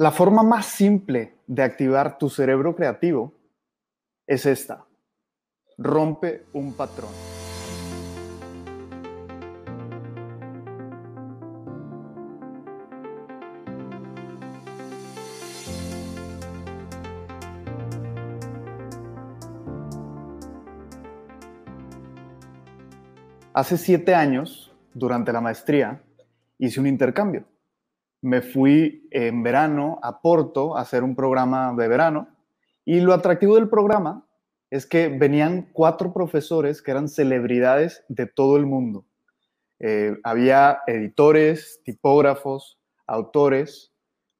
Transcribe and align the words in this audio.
La 0.00 0.10
forma 0.10 0.42
más 0.42 0.64
simple 0.64 1.34
de 1.46 1.62
activar 1.62 2.16
tu 2.16 2.30
cerebro 2.30 2.74
creativo 2.74 3.34
es 4.26 4.46
esta. 4.46 4.86
Rompe 5.76 6.46
un 6.54 6.72
patrón. 6.72 7.10
Hace 23.52 23.76
siete 23.76 24.14
años, 24.14 24.74
durante 24.94 25.30
la 25.30 25.42
maestría, 25.42 26.02
hice 26.56 26.80
un 26.80 26.86
intercambio 26.86 27.49
me 28.22 28.42
fui 28.42 29.08
en 29.10 29.42
verano 29.42 29.98
a 30.02 30.20
Porto 30.20 30.76
a 30.76 30.82
hacer 30.82 31.02
un 31.02 31.14
programa 31.14 31.74
de 31.76 31.88
verano 31.88 32.28
y 32.84 33.00
lo 33.00 33.14
atractivo 33.14 33.54
del 33.54 33.68
programa 33.68 34.26
es 34.70 34.86
que 34.86 35.08
venían 35.08 35.68
cuatro 35.72 36.12
profesores 36.12 36.82
que 36.82 36.90
eran 36.90 37.08
celebridades 37.08 38.04
de 38.08 38.26
todo 38.26 38.56
el 38.56 38.66
mundo. 38.66 39.04
Eh, 39.80 40.16
había 40.22 40.80
editores, 40.86 41.80
tipógrafos, 41.84 42.78
autores, 43.06 43.92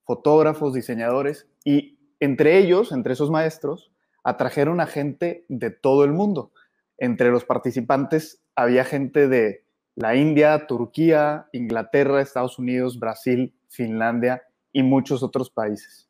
fotógrafos, 0.05 0.75
diseñadores 0.75 1.49
y 1.65 1.99
entre 2.21 2.59
ellos, 2.59 2.93
entre 2.93 3.15
esos 3.15 3.31
maestros, 3.31 3.91
atrajeron 4.23 4.81
a 4.81 4.87
gente 4.87 5.47
de 5.49 5.71
todo 5.71 6.05
el 6.05 6.13
mundo. 6.13 6.53
Entre 6.99 7.31
los 7.31 7.45
participantes 7.45 8.43
había 8.55 8.85
gente 8.85 9.27
de 9.27 9.65
la 9.95 10.15
India, 10.15 10.67
Turquía, 10.67 11.49
Inglaterra, 11.53 12.21
Estados 12.21 12.59
Unidos, 12.59 12.99
Brasil, 12.99 13.55
Finlandia 13.71 14.43
y 14.73 14.83
muchos 14.83 15.23
otros 15.23 15.51
países. 15.51 16.09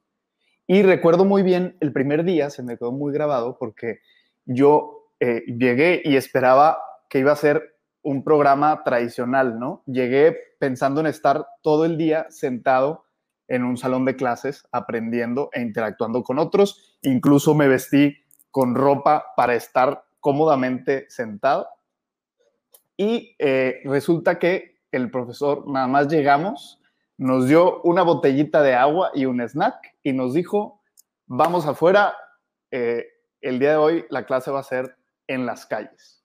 Y 0.67 0.83
recuerdo 0.83 1.25
muy 1.25 1.43
bien 1.43 1.77
el 1.81 1.93
primer 1.93 2.25
día, 2.25 2.51
se 2.51 2.63
me 2.63 2.77
quedó 2.77 2.93
muy 2.93 3.13
grabado 3.13 3.59
porque 3.59 4.01
yo 4.45 5.13
eh, 5.21 5.43
llegué 5.47 6.01
y 6.05 6.17
esperaba 6.17 6.79
que 7.09 7.19
iba 7.19 7.33
a 7.33 7.37
ser 7.37 7.77
un 8.03 8.25
programa 8.25 8.83
tradicional, 8.85 9.59
¿no? 9.59 9.83
Llegué 9.87 10.37
pensando 10.59 11.01
en 11.01 11.07
estar 11.07 11.47
todo 11.63 11.85
el 11.85 11.99
día 11.99 12.27
sentado 12.31 13.05
en 13.49 13.65
un 13.65 13.77
salón 13.77 14.05
de 14.05 14.17
clases 14.17 14.67
aprendiendo 14.71 15.51
e 15.53 15.61
interactuando 15.61 16.23
con 16.23 16.39
otros. 16.39 16.97
Incluso 17.03 17.55
me 17.55 17.69
vestí 17.69 18.17
con 18.51 18.75
ropa 18.75 19.27
para 19.37 19.55
estar 19.55 20.05
cómodamente 20.21 21.07
sentado. 21.11 21.67
Y 22.97 23.35
eh, 23.39 23.81
resulta 23.85 24.39
que 24.39 24.79
el 24.93 25.11
profesor, 25.11 25.69
nada 25.69 25.89
más 25.89 26.09
llegamos 26.09 26.80
nos 27.21 27.47
dio 27.47 27.83
una 27.83 28.03
botellita 28.03 28.63
de 28.63 28.73
agua 28.73 29.11
y 29.13 29.27
un 29.27 29.43
snack 29.43 29.95
y 30.03 30.15
nos 30.15 30.33
dijo, 30.33 30.81
vamos 31.27 31.67
afuera, 31.67 32.15
eh, 32.71 33.09
el 33.43 33.59
día 33.59 33.73
de 33.73 33.77
hoy 33.77 34.05
la 34.09 34.25
clase 34.25 34.51
va 34.51 34.61
a 34.61 34.63
ser 34.65 34.97
en 35.27 35.45
las 35.45 35.67
calles. 35.67 36.25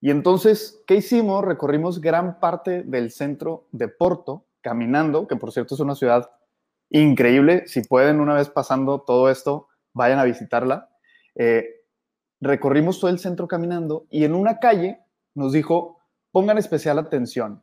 Y 0.00 0.10
entonces, 0.10 0.82
¿qué 0.88 0.96
hicimos? 0.96 1.44
Recorrimos 1.44 2.00
gran 2.00 2.40
parte 2.40 2.82
del 2.82 3.12
centro 3.12 3.68
de 3.70 3.86
Porto 3.86 4.48
caminando, 4.60 5.28
que 5.28 5.36
por 5.36 5.52
cierto 5.52 5.76
es 5.76 5.80
una 5.80 5.94
ciudad 5.94 6.32
increíble. 6.90 7.62
Si 7.68 7.82
pueden, 7.82 8.18
una 8.18 8.34
vez 8.34 8.48
pasando 8.50 9.02
todo 9.02 9.30
esto, 9.30 9.68
vayan 9.92 10.18
a 10.18 10.24
visitarla. 10.24 10.90
Eh, 11.36 11.64
recorrimos 12.40 12.98
todo 12.98 13.08
el 13.08 13.20
centro 13.20 13.46
caminando 13.46 14.06
y 14.10 14.24
en 14.24 14.34
una 14.34 14.58
calle 14.58 14.98
nos 15.34 15.52
dijo, 15.52 16.00
pongan 16.32 16.58
especial 16.58 16.98
atención. 16.98 17.62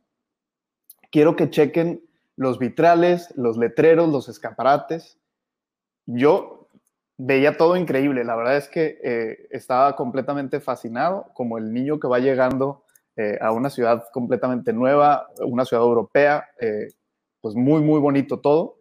Quiero 1.11 1.35
que 1.35 1.49
chequen 1.49 2.08
los 2.39 2.57
vitrales, 2.57 3.33
los 3.35 3.57
letreros, 3.57 4.07
los 4.07 4.29
escaparates. 4.29 5.19
Yo 6.05 6.69
veía 7.17 7.57
todo 7.57 7.75
increíble. 7.75 8.23
La 8.23 8.37
verdad 8.37 8.55
es 8.55 8.69
que 8.69 8.97
eh, 9.03 9.47
estaba 9.51 9.97
completamente 9.97 10.61
fascinado, 10.61 11.31
como 11.33 11.57
el 11.57 11.73
niño 11.73 11.99
que 11.99 12.07
va 12.07 12.19
llegando 12.19 12.85
eh, 13.17 13.37
a 13.41 13.51
una 13.51 13.69
ciudad 13.69 14.05
completamente 14.13 14.71
nueva, 14.71 15.27
una 15.41 15.65
ciudad 15.65 15.83
europea, 15.83 16.47
eh, 16.61 16.87
pues 17.41 17.55
muy, 17.55 17.81
muy 17.81 17.99
bonito 17.99 18.39
todo. 18.39 18.77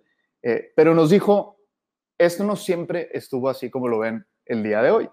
pero 0.76 0.94
nos 0.94 1.10
dijo, 1.10 1.56
esto 2.16 2.44
no 2.44 2.54
siempre 2.54 3.08
estuvo 3.12 3.48
así 3.48 3.70
como 3.70 3.88
lo 3.88 3.98
ven 3.98 4.24
el 4.46 4.62
día 4.62 4.82
de 4.82 4.92
hoy. 4.92 5.10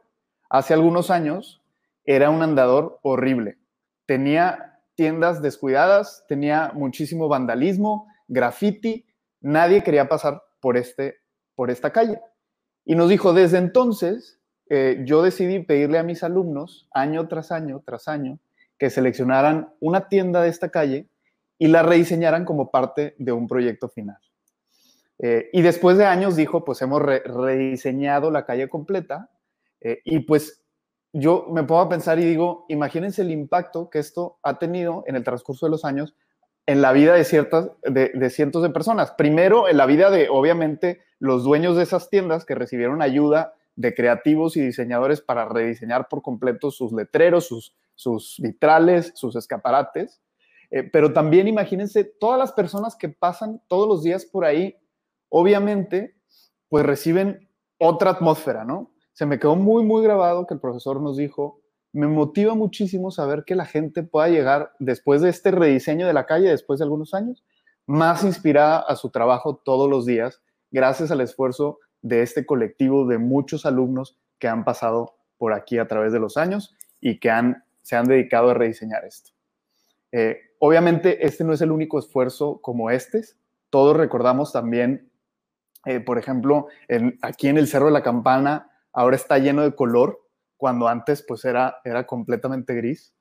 Hace 0.52 0.75
algunos 0.75 1.09
años 1.09 1.64
era 2.03 2.30
un 2.30 2.44
andador 2.44 3.00
horrible. 3.02 3.58
Tenía 4.06 4.81
tiendas 4.94 5.42
descuidadas, 5.42 6.24
tenía 6.28 6.72
muchísimo 6.75 7.28
vandalismo, 7.28 8.08
graffiti, 8.28 9.06
nadie 9.41 9.84
quería 9.84 10.08
pasar 10.08 10.41
por, 10.59 10.78
este, 10.78 11.18
por 11.56 11.69
esta 11.72 11.91
calle. 11.91 12.19
Y 12.84 12.96
nos 12.96 13.09
dijo, 13.09 13.34
desde 13.34 13.58
entonces, 13.58 14.40
eh, 14.69 15.03
yo 15.06 15.22
decidí 15.22 15.59
pedirle 15.59 15.97
a 16.00 16.03
mis 16.03 16.24
alumnos, 16.24 16.88
año 16.91 17.28
tras 17.28 17.52
año, 17.52 17.81
tras 17.86 18.08
año, 18.08 18.40
que 18.78 18.90
seleccionaran 18.90 19.74
una 19.80 20.08
tienda 20.08 20.41
de 20.41 20.50
esta 20.50 20.69
calle 20.69 21.08
y 21.58 21.68
la 21.68 21.84
rediseñaran 21.84 22.46
como 22.46 22.72
parte 22.72 23.16
de 23.18 23.31
un 23.31 23.47
proyecto 23.47 23.90
final. 23.90 24.18
Eh, 25.19 25.50
y 25.53 25.62
después 25.62 25.97
de 25.97 26.06
años 26.06 26.36
dijo, 26.36 26.66
pues 26.66 26.81
hemos 26.81 27.02
rediseñado 27.02 28.31
la 28.31 28.46
calle 28.46 28.68
completa 28.68 29.30
eh, 29.80 30.02
y 30.03 30.19
pues 30.19 30.62
yo 31.13 31.47
me 31.53 31.63
pongo 31.63 31.81
a 31.81 31.90
pensar 31.90 32.19
y 32.19 32.25
digo, 32.25 32.66
imagínense 32.68 33.22
el 33.22 33.31
impacto 33.31 33.90
que 33.90 34.00
esto 34.00 34.40
ha 34.44 34.59
tenido 34.59 35.03
en 35.07 35.16
el 35.16 35.24
transcurso 35.24 35.66
de 35.66 35.69
los 35.69 35.86
años 35.86 36.16
en 36.68 36.81
la 36.81 36.94
vida 36.94 37.14
de, 37.14 37.24
ciertas, 37.24 37.70
de, 37.84 38.30
cientos 38.30 38.64
de 38.64 38.70
personas. 38.70 39.12
Primero, 39.12 39.68
en 39.70 39.78
la 39.78 39.86
vida 39.86 40.09
de, 40.09 40.30
obviamente, 40.30 41.02
los 41.20 41.44
dueños 41.44 41.78
de 41.78 41.84
esas 41.84 42.09
tiendas 42.09 42.46
que 42.46 42.56
recibieron 42.56 43.02
ayuda 43.02 43.53
de 43.76 43.94
creativos 43.94 44.58
y 44.58 44.62
diseñadores 44.62 45.22
para 45.22 45.46
rediseñar 45.48 46.08
por 46.08 46.22
completo 46.22 46.72
sus 46.72 46.92
letreros, 46.92 47.48
sus, 47.96 48.36
vitrales, 48.40 49.12
sus 49.16 49.36
escaparates. 49.36 50.22
Eh, 50.72 50.84
pero 50.84 51.14
también 51.14 51.48
imagínense 51.48 52.04
todas 52.04 52.40
las 52.40 52.52
personas 52.52 52.96
que 52.96 53.09
pasan 53.09 53.62
todos 53.68 53.88
los 53.88 54.04
días 54.04 54.25
por 54.25 54.46
ahí, 54.46 54.75
obviamente, 55.30 56.16
pues 56.70 56.86
reciben 56.86 57.48
otra 57.78 58.12
atmósfera, 58.12 58.66
¿no? 58.66 58.92
Se 59.14 59.25
me 59.25 59.40
quedó 59.40 59.56
muy, 59.56 59.84
muy 59.84 60.04
grabado 60.04 60.48
que 60.48 60.56
el 60.56 60.59
profesor 60.59 61.00
nos 61.00 61.18
dijo, 61.18 61.62
me 61.95 62.07
motiva 62.07 62.56
muchísimo 62.56 63.09
saber 63.09 63.45
que 63.45 63.56
la 63.56 63.66
gente 63.66 64.03
pueda 64.03 64.28
llegar 64.28 64.73
después 64.79 65.22
de 65.22 65.29
este 65.29 65.50
rediseño 65.51 66.06
de 66.06 66.11
la 66.11 66.25
calle, 66.25 66.50
después 66.50 66.79
de 66.79 66.83
algunos 66.83 67.13
años, 67.13 67.45
más 67.85 68.25
inspirada 68.25 68.79
a 68.79 68.97
su 68.97 69.11
trabajo 69.11 69.61
todos 69.63 69.89
los 69.89 70.06
días, 70.06 70.41
gracias 70.72 71.09
al 71.09 71.22
esfuerzo 71.22 71.79
de 72.01 72.22
este 72.22 72.45
colectivo 72.45 73.07
de 73.07 73.17
muchos 73.17 73.66
alumnos 73.66 74.19
que 74.39 74.50
han 74.50 74.66
pasado 74.66 75.16
por 75.38 75.53
aquí 75.53 75.78
a 75.78 75.88
través 75.88 76.11
de 76.11 76.19
los 76.19 76.35
años 76.35 76.75
y 77.00 77.17
que 77.17 77.31
se 77.81 77.95
han 77.95 78.06
dedicado 78.07 78.50
a 78.50 78.56
rediseñar 78.56 79.06
esto. 79.06 79.31
Eh, 80.12 80.38
obviamente, 80.59 81.25
este 81.25 81.45
no 81.45 81.53
es 81.53 81.62
el 81.62 81.72
único 81.72 81.97
esfuerzo 81.97 82.59
como 82.62 82.91
este. 82.91 83.22
Todos 83.69 83.95
recordamos 83.95 84.51
también, 84.51 85.09
eh, 85.85 86.01
por 86.01 86.17
ejemplo, 86.17 86.67
aquí 87.22 87.47
en 87.47 87.57
el 87.57 87.67
Cerro 87.67 87.85
de 87.85 87.94
la 87.94 88.03
Campana, 88.03 88.69
ahora 88.91 89.16
está 89.16 89.38
lleno 89.38 89.62
de 89.62 89.73
color 89.73 90.25
cuando 90.58 90.88
antes 90.88 91.24
pues 91.28 91.46
era, 91.46 91.78
era 91.84 92.06
completamente 92.06 92.74
gris. 92.74 93.14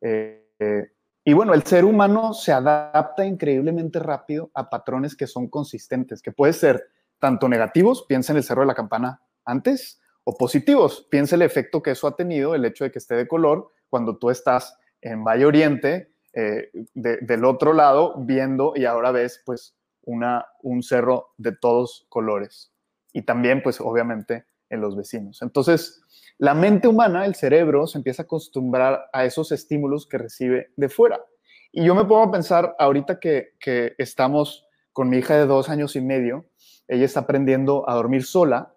Eh, 0.00 0.48
eh, 0.58 0.92
y 1.24 1.32
bueno, 1.32 1.54
el 1.54 1.62
ser 1.62 1.84
humano 1.84 2.34
se 2.34 2.52
adapta 2.52 3.24
increíblemente 3.24 3.98
rápido 3.98 4.50
a 4.54 4.68
patrones 4.68 5.16
que 5.16 5.26
son 5.26 5.48
consistentes, 5.48 6.20
que 6.20 6.32
puede 6.32 6.52
ser 6.52 6.88
tanto 7.18 7.48
negativos, 7.48 8.04
piensa 8.08 8.32
en 8.32 8.38
el 8.38 8.42
cerro 8.42 8.62
de 8.62 8.66
la 8.66 8.74
campana 8.74 9.22
antes, 9.44 10.00
o 10.24 10.36
positivos, 10.36 11.06
piensa 11.10 11.36
el 11.36 11.42
efecto 11.42 11.82
que 11.82 11.92
eso 11.92 12.06
ha 12.06 12.16
tenido, 12.16 12.54
el 12.54 12.64
hecho 12.64 12.84
de 12.84 12.90
que 12.90 12.98
esté 12.98 13.14
de 13.14 13.28
color, 13.28 13.72
cuando 13.88 14.18
tú 14.18 14.30
estás 14.30 14.76
en 15.00 15.24
Valle 15.24 15.46
Oriente, 15.46 16.12
eh, 16.34 16.70
del 16.94 17.44
otro 17.44 17.74
lado, 17.74 18.14
viendo 18.18 18.72
y 18.74 18.86
ahora 18.86 19.10
ves 19.10 19.42
pues 19.44 19.76
una, 20.02 20.46
un 20.62 20.82
cerro 20.82 21.34
de 21.36 21.52
todos 21.52 22.06
colores. 22.08 22.72
Y 23.12 23.22
también 23.22 23.62
pues 23.62 23.80
obviamente 23.80 24.46
en 24.70 24.80
los 24.80 24.96
vecinos. 24.96 25.42
Entonces, 25.42 26.02
la 26.38 26.54
mente 26.54 26.88
humana, 26.88 27.24
el 27.24 27.34
cerebro, 27.34 27.86
se 27.86 27.98
empieza 27.98 28.22
a 28.22 28.24
acostumbrar 28.24 29.08
a 29.12 29.24
esos 29.24 29.52
estímulos 29.52 30.06
que 30.06 30.18
recibe 30.18 30.72
de 30.76 30.88
fuera. 30.88 31.20
Y 31.72 31.84
yo 31.84 31.94
me 31.94 32.04
pongo 32.04 32.24
a 32.24 32.30
pensar, 32.30 32.76
ahorita 32.78 33.18
que, 33.18 33.54
estamos 33.96 34.66
con 34.92 35.08
mi 35.08 35.18
hija 35.18 35.36
de 35.36 35.46
dos 35.46 35.70
años 35.70 35.96
y 35.96 36.02
medio, 36.02 36.46
ella 36.86 37.06
está 37.06 37.20
aprendiendo 37.20 37.88
a 37.88 37.94
dormir 37.94 38.24
sola, 38.24 38.74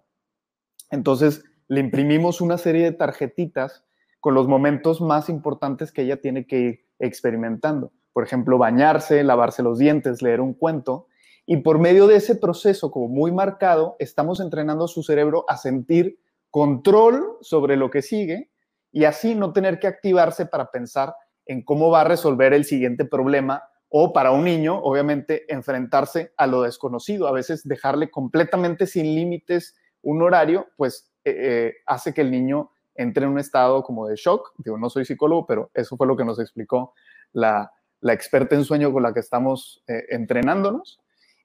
entonces 0.92 1.44
le 1.68 1.82
imprimimos 1.82 2.40
una 2.40 2.58
serie 2.58 2.84
de 2.84 2.92
tarjetitas 2.94 3.84
con 4.22 4.34
los 4.34 4.48
momentos 4.48 5.02
más 5.02 5.28
importantes 5.28 5.92
que 5.92 6.04
ella 6.04 6.22
tiene 6.22 6.48
que 6.48 6.60
ir 6.60 6.86
experimentando. 7.00 7.92
Por 8.14 8.24
ejemplo, 8.24 8.58
bañarse, 8.58 9.24
lavarse 9.24 9.62
los 9.62 9.78
dientes, 9.78 10.22
leer 10.22 10.40
un 10.40 10.54
cuento. 10.54 11.08
Y 11.46 11.58
por 11.58 11.80
medio 11.80 12.08
de 12.08 12.16
ese 12.16 12.36
proceso 12.36 12.92
como 12.92 13.10
muy 13.10 13.32
marcado, 13.32 13.98
estamos 14.00 14.40
entrenando 14.40 14.86
a 14.86 14.88
su 14.88 15.04
cerebro 15.04 15.44
a 15.50 15.58
sentir 15.58 16.18
control 16.56 17.36
sobre 17.42 17.76
lo 17.76 17.92
que 17.92 18.02
sigue 18.02 18.50
y 18.90 19.04
así 19.04 19.36
no 19.36 19.52
tener 19.52 19.78
que 19.78 19.88
activarse 19.88 20.46
para 20.46 20.72
pensar 20.72 21.14
en 21.46 21.66
cómo 21.66 21.90
va 21.90 22.00
a 22.00 22.04
resolver 22.06 22.54
el 22.54 22.64
siguiente 22.64 23.04
problema 23.04 23.62
o 23.90 24.14
para 24.14 24.32
un 24.32 24.46
niño, 24.46 24.80
obviamente, 24.80 25.44
enfrentarse 25.54 26.32
a 26.38 26.48
lo 26.48 26.62
desconocido, 26.62 27.28
a 27.28 27.34
veces 27.34 27.68
dejarle 27.68 28.10
completamente 28.10 28.88
sin 28.88 29.04
límites 29.04 29.76
un 30.02 30.22
horario, 30.22 30.68
pues 30.78 31.12
eh, 31.26 31.36
eh, 31.38 31.74
hace 31.88 32.14
que 32.14 32.22
el 32.22 32.32
niño 32.32 32.72
entre 32.96 33.26
en 33.26 33.32
un 33.32 33.40
estado 33.40 33.84
como 33.84 34.08
de 34.08 34.16
shock. 34.16 34.54
Digo, 34.58 34.78
no 34.78 34.90
soy 34.90 35.04
psicólogo, 35.04 35.46
pero 35.46 35.72
eso 35.74 35.98
fue 35.98 36.08
lo 36.08 36.16
que 36.16 36.24
nos 36.24 36.40
explicó 36.40 36.94
la, 37.34 37.70
experta 38.02 38.56
en 38.56 38.64
sueño 38.64 38.94
con 38.94 39.04
la 39.04 39.14
que 39.14 39.20
estamos 39.20 39.84
eh, 39.88 40.06
entrenándonos. 40.08 41.02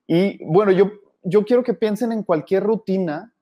Y 0.07 0.39
bueno, 0.45 0.71
yo, 0.71 0.93
yo 1.25 1.45
quiero 1.45 1.65
que 1.65 1.75
piensen 1.75 2.13
en 2.13 2.23
cualquier 2.23 2.63
rutina, 2.63 3.35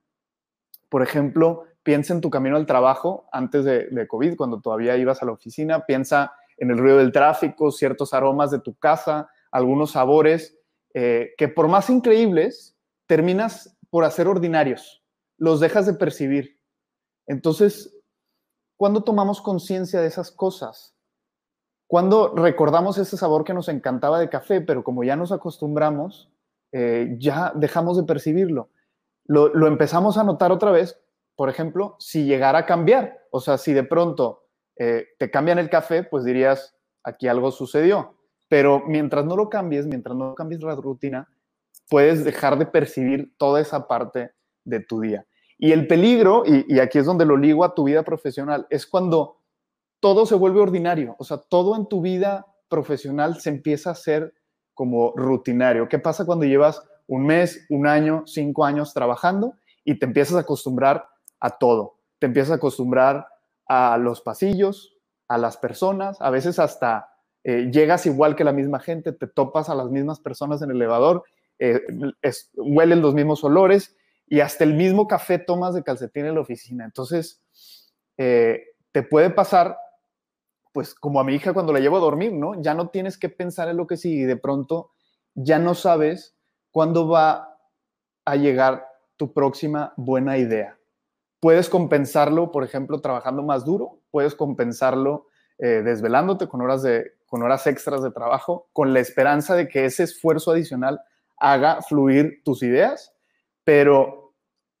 por 0.89 1.01
ejemplo, 1.01 1.63
piensa 1.83 2.13
en 2.13 2.21
tu 2.21 2.29
camino 2.29 2.55
al 2.55 2.65
trabajo 2.65 3.27
antes 3.31 3.63
de, 3.63 3.87
de 3.87 4.07
COVID, 4.07 4.35
cuando 4.35 4.59
todavía 4.59 4.97
ibas 4.97 5.21
a 5.21 5.25
la 5.25 5.31
oficina, 5.31 5.85
piensa 5.85 6.33
en 6.59 6.71
el 6.71 6.77
ruido 6.77 6.97
del 6.97 7.11
tráfico, 7.11 7.71
ciertos 7.71 8.13
aromas 8.13 8.51
de 8.51 8.59
tu 8.59 8.75
casa, 8.75 9.29
algunos 9.51 9.91
sabores, 9.91 10.57
eh, 10.93 11.33
que 11.37 11.47
por 11.47 11.67
más 11.67 11.89
increíbles, 11.89 12.77
terminas 13.07 13.77
por 13.89 14.03
hacer 14.03 14.27
ordinarios, 14.27 15.03
los 15.37 15.59
dejas 15.59 15.85
de 15.85 15.93
percibir. 15.93 16.59
Entonces, 17.27 17.95
¿cuándo 18.77 19.03
tomamos 19.03 19.41
conciencia 19.41 20.01
de 20.01 20.07
esas 20.07 20.31
cosas? 20.31 20.95
Cuando 21.87 22.35
recordamos 22.35 22.97
ese 22.97 23.17
sabor 23.17 23.43
que 23.43 23.53
nos 23.53 23.67
encantaba 23.69 24.19
de 24.19 24.29
café, 24.29 24.61
pero 24.61 24.83
como 24.83 25.03
ya 25.03 25.15
nos 25.15 25.31
acostumbramos, 25.31 26.31
eh, 26.71 27.15
ya 27.19 27.51
dejamos 27.55 27.97
de 27.97 28.03
percibirlo. 28.03 28.69
Lo, 29.29 29.47
lo 29.53 29.67
empezamos 29.67 30.17
a 30.17 30.25
notar 30.25 30.51
otra 30.51 30.71
vez, 30.71 30.99
por 31.37 31.49
ejemplo, 31.49 31.95
si 31.99 32.25
llegara 32.25 32.59
a 32.59 32.65
cambiar. 32.65 33.17
O 33.31 33.39
sea, 33.39 33.57
si 33.57 33.71
de 33.71 33.83
pronto 33.83 34.43
eh, 34.75 35.07
te 35.17 35.31
cambian 35.31 35.57
el 35.57 35.69
café, 35.69 36.03
pues 36.03 36.25
dirías, 36.25 36.75
aquí 37.01 37.29
algo 37.29 37.49
sucedió. 37.51 38.17
Pero 38.49 38.83
mientras 38.85 39.23
no 39.23 39.37
lo 39.37 39.49
cambies, 39.49 39.87
mientras 39.87 40.17
no 40.17 40.35
cambies 40.35 40.61
la 40.61 40.75
rutina, 40.75 41.29
puedes 41.89 42.25
dejar 42.25 42.57
de 42.57 42.65
percibir 42.65 43.33
toda 43.37 43.61
esa 43.61 43.87
parte 43.87 44.31
de 44.65 44.81
tu 44.81 44.99
día. 44.99 45.25
Y 45.57 45.73
el 45.73 45.87
peligro, 45.87 46.43
y, 46.45 46.79
aquí 46.79 46.99
es 46.99 47.05
donde 47.05 47.25
lo 47.25 47.35
ligo 47.35 47.63
a 47.63 47.75
tu 47.75 47.83
vida 47.83 48.03
profesional, 48.03 48.65
es 48.69 48.87
cuando 48.87 49.37
todo 49.99 50.25
se 50.25 50.35
vuelve 50.35 50.61
ordinario. 50.61 51.15
O 51.19 51.23
sea, 51.23 51.37
todo 51.37 51.75
en 51.75 51.87
tu 51.87 52.01
vida 52.01 52.47
profesional 52.69 53.39
se 53.41 53.49
empieza 53.49 53.89
a 53.89 53.93
hacer 53.93 54.33
como 54.73 55.11
rutinario. 55.15 55.89
¿Qué 55.89 55.99
pasa 55.99 56.25
cuando 56.25 56.45
llevas 56.45 56.81
un 57.09 57.25
mes, 57.25 57.65
un 57.69 57.87
año, 57.87 58.23
cinco 58.25 58.65
años 58.65 58.93
trabajando 58.93 59.55
y 59.83 59.97
te 59.97 60.05
empiezas 60.05 60.37
a 60.37 60.41
acostumbrar 60.41 61.09
a 61.39 61.57
todo? 61.57 61.97
Te 62.19 62.27
empiezas 62.27 62.51
a 62.51 62.55
acostumbrar 62.55 63.27
a 63.67 63.97
los 63.97 64.21
pasillos, 64.21 64.95
a 65.27 65.37
las 65.37 65.57
personas, 65.57 66.21
a 66.21 66.29
veces 66.29 66.59
hasta 66.59 67.09
eh, 67.43 67.69
llegas 67.71 68.05
igual 68.05 68.35
que 68.35 68.43
la 68.43 68.53
misma 68.53 68.79
gente, 68.79 69.11
te 69.11 69.27
topas 69.27 69.69
a 69.69 69.75
las 69.75 69.89
mismas 69.89 70.19
personas 70.19 70.61
en 70.61 70.69
el 70.69 70.77
elevador, 70.77 71.23
eh, 71.57 71.81
huelen 72.55 73.01
los 73.01 73.13
mismos 73.13 73.43
olores 73.43 73.95
y 74.27 74.41
hasta 74.41 74.63
el 74.63 74.75
mismo 74.75 75.07
café 75.07 75.39
tomas 75.39 75.73
de 75.73 75.83
calcetín 75.83 76.25
en 76.25 76.35
la 76.35 76.41
oficina. 76.41 76.85
Entonces, 76.85 77.41
eh, 78.17 78.63
te 78.91 79.01
puede 79.03 79.31
pasar, 79.31 79.77
pues 80.73 80.93
como 80.93 81.19
a 81.19 81.23
mi 81.23 81.33
hija 81.33 81.53
cuando 81.53 81.73
la 81.73 81.79
llevo 81.79 81.97
a 81.97 82.01
dormir, 82.01 82.33
¿no? 82.33 82.61
Ya 82.61 82.75
no 82.75 82.89
tienes 82.89 83.17
que 83.17 83.29
pensar 83.29 83.67
en 83.67 83.77
lo 83.77 83.87
que 83.87 83.97
sigue 83.97 84.23
y 84.23 84.25
de 84.25 84.37
pronto 84.37 84.91
ya 85.33 85.57
no 85.57 85.73
sabes 85.73 86.35
cuándo 86.71 87.07
va 87.07 87.57
a 88.25 88.35
llegar 88.35 88.87
tu 89.17 89.33
próxima 89.33 89.93
buena 89.97 90.37
idea. 90.37 90.77
Puedes 91.39 91.69
compensarlo, 91.69 92.51
por 92.51 92.63
ejemplo, 92.63 93.01
trabajando 93.01 93.43
más 93.43 93.65
duro, 93.65 93.99
puedes 94.11 94.35
compensarlo 94.35 95.27
eh, 95.57 95.81
desvelándote 95.83 96.47
con 96.47 96.61
horas, 96.61 96.83
de, 96.83 97.13
con 97.25 97.43
horas 97.43 97.67
extras 97.67 98.01
de 98.01 98.11
trabajo, 98.11 98.69
con 98.73 98.93
la 98.93 98.99
esperanza 98.99 99.55
de 99.55 99.67
que 99.67 99.85
ese 99.85 100.03
esfuerzo 100.03 100.51
adicional 100.51 101.01
haga 101.37 101.81
fluir 101.81 102.41
tus 102.43 102.63
ideas, 102.63 103.13
pero 103.63 104.33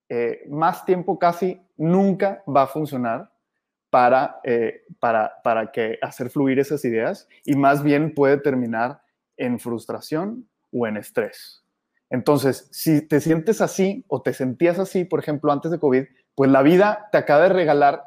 eh, 0.09 0.43
más 0.49 0.85
tiempo 0.85 1.19
casi 1.19 1.61
nunca 1.77 2.43
va 2.47 2.63
a 2.63 2.67
funcionar 2.67 3.31
para, 3.89 4.39
eh, 4.43 4.83
para, 4.99 5.41
para 5.43 5.71
que 5.71 5.97
hacer 6.01 6.29
fluir 6.29 6.59
esas 6.59 6.83
ideas 6.85 7.27
y 7.45 7.55
más 7.55 7.83
bien 7.83 8.13
puede 8.13 8.37
terminar 8.37 9.01
en 9.37 9.59
frustración 9.59 10.47
o 10.71 10.87
en 10.87 10.97
estrés. 10.97 11.63
Entonces, 12.09 12.67
si 12.71 13.01
te 13.01 13.19
sientes 13.19 13.61
así 13.61 14.03
o 14.07 14.21
te 14.21 14.33
sentías 14.33 14.79
así, 14.79 15.05
por 15.05 15.19
ejemplo, 15.19 15.51
antes 15.51 15.71
de 15.71 15.79
COVID, 15.79 16.05
pues 16.35 16.49
la 16.49 16.61
vida 16.63 17.07
te 17.11 17.17
acaba 17.17 17.43
de 17.43 17.49
regalar 17.49 18.03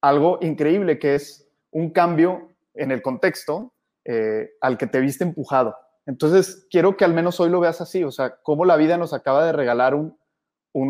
algo 0.00 0.38
increíble 0.40 0.98
que 0.98 1.14
es 1.14 1.48
un 1.70 1.90
cambio 1.90 2.48
en 2.74 2.90
el 2.90 3.02
contexto 3.02 3.74
eh, 4.04 4.50
al 4.60 4.78
que 4.78 4.86
te 4.86 5.00
viste 5.00 5.24
empujado. 5.24 5.76
Entonces, 6.06 6.66
quiero 6.70 6.96
que 6.96 7.04
al 7.04 7.12
menos 7.12 7.38
hoy 7.40 7.50
lo 7.50 7.60
veas 7.60 7.80
así, 7.80 8.02
o 8.02 8.10
sea, 8.10 8.36
cómo 8.42 8.64
la 8.64 8.76
vida 8.76 8.96
nos 8.96 9.12
acaba 9.12 9.44
de 9.44 9.52
regalar 9.52 9.94
un, 9.94 10.16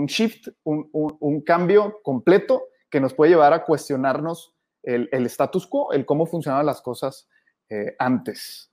shift, 0.07 0.49
un, 0.63 1.43
cambio 1.45 2.01
completo 2.03 2.63
que 2.89 3.01
nos 3.01 3.15
puede 3.15 3.33
llevar 3.33 3.53
a 3.53 3.65
cuestionarnos 3.65 4.55
el, 4.85 5.09
status 5.27 5.67
quo, 5.67 5.93
el 5.93 6.07
cómo 6.07 6.27
funcionaban 6.27 6.67
las 6.67 6.81
cosas 6.81 7.29
eh, 7.69 7.97
antes. 7.99 8.71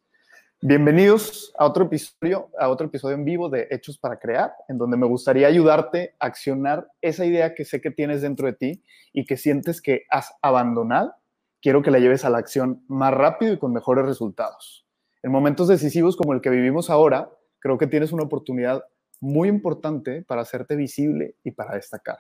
Bienvenidos 0.62 1.54
a 1.60 1.66
otro 1.66 1.86
episodio, 1.86 2.50
a 2.58 2.70
otro 2.70 2.88
episodio 2.88 3.16
en 3.16 3.26
vivo 3.26 3.50
de 3.50 3.68
Hechos 3.72 4.00
para 4.00 4.18
Crear, 4.18 4.54
en 4.70 4.78
donde 4.78 4.96
me 4.96 5.06
gustaría 5.06 5.48
ayudarte 5.48 6.16
a 6.18 6.28
accionar 6.28 6.88
esa 7.02 7.26
idea 7.26 7.54
que 7.54 7.66
sé 7.66 7.82
que 7.82 7.92
tienes 7.92 8.22
dentro 8.22 8.48
de 8.48 8.54
ti 8.54 8.84
y 9.12 9.26
que 9.26 9.36
sientes 9.36 9.82
que 9.82 10.04
has 10.10 10.34
abandonado. 10.42 11.14
Quiero 11.62 11.82
que 11.82 11.92
la 11.92 12.00
lleves 12.00 12.24
a 12.24 12.30
la 12.30 12.38
acción 12.38 12.84
más 12.88 13.14
rápido 13.14 13.54
y 13.54 13.60
con 13.60 13.74
mejores 13.74 14.06
resultados. 14.06 14.88
En 15.22 15.32
momentos 15.32 15.68
decisivos 15.68 16.16
como 16.16 16.34
el 16.34 16.42
que 16.42 16.50
vivimos 16.50 16.90
ahora, 16.90 17.30
creo 17.60 17.78
que 17.78 17.88
tienes 17.88 18.14
una 18.14 18.24
oportunidad 18.24 18.86
muy 19.20 19.50
importante 19.50 20.24
para 20.24 20.42
hacerte 20.42 20.78
visible 20.78 21.36
y 21.44 21.52
para 21.52 21.76
destacar. 21.76 22.20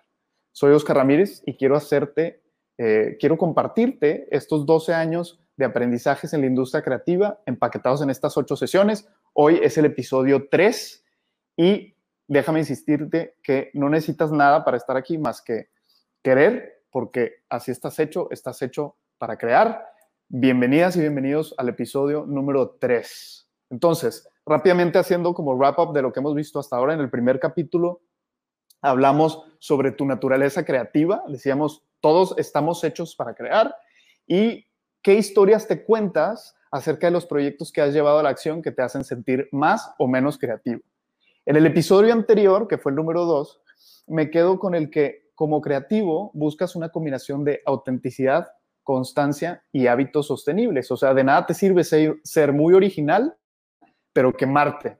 Soy 0.51 0.73
Oscar 0.73 0.97
Ramírez 0.97 1.41
y 1.45 1.55
quiero 1.55 1.77
hacerte, 1.77 2.43
eh, 2.77 3.15
quiero 3.17 3.37
compartirte 3.37 4.27
estos 4.29 4.65
12 4.65 4.93
años 4.93 5.39
de 5.57 5.65
aprendizajes 5.65 6.33
en 6.33 6.41
la 6.41 6.47
industria 6.47 6.83
creativa, 6.83 7.41
empaquetados 7.45 8.01
en 8.01 8.09
estas 8.09 8.37
ocho 8.37 8.55
sesiones. 8.55 9.07
Hoy 9.33 9.59
es 9.63 9.77
el 9.77 9.85
episodio 9.85 10.47
3 10.49 11.05
y 11.57 11.95
déjame 12.27 12.59
insistirte 12.59 13.35
que 13.41 13.71
no 13.73 13.89
necesitas 13.89 14.31
nada 14.31 14.65
para 14.65 14.77
estar 14.77 14.97
aquí 14.97 15.17
más 15.17 15.41
que 15.41 15.69
querer, 16.21 16.83
porque 16.89 17.43
así 17.49 17.71
estás 17.71 17.99
hecho, 17.99 18.29
estás 18.31 18.61
hecho 18.61 18.97
para 19.17 19.37
crear. 19.37 19.85
Bienvenidas 20.27 20.97
y 20.97 21.01
bienvenidos 21.01 21.53
al 21.57 21.69
episodio 21.69 22.25
número 22.25 22.77
3. 22.79 23.49
Entonces, 23.69 24.27
rápidamente 24.45 24.99
haciendo 24.99 25.33
como 25.33 25.55
wrap 25.55 25.79
up 25.79 25.93
de 25.93 26.01
lo 26.01 26.11
que 26.11 26.19
hemos 26.19 26.35
visto 26.35 26.59
hasta 26.59 26.75
ahora 26.75 26.93
en 26.93 26.99
el 26.99 27.09
primer 27.09 27.39
capítulo, 27.39 28.01
hablamos 28.81 29.43
sobre 29.59 29.91
tu 29.91 30.05
naturaleza 30.05 30.65
creativa, 30.65 31.23
decíamos, 31.27 31.83
todos 32.01 32.35
estamos 32.37 32.83
hechos 32.83 33.15
para 33.15 33.33
crear 33.33 33.75
y 34.27 34.67
¿Qué 35.05 35.13
historias 35.13 35.67
te 35.67 35.83
cuentas 35.83 36.57
acerca 36.71 37.05
de 37.05 37.11
los 37.11 37.27
proyectos 37.27 37.71
que 37.71 37.79
has 37.79 37.93
llevado 37.93 38.17
a 38.17 38.23
la 38.23 38.29
acción 38.29 38.63
que 38.63 38.71
te 38.71 38.81
hacen 38.81 39.03
sentir 39.03 39.47
más 39.51 39.93
o 39.99 40.07
menos 40.07 40.35
creativo? 40.39 40.81
En 41.45 41.55
el 41.55 41.67
episodio 41.67 42.11
anterior, 42.11 42.67
que 42.67 42.79
fue 42.79 42.91
el 42.91 42.95
número 42.95 43.23
dos, 43.25 43.61
me 44.07 44.31
quedo 44.31 44.57
con 44.57 44.73
el 44.73 44.89
que 44.89 45.29
como 45.35 45.61
creativo 45.61 46.31
buscas 46.33 46.75
una 46.75 46.89
combinación 46.89 47.43
de 47.43 47.61
autenticidad, 47.67 48.47
constancia 48.81 49.63
y 49.71 49.85
hábitos 49.85 50.25
sostenibles. 50.25 50.89
O 50.89 50.97
sea, 50.97 51.13
de 51.13 51.23
nada 51.23 51.45
te 51.45 51.53
sirve 51.53 51.83
ser, 51.83 52.51
muy 52.51 52.73
original, 52.73 53.37
pero 54.11 54.35
quemarte. 54.35 54.97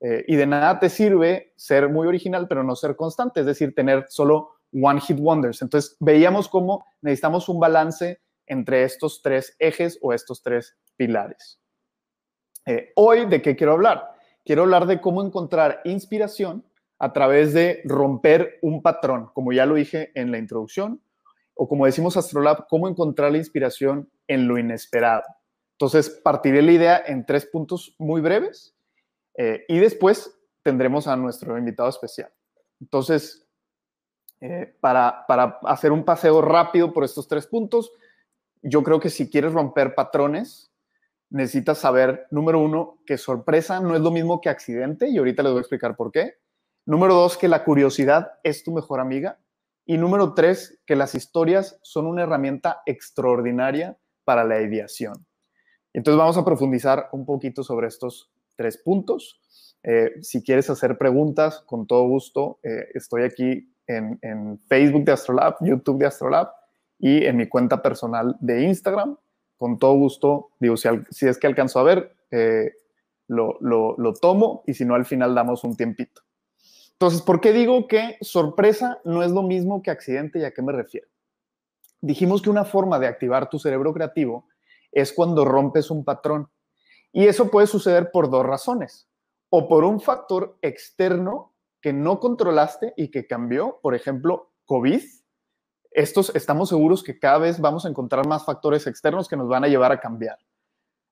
Eh, 0.00 0.24
y 0.28 0.36
de 0.36 0.46
nada 0.46 0.80
te 0.80 0.88
sirve 0.88 1.52
ser 1.56 1.90
muy 1.90 2.06
original, 2.06 2.48
pero 2.48 2.64
no 2.64 2.74
ser 2.74 2.96
constante, 2.96 3.40
es 3.40 3.46
decir, 3.46 3.74
tener 3.74 4.06
solo 4.08 4.52
one 4.72 4.98
hit 5.02 5.18
wonders. 5.20 5.60
Entonces, 5.60 5.94
veíamos 6.00 6.48
cómo 6.48 6.86
necesitamos 7.02 7.50
un 7.50 7.60
balance 7.60 8.18
entre 8.46 8.84
estos 8.84 9.22
tres 9.22 9.56
ejes 9.58 9.98
o 10.02 10.12
estos 10.12 10.42
tres 10.42 10.76
pilares. 10.96 11.60
Eh, 12.66 12.92
hoy, 12.96 13.26
¿de 13.26 13.42
qué 13.42 13.56
quiero 13.56 13.72
hablar? 13.72 14.12
Quiero 14.44 14.62
hablar 14.62 14.86
de 14.86 15.00
cómo 15.00 15.24
encontrar 15.24 15.80
inspiración 15.84 16.64
a 16.98 17.12
través 17.12 17.52
de 17.52 17.82
romper 17.84 18.58
un 18.62 18.82
patrón, 18.82 19.30
como 19.34 19.52
ya 19.52 19.66
lo 19.66 19.74
dije 19.74 20.12
en 20.14 20.30
la 20.30 20.38
introducción, 20.38 21.02
o 21.54 21.68
como 21.68 21.86
decimos 21.86 22.16
Astrolab, 22.16 22.66
cómo 22.68 22.88
encontrar 22.88 23.32
la 23.32 23.38
inspiración 23.38 24.10
en 24.26 24.46
lo 24.46 24.58
inesperado. 24.58 25.24
Entonces, 25.72 26.10
partiré 26.10 26.62
la 26.62 26.72
idea 26.72 27.02
en 27.04 27.26
tres 27.26 27.46
puntos 27.46 27.94
muy 27.98 28.20
breves 28.20 28.76
eh, 29.36 29.64
y 29.68 29.78
después 29.78 30.32
tendremos 30.62 31.08
a 31.08 31.16
nuestro 31.16 31.58
invitado 31.58 31.88
especial. 31.88 32.32
Entonces, 32.80 33.48
eh, 34.40 34.76
para, 34.80 35.24
para 35.26 35.58
hacer 35.64 35.92
un 35.92 36.04
paseo 36.04 36.40
rápido 36.40 36.92
por 36.92 37.04
estos 37.04 37.26
tres 37.26 37.46
puntos, 37.46 37.92
yo 38.62 38.82
creo 38.82 39.00
que 39.00 39.10
si 39.10 39.28
quieres 39.28 39.52
romper 39.52 39.94
patrones, 39.94 40.72
necesitas 41.30 41.78
saber, 41.78 42.26
número 42.30 42.58
uno, 42.60 42.98
que 43.06 43.18
sorpresa 43.18 43.80
no 43.80 43.94
es 43.94 44.00
lo 44.00 44.10
mismo 44.10 44.40
que 44.40 44.48
accidente, 44.48 45.08
y 45.08 45.18
ahorita 45.18 45.42
les 45.42 45.52
voy 45.52 45.58
a 45.58 45.62
explicar 45.62 45.96
por 45.96 46.12
qué. 46.12 46.34
Número 46.84 47.14
dos, 47.14 47.36
que 47.36 47.48
la 47.48 47.64
curiosidad 47.64 48.32
es 48.42 48.64
tu 48.64 48.72
mejor 48.72 49.00
amiga. 49.00 49.38
Y 49.84 49.98
número 49.98 50.34
tres, 50.34 50.80
que 50.86 50.96
las 50.96 51.14
historias 51.14 51.78
son 51.82 52.06
una 52.06 52.22
herramienta 52.22 52.82
extraordinaria 52.86 53.96
para 54.24 54.44
la 54.44 54.60
ideación. 54.60 55.26
Entonces 55.92 56.18
vamos 56.18 56.38
a 56.38 56.44
profundizar 56.44 57.08
un 57.12 57.26
poquito 57.26 57.62
sobre 57.62 57.88
estos 57.88 58.30
tres 58.56 58.78
puntos. 58.78 59.40
Eh, 59.82 60.12
si 60.22 60.42
quieres 60.42 60.70
hacer 60.70 60.96
preguntas, 60.96 61.62
con 61.66 61.86
todo 61.86 62.06
gusto, 62.06 62.60
eh, 62.62 62.88
estoy 62.94 63.24
aquí 63.24 63.74
en, 63.86 64.60
Facebook 64.68 65.04
de 65.04 65.12
Astrolab, 65.12 65.56
YouTube 65.60 65.98
de 65.98 66.06
Astrolab 66.06 66.48
y 67.02 67.26
en 67.26 67.36
mi 67.36 67.48
cuenta 67.48 67.82
personal 67.82 68.36
de 68.40 68.62
Instagram. 68.62 69.18
Con 69.58 69.78
todo 69.78 69.94
gusto, 69.94 70.50
digo, 70.60 70.76
si, 70.76 70.88
si 71.10 71.26
es 71.26 71.36
que 71.36 71.48
alcanzo 71.48 71.80
a 71.80 71.82
ver, 71.82 72.16
eh, 72.30 72.72
lo, 73.26 73.58
lo 73.60 74.14
tomo 74.14 74.62
y 74.66 74.74
si 74.74 74.84
no, 74.84 74.94
al 74.94 75.04
final 75.04 75.34
damos 75.34 75.64
un 75.64 75.76
tiempito. 75.76 76.22
Entonces, 76.92 77.20
¿por 77.20 77.40
qué 77.40 77.52
digo 77.52 77.88
que 77.88 78.16
sorpresa 78.20 79.00
no 79.04 79.24
es 79.24 79.32
lo 79.32 79.42
mismo 79.42 79.82
que 79.82 79.90
accidente 79.90 80.38
y 80.38 80.44
a 80.44 80.52
qué 80.52 80.62
me 80.62 80.70
refiero? 80.70 81.08
Dijimos 82.00 82.40
que 82.40 82.50
una 82.50 82.64
forma 82.64 83.00
de 83.00 83.08
activar 83.08 83.50
tu 83.50 83.58
cerebro 83.58 83.92
creativo 83.92 84.46
es 84.92 85.12
cuando 85.12 85.44
rompes 85.44 85.90
un 85.90 86.04
patrón. 86.04 86.48
Y 87.10 87.26
eso 87.26 87.50
puede 87.50 87.66
suceder 87.66 88.12
por 88.12 88.30
dos 88.30 88.46
razones. 88.46 89.08
O 89.50 89.68
por 89.68 89.82
un 89.82 90.00
factor 90.00 90.56
externo 90.62 91.52
que 91.80 91.92
no 91.92 92.20
controlaste 92.20 92.94
y 92.96 93.10
que 93.10 93.26
cambió, 93.26 93.80
por 93.82 93.96
ejemplo, 93.96 94.52
COVID. 94.66 95.02
Estos 95.94 96.34
estamos 96.34 96.70
seguros 96.70 97.02
que 97.02 97.18
cada 97.18 97.38
vez 97.38 97.60
vamos 97.60 97.84
a 97.84 97.88
encontrar 97.88 98.26
más 98.26 98.44
factores 98.44 98.86
externos 98.86 99.28
que 99.28 99.36
nos 99.36 99.48
van 99.48 99.64
a 99.64 99.68
llevar 99.68 99.92
a 99.92 100.00
cambiar. 100.00 100.38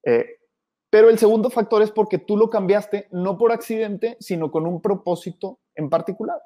Eh, 0.04 0.38
pero 0.90 1.08
el 1.08 1.18
segundo 1.18 1.50
factor 1.50 1.82
es 1.82 1.90
porque 1.90 2.18
tú 2.18 2.36
lo 2.36 2.50
cambiaste 2.50 3.06
no 3.12 3.38
por 3.38 3.52
accidente, 3.52 4.16
sino 4.20 4.50
con 4.50 4.66
un 4.66 4.80
propósito 4.82 5.60
en 5.74 5.88
particular. 5.88 6.40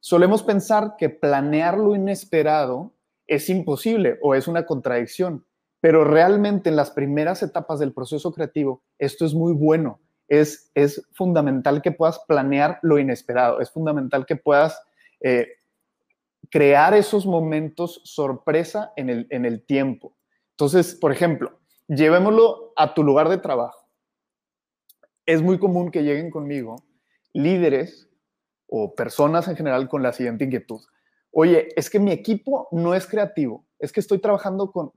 Solemos 0.00 0.42
pensar 0.42 0.96
que 0.98 1.08
planear 1.08 1.78
lo 1.78 1.94
inesperado 1.94 2.92
es 3.26 3.48
imposible 3.48 4.18
o 4.22 4.34
es 4.34 4.48
una 4.48 4.66
contradicción, 4.66 5.46
pero 5.80 6.04
realmente 6.04 6.68
en 6.68 6.76
las 6.76 6.90
primeras 6.90 7.42
etapas 7.42 7.78
del 7.78 7.92
proceso 7.92 8.32
creativo 8.32 8.82
esto 8.98 9.24
es 9.24 9.34
muy 9.34 9.52
bueno. 9.52 10.00
Es, 10.28 10.70
es 10.74 11.06
fundamental 11.12 11.82
que 11.82 11.90
puedas 11.90 12.20
planear 12.28 12.78
lo 12.82 12.98
inesperado, 12.98 13.60
es 13.60 13.70
fundamental 13.70 14.26
que 14.26 14.36
puedas 14.36 14.80
eh, 15.20 15.48
crear 16.50 16.94
esos 16.94 17.26
momentos 17.26 18.00
sorpresa 18.04 18.92
en 18.96 19.08
el, 19.08 19.26
en 19.30 19.44
el 19.44 19.64
tiempo. 19.64 20.16
Entonces, 20.52 20.94
por 20.94 21.12
ejemplo, 21.12 21.60
llevémoslo 21.88 22.72
a 22.76 22.94
tu 22.94 23.02
lugar 23.02 23.28
de 23.28 23.38
trabajo. 23.38 23.88
Es 25.26 25.42
muy 25.42 25.58
común 25.58 25.90
que 25.90 26.02
lleguen 26.02 26.30
conmigo 26.30 26.76
líderes 27.32 28.10
o 28.66 28.94
personas 28.94 29.48
en 29.48 29.56
general 29.56 29.88
con 29.88 30.02
la 30.02 30.12
siguiente 30.12 30.44
inquietud. 30.44 30.80
Oye, 31.32 31.68
es 31.76 31.88
que 31.90 32.00
mi 32.00 32.10
equipo 32.10 32.68
no 32.72 32.94
es 32.94 33.06
creativo, 33.06 33.66
es 33.78 33.92
que 33.92 34.00
estoy 34.00 34.18
trabajando 34.18 34.72
con, 34.72 34.92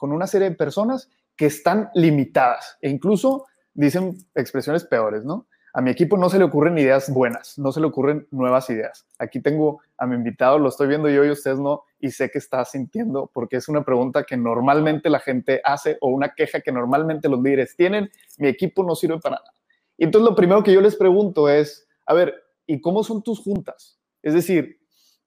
una 0.00 0.26
serie 0.26 0.50
de 0.50 0.56
personas 0.56 1.08
que 1.36 1.46
están 1.46 1.90
limitadas 1.94 2.76
e 2.80 2.90
incluso 2.90 3.46
dicen 3.72 4.16
expresiones 4.34 4.84
peores, 4.84 5.24
¿no? 5.24 5.47
A 5.72 5.80
mi 5.80 5.90
equipo 5.90 6.16
no 6.16 6.28
se 6.30 6.38
le 6.38 6.44
ocurren 6.44 6.78
ideas 6.78 7.12
buenas, 7.12 7.58
no 7.58 7.72
se 7.72 7.80
le 7.80 7.86
ocurren 7.86 8.26
nuevas 8.30 8.68
ideas. 8.70 9.06
Aquí 9.18 9.40
tengo 9.40 9.80
a 9.96 10.06
mi 10.06 10.14
invitado, 10.14 10.58
lo 10.58 10.68
estoy 10.68 10.88
viendo 10.88 11.08
yo 11.08 11.24
y 11.24 11.30
ustedes 11.30 11.58
no, 11.58 11.84
y 12.00 12.10
sé 12.10 12.30
que 12.30 12.38
está 12.38 12.64
sintiendo 12.64 13.30
porque 13.32 13.56
es 13.56 13.68
una 13.68 13.84
pregunta 13.84 14.24
que 14.24 14.36
normalmente 14.36 15.10
la 15.10 15.20
gente 15.20 15.60
hace 15.64 15.98
o 16.00 16.08
una 16.08 16.34
queja 16.34 16.60
que 16.60 16.72
normalmente 16.72 17.28
los 17.28 17.40
líderes 17.42 17.76
tienen. 17.76 18.10
Mi 18.38 18.48
equipo 18.48 18.82
no 18.82 18.94
sirve 18.94 19.18
para 19.20 19.36
nada. 19.36 19.52
Y 19.96 20.04
entonces 20.04 20.28
lo 20.28 20.36
primero 20.36 20.62
que 20.62 20.72
yo 20.72 20.80
les 20.80 20.96
pregunto 20.96 21.48
es, 21.48 21.86
a 22.06 22.14
ver, 22.14 22.34
¿y 22.66 22.80
cómo 22.80 23.04
son 23.04 23.22
tus 23.22 23.40
juntas? 23.40 23.98
Es 24.22 24.34
decir, 24.34 24.78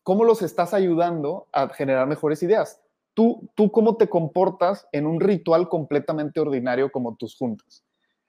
¿cómo 0.04 0.24
los 0.24 0.42
estás 0.42 0.74
ayudando 0.74 1.48
a 1.52 1.70
generar 1.70 2.08
mejores 2.08 2.42
ideas? 2.44 2.82
tú, 3.14 3.50
tú 3.56 3.72
cómo 3.72 3.98
te 3.98 4.10
comportas 4.10 4.88
en 4.92 5.06
un 5.06 5.20
ritual 5.20 5.70
completamente 5.70 6.40
ordinario 6.40 6.92
como 6.92 7.16
tus 7.16 7.36
juntas. 7.36 7.84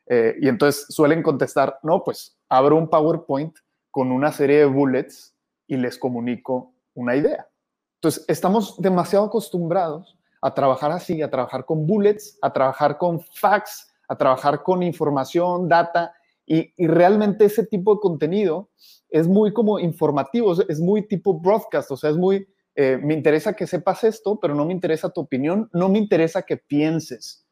Eh, 0.07 0.37
y 0.41 0.49
entonces 0.49 0.87
suelen 0.89 1.23
contestar, 1.23 1.79
no, 1.83 2.03
pues 2.05 2.39
abro 2.49 2.77
un 2.77 2.89
PowerPoint 2.89 3.57
con 3.91 4.11
una 4.11 4.33
serie 4.33 4.59
de 4.59 4.67
bullets 4.67 5.37
y 5.67 5.77
les 5.77 5.99
comunico 5.99 6.75
una 6.95 7.17
idea. 7.17 7.49
Entonces, 7.97 8.25
estamos 8.29 8.81
demasiado 8.81 9.27
acostumbrados 9.27 10.19
a 10.41 10.53
trabajar 10.53 10.91
así, 10.91 11.23
a 11.23 11.31
trabajar 11.31 11.65
con 11.65 11.87
bullets, 11.87 12.39
a 12.43 12.53
trabajar 12.53 12.99
con 12.99 13.21
facts, 13.21 13.93
a 14.09 14.17
trabajar 14.17 14.63
con 14.63 14.83
información, 14.83 15.69
data, 15.69 16.13
y, 16.47 16.73
realmente 16.87 17.45
ese 17.45 17.65
tipo 17.67 17.95
de 17.95 18.01
contenido 18.01 18.71
es 19.09 19.29
muy 19.29 19.53
como 19.53 19.79
informativo, 19.79 20.53
es 20.69 20.81
muy 20.81 21.07
tipo 21.07 21.39
broadcast, 21.39 21.91
o 21.91 21.97
sea, 21.97 22.11
es 22.11 22.17
muy, 22.17 22.47
eh, 22.75 22.99
me 23.03 23.15
interesa 23.15 23.55
que 23.55 23.67
sepas 23.67 24.05
esto, 24.05 24.39
pero 24.41 24.55
no 24.55 24.65
me 24.65 24.73
interesa 24.73 25.11
tu 25.11 25.21
opinión, 25.21 25.71
no 25.73 25.89
me 25.89 25.99
interesa 25.99 26.43
que 26.43 26.57
pienses. 26.57 27.47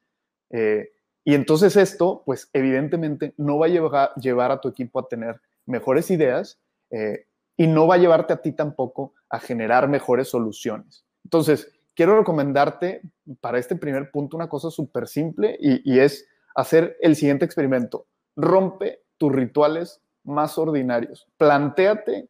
Eh, 0.51 0.89
y 1.25 1.35
entonces 1.35 1.77
esto, 1.77 2.23
pues 2.25 2.49
evidentemente 2.53 3.35
no 3.37 3.59
va 3.59 3.67
a 3.67 4.15
llevar, 4.17 4.51
a 4.53 4.61
tu 4.61 4.69
equipo 4.69 4.99
a 4.99 5.09
tener 5.09 5.41
mejores 5.67 6.11
ideas 6.11 6.61
eh, 6.91 7.27
y 7.57 7.67
no 7.67 7.87
va 7.87 7.97
a 7.97 7.99
llevarte 7.99 8.33
a 8.33 8.43
ti 8.43 8.53
tampoco 8.53 9.15
a 9.29 9.39
generar 9.39 9.89
mejores 9.89 10.29
soluciones. 10.29 11.05
Entonces, 11.25 11.71
quiero 11.95 12.17
recomendarte 12.19 13.03
para 13.41 13.59
este 13.59 13.77
primer 13.77 14.11
punto 14.11 14.37
una 14.37 14.49
cosa 14.49 14.71
súper 14.71 15.07
simple 15.07 15.57
y, 15.61 15.99
es 15.99 16.27
hacer 16.55 16.97
el 17.01 17.17
siguiente 17.17 17.45
experimento. 17.45 18.07
Rompe 18.35 19.03
tus 19.19 19.31
rituales 19.33 20.01
más 20.25 20.57
ordinarios. 20.57 21.29
Plantéate 21.37 22.29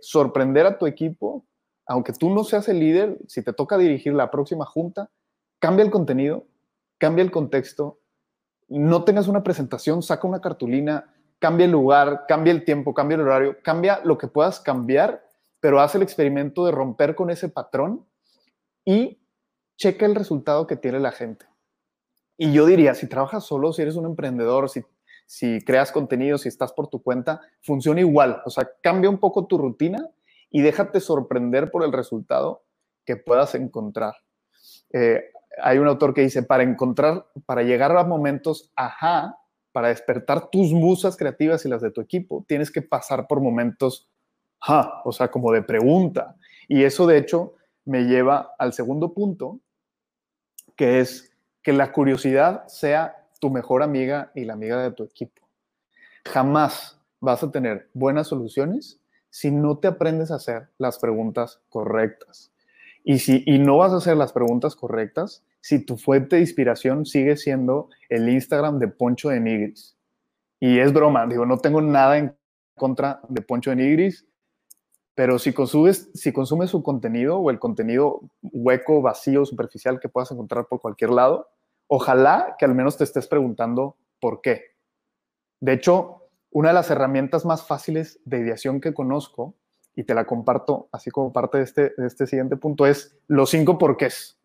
sorprender 0.00 0.66
a 0.66 0.78
tu 0.78 0.86
equipo 0.86 1.44
aunque 1.86 2.12
tú 2.12 2.30
no 2.30 2.44
seas 2.44 2.68
el 2.68 2.78
líder, 2.78 3.18
si 3.26 3.42
te 3.42 3.52
toca 3.52 3.78
dirigir 3.78 4.14
la 4.14 4.30
próxima 4.30 4.64
junta, 4.64 5.10
cambia 5.58 5.84
el 5.84 5.90
contenido, 5.90 6.46
cambia 6.98 7.22
el 7.22 7.30
contexto, 7.30 7.98
no 8.78 9.04
tengas 9.04 9.28
una 9.28 9.42
presentación, 9.42 10.02
saca 10.02 10.26
una 10.26 10.40
cartulina, 10.40 11.12
cambia 11.38 11.66
el 11.66 11.72
lugar, 11.72 12.24
cambia 12.26 12.52
el 12.52 12.64
tiempo, 12.64 12.94
cambia 12.94 13.16
el 13.16 13.22
horario, 13.22 13.56
cambia 13.62 14.00
lo 14.04 14.16
que 14.16 14.28
puedas 14.28 14.60
cambiar, 14.60 15.24
pero 15.60 15.80
haz 15.80 15.94
el 15.94 16.02
experimento 16.02 16.64
de 16.64 16.72
romper 16.72 17.14
con 17.14 17.30
ese 17.30 17.48
patrón 17.48 18.06
y 18.84 19.20
checa 19.76 20.06
el 20.06 20.14
resultado 20.14 20.66
que 20.66 20.76
tiene 20.76 21.00
la 21.00 21.12
gente. 21.12 21.46
Y 22.36 22.52
yo 22.52 22.66
diría, 22.66 22.94
si 22.94 23.08
trabajas 23.08 23.44
solo, 23.44 23.72
si 23.72 23.82
eres 23.82 23.96
un 23.96 24.06
emprendedor, 24.06 24.68
si, 24.68 24.82
si 25.26 25.60
creas 25.60 25.92
contenido, 25.92 26.38
si 26.38 26.48
estás 26.48 26.72
por 26.72 26.88
tu 26.88 27.02
cuenta, 27.02 27.40
funciona 27.60 28.00
igual. 28.00 28.42
O 28.44 28.50
sea, 28.50 28.68
cambia 28.82 29.10
un 29.10 29.18
poco 29.18 29.46
tu 29.46 29.58
rutina 29.58 30.08
y 30.50 30.62
déjate 30.62 31.00
sorprender 31.00 31.70
por 31.70 31.84
el 31.84 31.92
resultado 31.92 32.64
que 33.04 33.16
puedas 33.16 33.54
encontrar. 33.54 34.14
Eh, 34.92 35.31
hay 35.60 35.78
un 35.78 35.88
autor 35.88 36.14
que 36.14 36.22
dice, 36.22 36.42
para 36.42 36.62
encontrar, 36.62 37.26
para 37.46 37.62
llegar 37.62 37.96
a 37.96 38.04
momentos, 38.04 38.70
ajá, 38.76 39.38
para 39.72 39.88
despertar 39.88 40.50
tus 40.50 40.72
musas 40.72 41.16
creativas 41.16 41.64
y 41.64 41.68
las 41.68 41.82
de 41.82 41.90
tu 41.90 42.00
equipo, 42.00 42.44
tienes 42.46 42.70
que 42.70 42.82
pasar 42.82 43.26
por 43.26 43.40
momentos, 43.40 44.08
ja, 44.60 45.00
o 45.04 45.12
sea, 45.12 45.30
como 45.30 45.52
de 45.52 45.62
pregunta. 45.62 46.36
Y 46.68 46.84
eso, 46.84 47.06
de 47.06 47.18
hecho, 47.18 47.54
me 47.84 48.04
lleva 48.04 48.54
al 48.58 48.72
segundo 48.72 49.12
punto, 49.12 49.60
que 50.76 51.00
es 51.00 51.32
que 51.62 51.72
la 51.72 51.92
curiosidad 51.92 52.66
sea 52.68 53.26
tu 53.40 53.50
mejor 53.50 53.82
amiga 53.82 54.30
y 54.34 54.44
la 54.44 54.52
amiga 54.52 54.82
de 54.82 54.92
tu 54.92 55.04
equipo. 55.04 55.42
Jamás 56.24 57.00
vas 57.20 57.42
a 57.42 57.50
tener 57.50 57.88
buenas 57.94 58.28
soluciones 58.28 59.00
si 59.30 59.50
no 59.50 59.78
te 59.78 59.88
aprendes 59.88 60.30
a 60.30 60.36
hacer 60.36 60.68
las 60.78 60.98
preguntas 60.98 61.60
correctas. 61.68 62.51
Y, 63.04 63.18
si, 63.18 63.42
y 63.46 63.58
no 63.58 63.78
vas 63.78 63.92
a 63.92 63.96
hacer 63.96 64.16
las 64.16 64.32
preguntas 64.32 64.76
correctas 64.76 65.44
si 65.60 65.84
tu 65.84 65.96
fuente 65.96 66.36
de 66.36 66.42
inspiración 66.42 67.06
sigue 67.06 67.36
siendo 67.36 67.88
el 68.08 68.28
Instagram 68.28 68.78
de 68.78 68.88
Poncho 68.88 69.28
de 69.28 69.40
Nigris. 69.40 69.96
Y 70.60 70.78
es 70.78 70.92
broma, 70.92 71.26
digo, 71.26 71.46
no 71.46 71.58
tengo 71.58 71.80
nada 71.80 72.18
en 72.18 72.36
contra 72.76 73.20
de 73.28 73.42
Poncho 73.42 73.70
de 73.70 73.76
Nigris, 73.76 74.26
pero 75.14 75.38
si 75.38 75.52
consumes, 75.52 76.10
si 76.14 76.32
consumes 76.32 76.70
su 76.70 76.82
contenido 76.82 77.38
o 77.38 77.50
el 77.50 77.58
contenido 77.58 78.20
hueco, 78.42 79.02
vacío, 79.02 79.44
superficial 79.44 80.00
que 80.00 80.08
puedas 80.08 80.30
encontrar 80.30 80.66
por 80.66 80.80
cualquier 80.80 81.10
lado, 81.10 81.48
ojalá 81.86 82.56
que 82.58 82.64
al 82.64 82.74
menos 82.74 82.96
te 82.96 83.04
estés 83.04 83.26
preguntando 83.26 83.96
por 84.20 84.40
qué. 84.40 84.72
De 85.60 85.74
hecho, 85.74 86.28
una 86.50 86.68
de 86.68 86.74
las 86.74 86.90
herramientas 86.90 87.44
más 87.44 87.66
fáciles 87.66 88.20
de 88.24 88.38
ideación 88.38 88.80
que 88.80 88.94
conozco, 88.94 89.54
y 89.94 90.04
te 90.04 90.14
la 90.14 90.24
comparto 90.24 90.88
así 90.92 91.10
como 91.10 91.32
parte 91.32 91.58
de 91.58 91.64
este, 91.64 91.92
de 91.96 92.06
este 92.06 92.26
siguiente 92.26 92.56
punto, 92.56 92.86
es 92.86 93.16
los 93.26 93.50
cinco 93.50 93.78
porqués, 93.78 94.38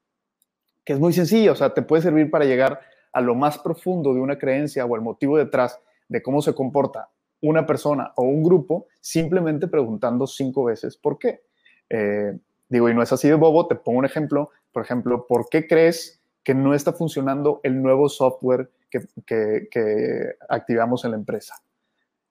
que 0.84 0.94
es 0.94 1.00
muy 1.00 1.14
sencillo, 1.14 1.54
o 1.54 1.56
sea, 1.56 1.74
te 1.74 1.82
puede 1.82 2.02
servir 2.02 2.30
para 2.30 2.46
llegar 2.46 2.82
a 3.12 3.22
lo 3.22 3.36
más 3.36 3.58
profundo 3.58 4.14
de 4.14 4.20
una 4.20 4.38
creencia 4.38 4.86
o 4.86 4.96
el 4.96 5.02
motivo 5.02 5.38
detrás 5.38 5.80
de 6.08 6.22
cómo 6.22 6.42
se 6.42 6.54
comporta 6.54 7.10
una 7.42 7.66
persona 7.66 8.14
o 8.16 8.24
un 8.24 8.44
grupo, 8.44 8.88
simplemente 9.02 9.68
preguntando 9.68 10.28
cinco 10.28 10.66
veces 10.66 10.98
por 10.98 11.20
qué. 11.20 11.42
Eh, 11.90 12.38
digo, 12.70 12.90
y 12.90 12.94
no 12.94 13.02
es 13.02 13.12
así 13.12 13.28
de 13.28 13.36
bobo, 13.36 13.68
te 13.68 13.76
pongo 13.76 14.00
un 14.00 14.06
ejemplo, 14.06 14.52
por 14.72 14.84
ejemplo, 14.84 15.26
¿por 15.28 15.50
qué 15.50 15.68
crees 15.68 16.20
que 16.44 16.54
no 16.54 16.74
está 16.74 16.94
funcionando 16.94 17.60
el 17.64 17.82
nuevo 17.82 18.10
software 18.10 18.70
que, 18.90 19.06
que, 19.26 19.68
que 19.70 20.36
activamos 20.50 21.06
en 21.06 21.12
la 21.12 21.18
empresa? 21.18 21.56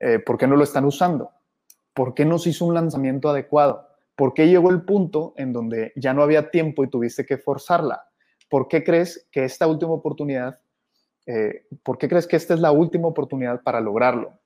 Eh, 0.00 0.18
¿Por 0.18 0.36
qué 0.36 0.46
no 0.46 0.56
lo 0.56 0.64
están 0.64 0.84
usando? 0.84 1.30
¿Por 1.96 2.12
qué 2.12 2.26
no 2.26 2.38
se 2.38 2.50
hizo 2.50 2.66
un 2.66 2.74
lanzamiento 2.74 3.30
adecuado? 3.30 3.88
¿Por 4.16 4.34
qué 4.34 4.48
llegó 4.48 4.68
el 4.68 4.82
punto 4.82 5.32
en 5.38 5.54
donde 5.54 5.94
ya 5.96 6.12
no 6.12 6.22
había 6.22 6.50
tiempo 6.50 6.84
y 6.84 6.90
tuviste 6.90 7.24
que 7.24 7.38
forzarla? 7.38 8.04
¿Por 8.50 8.68
qué 8.68 8.84
crees 8.84 9.26
que 9.32 9.44
esta 9.44 9.66
última 9.66 9.92
oportunidad 9.92 10.60
Eh, 11.28 11.66
¿Por 11.82 11.98
qué 11.98 12.08
crees 12.08 12.28
que 12.28 12.36
esta 12.36 12.54
es 12.54 12.60
la 12.60 12.70
última 12.70 13.08
oportunidad 13.08 13.62
para 13.62 13.80
lograrlo? 13.80 14.38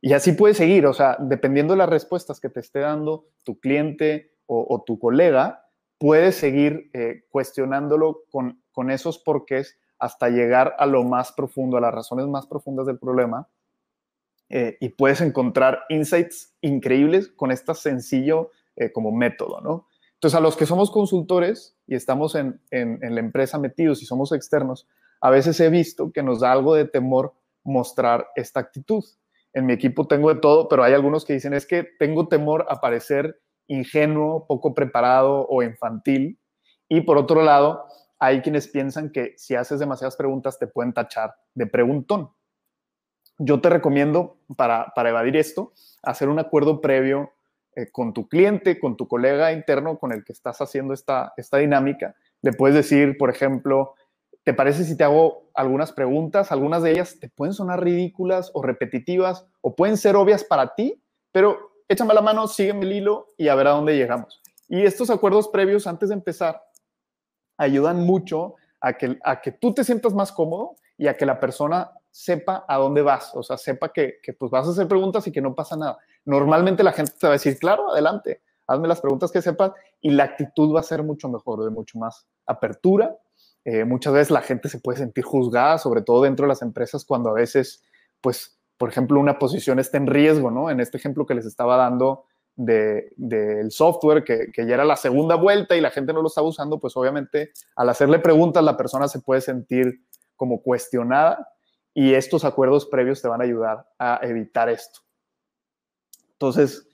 Y 0.00 0.12
así 0.12 0.32
puedes 0.32 0.58
seguir, 0.58 0.86
o 0.86 0.92
sea, 0.92 1.16
dependiendo 1.18 1.72
de 1.72 1.78
las 1.78 1.88
respuestas 1.88 2.38
que 2.38 2.50
te 2.50 2.60
esté 2.60 2.80
dando 2.80 3.26
tu 3.44 3.58
cliente 3.58 4.36
o, 4.46 4.82
tu 4.86 4.98
colega, 4.98 5.66
puedes 5.98 6.36
seguir 6.36 6.90
eh, 6.92 7.24
cuestionándolo 7.30 8.24
con, 8.30 8.62
con 8.72 8.90
esos 8.90 9.18
porqués 9.18 9.78
hasta 9.98 10.28
llegar 10.28 10.74
a 10.78 10.86
lo 10.86 11.02
más 11.02 11.32
profundo, 11.32 11.76
a 11.76 11.80
las 11.80 11.94
razones 11.94 12.26
más 12.26 12.46
profundas 12.46 12.86
del 12.86 12.98
problema. 12.98 13.48
Eh, 14.50 14.76
y 14.80 14.90
puedes 14.90 15.20
encontrar 15.20 15.84
insights 15.88 16.54
increíbles 16.60 17.28
con 17.28 17.52
este 17.52 17.74
sencillo 17.74 18.50
como 18.94 19.12
método, 19.12 19.60
¿no? 19.60 19.88
Entonces, 20.20 20.36
a 20.36 20.42
los 20.42 20.54
que 20.54 20.66
somos 20.66 20.90
consultores 20.90 21.78
y 21.86 21.94
estamos 21.94 22.34
en, 22.34 22.60
la 22.70 23.20
empresa 23.20 23.58
metidos 23.58 24.02
y 24.02 24.04
somos 24.04 24.32
externos, 24.32 24.86
a 25.22 25.30
veces 25.30 25.58
he 25.60 25.70
visto 25.70 26.12
que 26.12 26.22
nos 26.22 26.40
da 26.40 26.52
algo 26.52 26.74
de 26.74 26.84
temor 26.84 27.32
mostrar 27.64 28.28
esta 28.36 28.60
actitud. 28.60 29.02
En 29.54 29.64
mi 29.64 29.72
equipo 29.72 30.06
tengo 30.06 30.28
de 30.28 30.38
todo, 30.38 30.68
pero 30.68 30.84
hay 30.84 30.92
algunos 30.92 31.24
que 31.24 31.32
dicen 31.32 31.54
es 31.54 31.64
que 31.64 31.88
tengo 31.98 32.28
temor 32.28 32.66
a 32.68 32.82
parecer 32.82 33.40
ingenuo, 33.66 34.46
poco 34.46 34.74
preparado 34.74 35.46
o 35.48 35.62
infantil. 35.62 36.38
Y 36.86 37.00
por 37.00 37.16
otro 37.16 37.42
lado, 37.42 37.86
hay 38.18 38.42
quienes 38.42 38.68
piensan 38.68 39.12
que 39.12 39.32
si 39.38 39.54
haces 39.54 39.80
demasiadas 39.80 40.16
preguntas 40.16 40.58
te 40.58 40.66
pueden 40.66 40.92
tachar 40.92 41.34
de 41.54 41.66
preguntón. 41.66 42.28
Yo 43.42 43.62
te 43.62 43.70
recomiendo 43.70 44.36
para, 44.54 44.92
para 44.94 45.08
evadir 45.08 45.34
esto, 45.34 45.72
hacer 46.02 46.28
un 46.28 46.38
acuerdo 46.38 46.82
previo 46.82 47.32
eh, 47.74 47.90
con 47.90 48.12
tu 48.12 48.28
cliente, 48.28 48.78
con 48.78 48.98
tu 48.98 49.08
colega 49.08 49.52
interno 49.52 49.98
con 49.98 50.12
el 50.12 50.24
que 50.24 50.34
estás 50.34 50.60
haciendo 50.60 50.92
esta, 50.92 51.32
esta 51.38 51.56
dinámica. 51.56 52.14
Le 52.42 52.52
puedes 52.52 52.76
decir, 52.76 53.16
por 53.16 53.30
ejemplo, 53.30 53.94
¿te 54.44 54.52
parece 54.52 54.84
si 54.84 54.94
te 54.94 55.04
hago 55.04 55.48
algunas 55.54 55.90
preguntas? 55.92 56.52
Algunas 56.52 56.82
de 56.82 56.90
ellas 56.90 57.18
te 57.18 57.30
pueden 57.30 57.54
sonar 57.54 57.82
ridículas 57.82 58.50
o 58.52 58.62
repetitivas 58.62 59.46
o 59.62 59.74
pueden 59.74 59.96
ser 59.96 60.16
obvias 60.16 60.44
para 60.44 60.74
ti, 60.74 61.02
pero 61.32 61.70
échame 61.88 62.12
la 62.12 62.20
mano, 62.20 62.46
sígueme 62.46 62.84
el 62.84 62.92
hilo 62.92 63.32
y 63.38 63.48
a 63.48 63.54
ver 63.54 63.68
a 63.68 63.70
dónde 63.70 63.96
llegamos. 63.96 64.42
Y 64.68 64.82
estos 64.82 65.08
acuerdos 65.08 65.48
previos 65.48 65.86
antes 65.86 66.10
de 66.10 66.16
empezar 66.16 66.62
ayudan 67.56 68.04
mucho 68.04 68.56
a 68.82 68.92
que, 68.94 69.18
a 69.24 69.40
que 69.40 69.52
tú 69.52 69.72
te 69.72 69.82
sientas 69.82 70.12
más 70.12 70.30
cómodo 70.30 70.76
y 70.98 71.06
a 71.06 71.16
que 71.16 71.24
la 71.24 71.40
persona 71.40 71.92
sepa 72.10 72.64
a 72.66 72.76
dónde 72.76 73.02
vas, 73.02 73.32
o 73.34 73.42
sea, 73.42 73.56
sepa 73.56 73.92
que, 73.92 74.18
que 74.22 74.32
pues 74.32 74.50
vas 74.50 74.66
a 74.66 74.70
hacer 74.70 74.88
preguntas 74.88 75.26
y 75.26 75.32
que 75.32 75.40
no 75.40 75.54
pasa 75.54 75.76
nada 75.76 75.98
normalmente 76.24 76.82
la 76.82 76.92
gente 76.92 77.12
te 77.18 77.26
va 77.26 77.32
a 77.32 77.34
decir, 77.34 77.58
claro, 77.58 77.90
adelante, 77.90 78.42
hazme 78.66 78.88
las 78.88 79.00
preguntas 79.00 79.30
que 79.30 79.42
sepas 79.42 79.72
y 80.00 80.10
la 80.10 80.24
actitud 80.24 80.74
va 80.74 80.80
a 80.80 80.84
ser 80.84 81.02
mucho 81.02 81.28
mejor, 81.28 81.64
de 81.64 81.70
mucho 81.70 81.98
más 81.98 82.26
apertura. 82.46 83.16
Eh, 83.64 83.84
muchas 83.84 84.12
veces 84.12 84.30
la 84.30 84.42
gente 84.42 84.68
se 84.68 84.80
puede 84.80 84.98
sentir 84.98 85.24
juzgada, 85.24 85.78
sobre 85.78 86.02
todo 86.02 86.22
dentro 86.22 86.44
de 86.44 86.48
las 86.48 86.62
empresas, 86.62 87.04
cuando 87.04 87.30
a 87.30 87.34
veces, 87.34 87.82
pues, 88.20 88.58
por 88.78 88.88
ejemplo, 88.88 89.20
una 89.20 89.38
posición 89.38 89.78
está 89.78 89.98
en 89.98 90.06
riesgo, 90.06 90.50
¿no? 90.50 90.70
En 90.70 90.80
este 90.80 90.96
ejemplo 90.96 91.26
que 91.26 91.34
les 91.34 91.44
estaba 91.44 91.76
dando 91.76 92.24
del 92.56 93.10
de, 93.16 93.70
software, 93.70 94.24
que, 94.24 94.50
que, 94.52 94.66
ya 94.66 94.74
era 94.74 94.84
la 94.84 94.96
segunda 94.96 95.34
vuelta 95.34 95.76
y 95.76 95.80
la 95.80 95.90
gente 95.90 96.12
no 96.12 96.20
lo 96.20 96.28
estaba 96.28 96.48
usando, 96.48 96.78
pues 96.78 96.96
obviamente 96.96 97.52
al 97.76 97.88
hacerle 97.88 98.18
preguntas 98.18 98.62
la 98.62 98.76
persona 98.76 99.08
se 99.08 99.20
puede 99.20 99.40
sentir 99.40 100.04
como 100.36 100.62
cuestionada 100.62 101.48
y 101.94 102.14
estos 102.14 102.44
acuerdos 102.44 102.86
previos 102.86 103.20
te 103.20 103.28
van 103.28 103.40
a 103.40 103.44
ayudar 103.44 103.88
a 103.98 104.20
evitar 104.22 104.68
esto. 104.68 105.00
Entonces, 106.32 106.88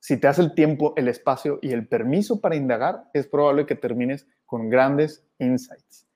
si 0.00 0.20
te 0.20 0.28
hace 0.28 0.42
el 0.42 0.54
tiempo, 0.54 0.92
el 0.96 1.08
espacio 1.08 1.58
y 1.62 1.72
el 1.72 1.88
permiso 1.88 2.40
para 2.40 2.56
indagar, 2.56 3.04
es 3.14 3.26
probable 3.26 3.66
que 3.66 3.74
termines 3.74 4.26
con 4.44 4.68
grandes 4.68 5.24
insights. 5.38 6.06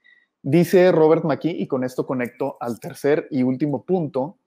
Dice 0.42 0.92
Robert 0.92 1.24
McKee, 1.24 1.56
y 1.58 1.66
con 1.66 1.84
esto 1.84 2.06
conecto 2.06 2.56
al 2.60 2.80
tercer 2.80 3.26
y 3.30 3.42
último 3.42 3.84
punto, 3.84 4.38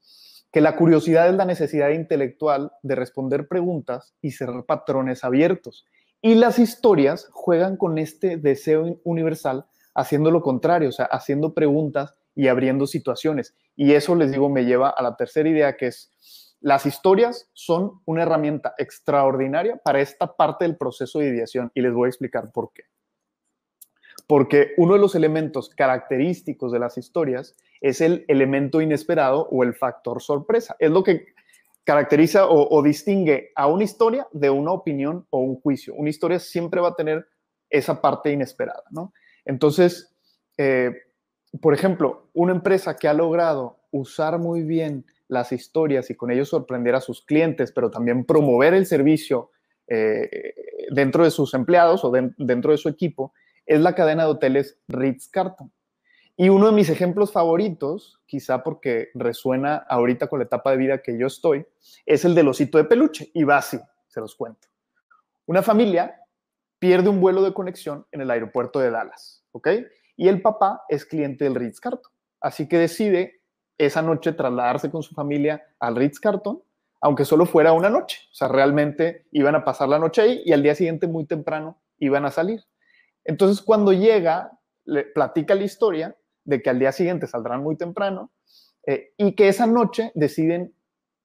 que 0.51 0.61
la 0.61 0.75
curiosidad 0.75 1.27
es 1.29 1.35
la 1.35 1.45
necesidad 1.45 1.89
intelectual 1.89 2.71
de 2.83 2.95
responder 2.95 3.47
preguntas 3.47 4.13
y 4.21 4.31
cerrar 4.31 4.65
patrones 4.65 5.23
abiertos. 5.23 5.85
Y 6.21 6.35
las 6.35 6.59
historias 6.59 7.27
juegan 7.31 7.77
con 7.77 7.97
este 7.97 8.37
deseo 8.37 8.99
universal 9.03 9.65
haciendo 9.95 10.29
lo 10.29 10.41
contrario, 10.41 10.89
o 10.89 10.93
sea, 10.93 11.05
haciendo 11.05 11.53
preguntas 11.53 12.15
y 12.35 12.47
abriendo 12.47 12.85
situaciones. 12.87 13.55
Y 13.81 13.95
eso, 13.95 14.13
les 14.13 14.31
digo, 14.31 14.47
me 14.47 14.63
lleva 14.63 14.91
a 14.91 15.01
la 15.01 15.15
tercera 15.15 15.49
idea, 15.49 15.75
que 15.75 15.87
es 15.87 16.11
las 16.59 16.85
historias 16.85 17.49
son 17.53 17.99
una 18.05 18.21
herramienta 18.21 18.75
extraordinaria 18.77 19.77
para 19.77 20.01
esta 20.01 20.35
parte 20.35 20.65
del 20.65 20.77
proceso 20.77 21.17
de 21.17 21.29
ideación 21.29 21.71
y 21.73 21.81
les 21.81 21.91
voy 21.91 22.05
a 22.05 22.09
explicar 22.09 22.51
por 22.51 22.71
qué. 22.73 22.83
Porque 24.27 24.73
uno 24.77 24.93
de 24.93 24.99
los 24.99 25.15
elementos 25.15 25.71
característicos 25.71 26.71
de 26.71 26.77
las 26.77 26.99
historias 26.99 27.55
es 27.81 28.01
el 28.01 28.23
elemento 28.27 28.81
inesperado 28.81 29.47
o 29.49 29.63
el 29.63 29.73
factor 29.73 30.21
sorpresa. 30.21 30.75
Es 30.77 30.91
lo 30.91 31.03
que 31.03 31.33
caracteriza 31.83 32.45
o, 32.47 32.83
distingue 32.83 33.49
a 33.55 33.65
una 33.65 33.83
historia 33.83 34.27
de 34.31 34.51
una 34.51 34.73
opinión 34.73 35.25
o 35.31 35.39
un 35.39 35.59
juicio. 35.59 35.95
Una 35.95 36.11
historia 36.11 36.37
siempre 36.37 36.81
va 36.81 36.89
a 36.89 36.95
tener 36.95 37.25
esa 37.67 37.99
parte 37.99 38.31
inesperada, 38.31 38.83
¿no? 38.91 39.11
Entonces, 39.43 40.15
eh, 40.59 40.91
por 41.59 41.73
ejemplo, 41.73 42.29
una 42.33 42.53
empresa 42.53 42.95
que 42.95 43.07
ha 43.07 43.13
logrado 43.13 43.79
usar 43.91 44.39
muy 44.39 44.63
bien 44.63 45.05
las 45.27 45.51
historias 45.51 46.09
y 46.09 46.15
con 46.15 46.31
ello 46.31 46.45
sorprender 46.45 46.95
a 46.95 47.01
sus 47.01 47.23
clientes, 47.23 47.71
pero 47.71 47.91
también 47.91 48.25
promover 48.25 48.73
el 48.73 48.85
servicio 48.85 49.51
eh, 49.87 50.53
dentro 50.91 51.23
de 51.23 51.31
sus 51.31 51.53
empleados 51.53 52.03
o 52.05 52.11
dentro 52.11 52.71
de 52.71 52.77
su 52.77 52.89
equipo, 52.89 53.33
es 53.65 53.81
la 53.81 53.95
cadena 53.95 54.23
de 54.23 54.29
hoteles 54.29 54.79
Ritz-Carlton. 54.87 55.71
Y 56.37 56.49
uno 56.49 56.67
de 56.67 56.71
mis 56.71 56.89
ejemplos 56.89 57.31
favoritos, 57.31 58.19
quizá 58.25 58.63
porque 58.63 59.09
resuena 59.13 59.75
ahorita 59.75 60.27
con 60.27 60.39
la 60.39 60.45
etapa 60.45 60.71
de 60.71 60.77
vida 60.77 61.01
que 61.01 61.17
yo 61.17 61.27
estoy, 61.27 61.65
es 62.05 62.25
el 62.25 62.33
del 62.33 62.47
osito 62.47 62.77
de 62.77 62.85
peluche. 62.85 63.29
Y 63.33 63.43
va 63.43 63.57
así, 63.57 63.79
se 64.07 64.19
los 64.19 64.35
cuento. 64.35 64.67
Una 65.45 65.61
familia 65.61 66.19
pierde 66.79 67.09
un 67.09 67.21
vuelo 67.21 67.43
de 67.43 67.53
conexión 67.53 68.07
en 68.11 68.21
el 68.21 68.31
aeropuerto 68.31 68.79
de 68.79 68.89
Dallas, 68.89 69.45
¿ok? 69.51 69.67
Y 70.15 70.27
el 70.27 70.41
papá 70.41 70.83
es 70.89 71.05
cliente 71.05 71.45
del 71.45 71.55
Ritz-Carlton. 71.55 72.11
Así 72.41 72.67
que 72.67 72.77
decide 72.77 73.41
esa 73.77 74.01
noche 74.01 74.33
trasladarse 74.33 74.91
con 74.91 75.03
su 75.03 75.13
familia 75.15 75.63
al 75.79 75.95
Ritz 75.95 76.19
Carton, 76.19 76.61
aunque 77.01 77.25
solo 77.25 77.45
fuera 77.45 77.73
una 77.73 77.89
noche. 77.89 78.19
O 78.31 78.33
sea, 78.33 78.47
realmente 78.47 79.25
iban 79.31 79.55
a 79.55 79.63
pasar 79.63 79.89
la 79.89 79.99
noche 79.99 80.21
ahí 80.21 80.41
y 80.45 80.53
al 80.53 80.61
día 80.61 80.75
siguiente 80.75 81.07
muy 81.07 81.25
temprano 81.25 81.81
iban 81.97 82.25
a 82.25 82.31
salir. 82.31 82.63
Entonces, 83.23 83.63
cuando 83.63 83.93
llega, 83.93 84.51
le 84.85 85.03
platica 85.03 85.55
la 85.55 85.63
historia 85.63 86.15
de 86.43 86.61
que 86.61 86.69
al 86.69 86.79
día 86.79 86.91
siguiente 86.91 87.27
saldrán 87.27 87.61
muy 87.63 87.75
temprano 87.75 88.31
eh, 88.85 89.13
y 89.17 89.33
que 89.33 89.47
esa 89.47 89.67
noche 89.67 90.11
deciden 90.15 90.73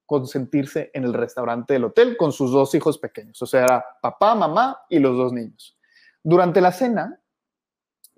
consentirse 0.04 0.90
en 0.94 1.04
el 1.04 1.14
restaurante 1.14 1.72
del 1.72 1.84
hotel 1.84 2.16
con 2.16 2.32
sus 2.32 2.52
dos 2.52 2.74
hijos 2.74 2.98
pequeños, 2.98 3.42
o 3.42 3.46
sea, 3.46 3.84
papá, 4.00 4.36
mamá 4.36 4.82
y 4.88 5.00
los 5.00 5.16
dos 5.16 5.32
niños. 5.32 5.76
Durante 6.22 6.60
la 6.60 6.70
cena, 6.70 7.20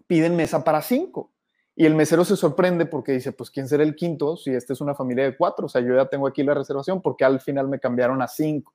piden 0.09 0.35
mesa 0.35 0.64
para 0.64 0.83
cinco 0.83 1.33
y 1.77 1.87
el 1.87 1.94
mesero 1.94 2.25
se 2.25 2.37
sorprende 2.37 2.87
porque 2.87 3.12
dice, 3.12 3.31
pues 3.31 3.53
¿quién 3.53 3.68
será 3.68 3.85
el 3.85 3.94
quinto 3.94 4.37
si 4.37 4.51
esta 4.53 4.73
es 4.73 4.81
una 4.81 4.97
familia 4.97 5.23
de 5.23 5.37
cuatro? 5.37 5.66
O 5.66 5.68
sea, 5.68 5.81
yo 5.81 5.94
ya 5.94 6.07
tengo 6.07 6.27
aquí 6.27 6.42
la 6.42 6.53
reservación 6.53 7.01
porque 7.01 7.25
al 7.25 7.40
final 7.40 7.68
me 7.68 7.79
cambiaron 7.79 8.21
a 8.21 8.27
cinco. 8.27 8.75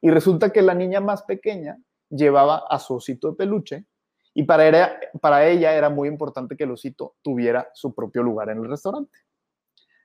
Y 0.00 0.10
resulta 0.10 0.50
que 0.50 0.62
la 0.62 0.72
niña 0.72 1.00
más 1.00 1.24
pequeña 1.24 1.76
llevaba 2.08 2.62
a 2.70 2.78
su 2.78 2.94
osito 2.94 3.30
de 3.30 3.36
peluche 3.36 3.86
y 4.34 4.44
para, 4.44 5.00
para 5.20 5.48
ella 5.48 5.74
era 5.74 5.90
muy 5.90 6.06
importante 6.06 6.56
que 6.56 6.62
el 6.62 6.70
osito 6.70 7.16
tuviera 7.22 7.70
su 7.74 7.92
propio 7.92 8.22
lugar 8.22 8.50
en 8.50 8.58
el 8.58 8.68
restaurante. 8.68 9.18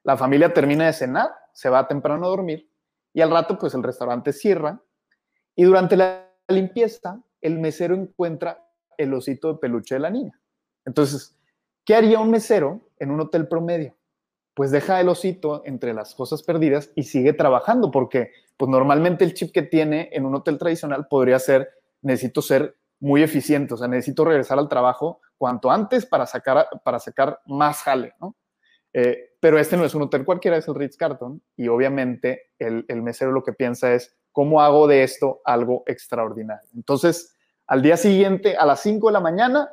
La 0.04 0.18
familia 0.18 0.52
termina 0.52 0.88
de 0.88 0.94
cenar, 0.94 1.30
se 1.54 1.70
va 1.70 1.88
temprano 1.88 2.26
a 2.26 2.30
dormir 2.30 2.68
y 3.14 3.22
al 3.22 3.30
rato 3.30 3.60
pues 3.60 3.76
el 3.76 3.84
restaurante 3.84 4.34
cierra 4.34 4.82
y 5.56 5.66
durante 5.66 5.96
la 5.96 6.32
limpieza 6.48 7.22
el 7.42 7.60
mesero 7.60 7.94
encuentra 7.94 8.66
el 8.98 9.14
osito 9.14 9.54
de 9.54 9.60
peluche 9.60 9.94
de 9.94 10.00
la 10.00 10.10
niña. 10.10 10.39
Entonces, 10.90 11.40
¿Qué 11.90 11.96
haría 11.96 12.20
un 12.20 12.30
mesero 12.30 12.82
en 13.00 13.10
un 13.10 13.20
hotel 13.20 13.48
promedio? 13.48 13.98
Pues 14.54 14.70
deja 14.70 15.02
el 15.02 15.10
osito 15.10 15.64
entre 15.66 15.92
las 15.96 16.14
cosas 16.14 16.44
perdidas 16.44 16.92
y 16.94 17.02
sigue 17.02 17.34
trabajando, 17.34 17.90
porque 17.90 18.30
pues 18.58 18.70
normalmente 18.70 19.26
el 19.26 19.34
chip 19.34 19.52
que 19.52 19.64
tiene 19.64 20.08
en 20.12 20.24
un 20.24 20.36
hotel 20.36 20.60
tradicional 20.60 21.08
podría 21.10 21.40
ser, 21.40 21.68
necesito 22.04 22.44
ser 22.44 22.76
muy 23.00 23.24
eficiente, 23.24 23.74
o 23.74 23.78
sea, 23.78 23.88
necesito 23.88 24.24
regresar 24.24 24.60
al 24.60 24.70
trabajo 24.70 25.20
cuanto 25.36 25.72
antes 25.72 26.06
para 26.06 26.28
sacar, 26.28 26.68
para 26.84 27.00
sacar 27.00 27.40
más 27.48 27.82
jale, 27.82 28.14
¿no? 28.22 28.36
Eh, 28.94 29.32
pero 29.40 29.58
este 29.58 29.76
no 29.76 29.84
es 29.84 29.96
un 29.96 30.04
hotel 30.04 30.26
cualquiera, 30.26 30.58
es 30.58 30.68
el 30.68 30.76
Ritz 30.76 30.96
Carton, 30.96 31.42
y 31.58 31.70
obviamente 31.70 32.52
el, 32.60 32.86
el 32.88 33.02
mesero 33.02 33.32
lo 33.32 33.42
que 33.42 33.54
piensa 33.54 33.96
es, 33.96 34.16
¿cómo 34.32 34.62
hago 34.62 34.86
de 34.86 35.02
esto 35.02 35.42
algo 35.44 35.82
extraordinario? 35.88 36.70
Entonces, 36.76 37.36
al 37.66 37.82
día 37.82 37.98
siguiente, 37.98 38.56
a 38.58 38.68
las 38.68 38.82
5 38.82 39.08
de 39.08 39.14
la 39.14 39.22
mañana, 39.22 39.72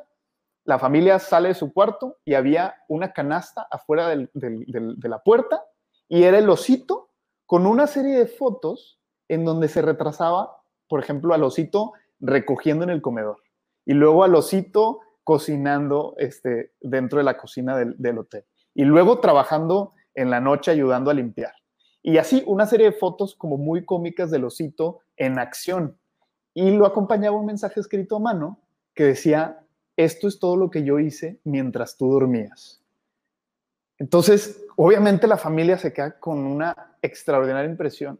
la 0.67 0.77
familia 0.79 1.17
sale 1.17 1.47
de 1.47 1.53
su 1.53 1.71
cuarto 1.71 2.17
y 2.25 2.33
había 2.33 2.75
una 2.89 3.13
canasta 3.13 3.65
afuera 3.71 4.09
de 4.09 5.09
la 5.09 5.23
puerta 5.23 5.63
y 6.09 6.23
era 6.23 6.37
el 6.37 6.49
osito 6.49 7.09
con 7.45 7.65
una 7.65 7.87
serie 7.87 8.17
de 8.17 8.27
fotos 8.27 8.99
en 9.29 9.45
donde 9.45 9.69
se 9.69 9.81
retrasaba, 9.81 10.61
por 10.89 10.99
ejemplo, 10.99 11.33
al 11.33 11.43
osito 11.43 11.93
recogiendo 12.19 12.83
en 12.83 12.89
el 12.89 13.01
comedor 13.01 13.37
y 13.85 13.93
luego 13.93 14.25
al 14.25 14.35
osito 14.35 14.99
cocinando 15.23 16.15
este, 16.17 16.73
dentro 16.81 17.19
de 17.19 17.23
la 17.23 17.37
cocina 17.37 17.77
del, 17.77 18.17
hotel. 18.17 18.43
y 18.73 18.83
luego 18.83 19.21
trabajando 19.21 19.93
en 20.15 20.29
la 20.29 20.41
noche 20.41 20.71
ayudando 20.71 21.09
a 21.09 21.13
limpiar. 21.13 21.53
Y 22.03 22.17
así 22.17 22.43
una 22.45 22.65
serie 22.65 22.87
de 22.87 22.97
fotos 22.97 23.35
como 23.35 23.57
muy 23.57 23.85
cómicas 23.85 24.31
del 24.31 24.43
osito 24.43 24.99
en 25.15 25.39
acción. 25.39 25.97
Y 26.53 26.71
lo 26.71 26.85
acompañaba 26.85 27.37
un 27.37 27.45
mensaje 27.45 27.79
escrito 27.79 28.17
a 28.17 28.19
mano 28.19 28.59
que 28.93 29.05
decía, 29.05 29.63
esto 29.97 30.27
es 30.27 30.39
todo 30.39 30.55
lo 30.55 30.69
que 30.69 30.83
yo 30.83 30.99
hice 30.99 31.41
mientras 31.43 31.97
tú 31.97 32.09
dormías. 32.09 32.81
Entonces, 33.97 34.63
obviamente 34.75 35.27
la 35.27 35.37
familia 35.37 35.77
se 35.77 35.91
queda 35.91 36.19
con 36.19 36.45
una 36.45 36.95
extraordinaria 37.01 37.69
impresión. 37.69 38.19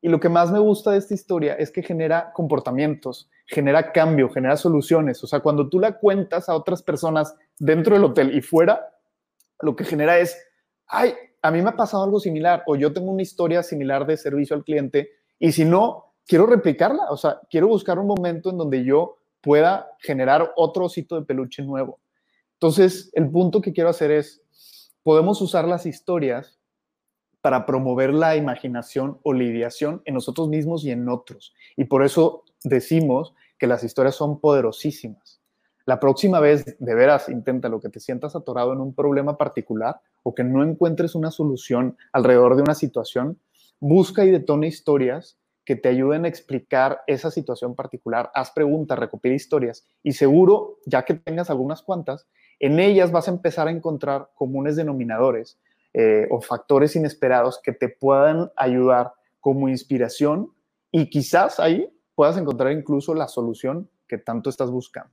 Y 0.00 0.08
lo 0.08 0.20
que 0.20 0.28
más 0.28 0.52
me 0.52 0.60
gusta 0.60 0.92
de 0.92 0.98
esta 0.98 1.14
historia 1.14 1.54
es 1.54 1.72
que 1.72 1.82
genera 1.82 2.32
comportamientos, 2.32 3.28
genera 3.46 3.90
cambio, 3.90 4.28
genera 4.30 4.56
soluciones. 4.56 5.22
O 5.24 5.26
sea, 5.26 5.40
cuando 5.40 5.68
tú 5.68 5.80
la 5.80 5.98
cuentas 5.98 6.48
a 6.48 6.54
otras 6.54 6.82
personas 6.82 7.34
dentro 7.58 7.94
del 7.94 8.04
hotel 8.04 8.36
y 8.36 8.40
fuera, 8.40 8.94
lo 9.60 9.74
que 9.74 9.84
genera 9.84 10.18
es, 10.18 10.38
ay, 10.86 11.14
a 11.42 11.50
mí 11.50 11.60
me 11.60 11.70
ha 11.70 11.76
pasado 11.76 12.04
algo 12.04 12.20
similar 12.20 12.62
o 12.66 12.76
yo 12.76 12.92
tengo 12.92 13.10
una 13.10 13.22
historia 13.22 13.64
similar 13.64 14.06
de 14.06 14.16
servicio 14.16 14.54
al 14.54 14.64
cliente 14.64 15.10
y 15.40 15.50
si 15.50 15.64
no, 15.64 16.14
quiero 16.26 16.46
replicarla. 16.46 17.10
O 17.10 17.16
sea, 17.16 17.40
quiero 17.50 17.66
buscar 17.68 17.98
un 17.98 18.06
momento 18.06 18.50
en 18.50 18.58
donde 18.58 18.84
yo 18.84 19.15
pueda 19.46 19.92
generar 20.00 20.52
otro 20.56 20.86
osito 20.86 21.14
de 21.14 21.24
peluche 21.24 21.62
nuevo. 21.62 22.00
Entonces, 22.54 23.10
el 23.12 23.30
punto 23.30 23.60
que 23.60 23.72
quiero 23.72 23.88
hacer 23.88 24.10
es, 24.10 24.42
podemos 25.04 25.40
usar 25.40 25.68
las 25.68 25.86
historias 25.86 26.58
para 27.42 27.64
promover 27.64 28.12
la 28.12 28.34
imaginación 28.34 29.20
o 29.22 29.32
la 29.32 29.44
ideación 29.44 30.02
en 30.04 30.14
nosotros 30.14 30.48
mismos 30.48 30.84
y 30.84 30.90
en 30.90 31.08
otros. 31.08 31.54
Y 31.76 31.84
por 31.84 32.04
eso 32.04 32.42
decimos 32.64 33.34
que 33.56 33.68
las 33.68 33.84
historias 33.84 34.16
son 34.16 34.40
poderosísimas. 34.40 35.40
La 35.84 36.00
próxima 36.00 36.40
vez, 36.40 36.76
de 36.80 36.94
veras, 36.96 37.28
intenta 37.28 37.68
lo 37.68 37.78
que 37.78 37.88
te 37.88 38.00
sientas 38.00 38.34
atorado 38.34 38.72
en 38.72 38.80
un 38.80 38.96
problema 38.96 39.38
particular 39.38 40.00
o 40.24 40.34
que 40.34 40.42
no 40.42 40.64
encuentres 40.64 41.14
una 41.14 41.30
solución 41.30 41.96
alrededor 42.12 42.56
de 42.56 42.62
una 42.62 42.74
situación, 42.74 43.38
busca 43.78 44.24
y 44.24 44.32
detona 44.32 44.66
historias 44.66 45.38
que 45.66 45.76
te 45.76 45.88
ayuden 45.88 46.24
a 46.24 46.28
explicar 46.28 47.02
esa 47.08 47.30
situación 47.30 47.74
particular. 47.74 48.30
Haz 48.34 48.52
preguntas, 48.52 48.98
recopila 48.98 49.34
historias 49.34 49.84
y 50.02 50.12
seguro, 50.12 50.78
ya 50.86 51.04
que 51.04 51.14
tengas 51.14 51.50
algunas 51.50 51.82
cuantas, 51.82 52.26
en 52.60 52.78
ellas 52.78 53.10
vas 53.10 53.28
a 53.28 53.32
empezar 53.32 53.68
a 53.68 53.72
encontrar 53.72 54.30
comunes 54.36 54.76
denominadores 54.76 55.58
eh, 55.92 56.28
o 56.30 56.40
factores 56.40 56.94
inesperados 56.94 57.60
que 57.62 57.72
te 57.72 57.88
puedan 57.88 58.50
ayudar 58.56 59.12
como 59.40 59.68
inspiración 59.68 60.52
y 60.90 61.10
quizás 61.10 61.58
ahí 61.58 61.92
puedas 62.14 62.38
encontrar 62.38 62.72
incluso 62.72 63.14
la 63.14 63.28
solución 63.28 63.90
que 64.06 64.18
tanto 64.18 64.48
estás 64.48 64.70
buscando. 64.70 65.10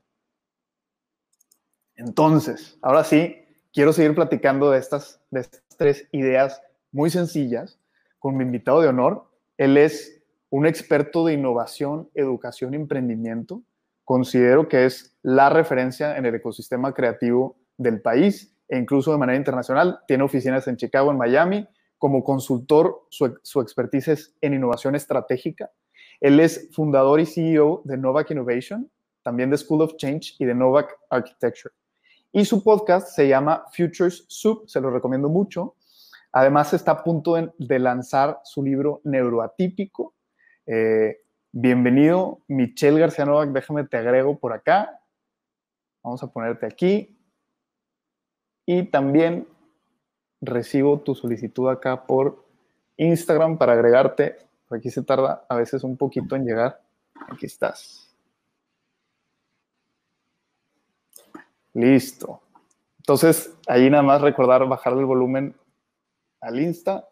Entonces, 1.96 2.78
ahora 2.82 3.04
sí, 3.04 3.44
quiero 3.74 3.92
seguir 3.92 4.14
platicando 4.14 4.70
de 4.70 4.80
estas, 4.80 5.20
de 5.32 5.42
estas 5.42 5.64
tres 5.78 6.08
ideas 6.12 6.62
muy 6.92 7.10
sencillas 7.10 7.80
con 8.20 8.38
mi 8.38 8.44
invitado 8.44 8.82
de 8.82 8.88
honor. 8.88 9.26
Él 9.58 9.78
es 9.78 10.23
un 10.54 10.68
experto 10.68 11.26
de 11.26 11.34
innovación, 11.34 12.12
educación 12.14 12.74
y 12.74 12.78
emprendimiento 12.78 13.64
considero 14.06 14.68
que 14.68 14.86
es 14.86 15.18
la 15.24 15.50
referencia 15.50 16.16
en 16.16 16.28
el 16.28 16.36
ecosistema 16.36 16.94
creativo 16.94 17.58
del 17.76 18.04
país 18.04 18.56
e 18.68 18.78
incluso 18.78 19.12
de 19.12 19.18
manera 19.18 19.36
internacional. 19.36 20.02
Tiene 20.08 20.24
oficinas 20.24 20.68
en 20.68 20.78
Chicago, 20.78 21.10
en 21.10 21.18
Miami. 21.18 21.68
Como 21.98 22.24
consultor, 22.24 23.08
su, 23.10 23.36
su 23.42 23.62
expertise 23.62 24.10
es 24.10 24.36
en 24.42 24.54
innovación 24.54 24.94
estratégica. 24.94 25.72
Él 26.22 26.40
es 26.40 26.70
fundador 26.72 27.20
y 27.20 27.26
CEO 27.26 27.82
de 27.84 27.98
Novak 27.98 28.30
Innovation, 28.30 28.92
también 29.24 29.50
de 29.50 29.58
School 29.58 29.82
of 29.82 29.96
Change 29.96 30.36
y 30.38 30.46
de 30.46 30.54
Novak 30.54 30.96
Architecture. 31.10 31.74
Y 32.32 32.46
su 32.46 32.64
podcast 32.64 33.08
se 33.08 33.28
llama 33.28 33.66
Futures 33.76 34.26
Soup, 34.28 34.70
se 34.70 34.80
lo 34.80 34.92
recomiendo 34.92 35.30
mucho. 35.30 35.78
Además, 36.32 36.76
está 36.76 36.92
a 36.92 37.04
punto 37.04 37.34
de, 37.58 37.80
lanzar 37.80 38.40
su 38.44 38.62
libro 38.62 39.02
Neuroatípico. 39.04 40.14
Eh, 40.66 41.24
Bienvenido, 41.56 42.42
Michelle 42.48 43.00
García 43.00 43.26
Novak. 43.26 43.52
Déjame 43.52 43.84
te 43.84 43.98
agrego 43.98 44.40
por 44.40 44.54
acá. 44.54 45.00
Vamos 46.02 46.24
a 46.24 46.32
ponerte 46.34 46.66
aquí. 46.66 47.16
Y 48.66 48.86
también 48.90 49.48
recibo 50.42 51.00
tu 51.02 51.14
solicitud 51.14 51.70
acá 51.70 52.08
por 52.08 52.44
Instagram 52.98 53.60
para 53.60 53.74
agregarte. 53.74 54.38
aquí 54.72 54.90
se 54.90 55.04
tarda 55.04 55.46
a 55.48 55.56
veces 55.58 55.84
un 55.84 55.96
poquito 55.96 56.36
en 56.36 56.46
llegar. 56.46 56.82
Aquí 57.30 57.46
estás. 57.46 58.12
Listo. 61.74 62.42
Entonces, 62.98 63.56
ahí 63.68 63.92
nada 63.92 64.02
más 64.02 64.22
recordar 64.22 64.68
bajar 64.68 64.94
el 64.94 65.06
volumen 65.06 65.56
al 66.42 66.60
Insta 66.60 67.08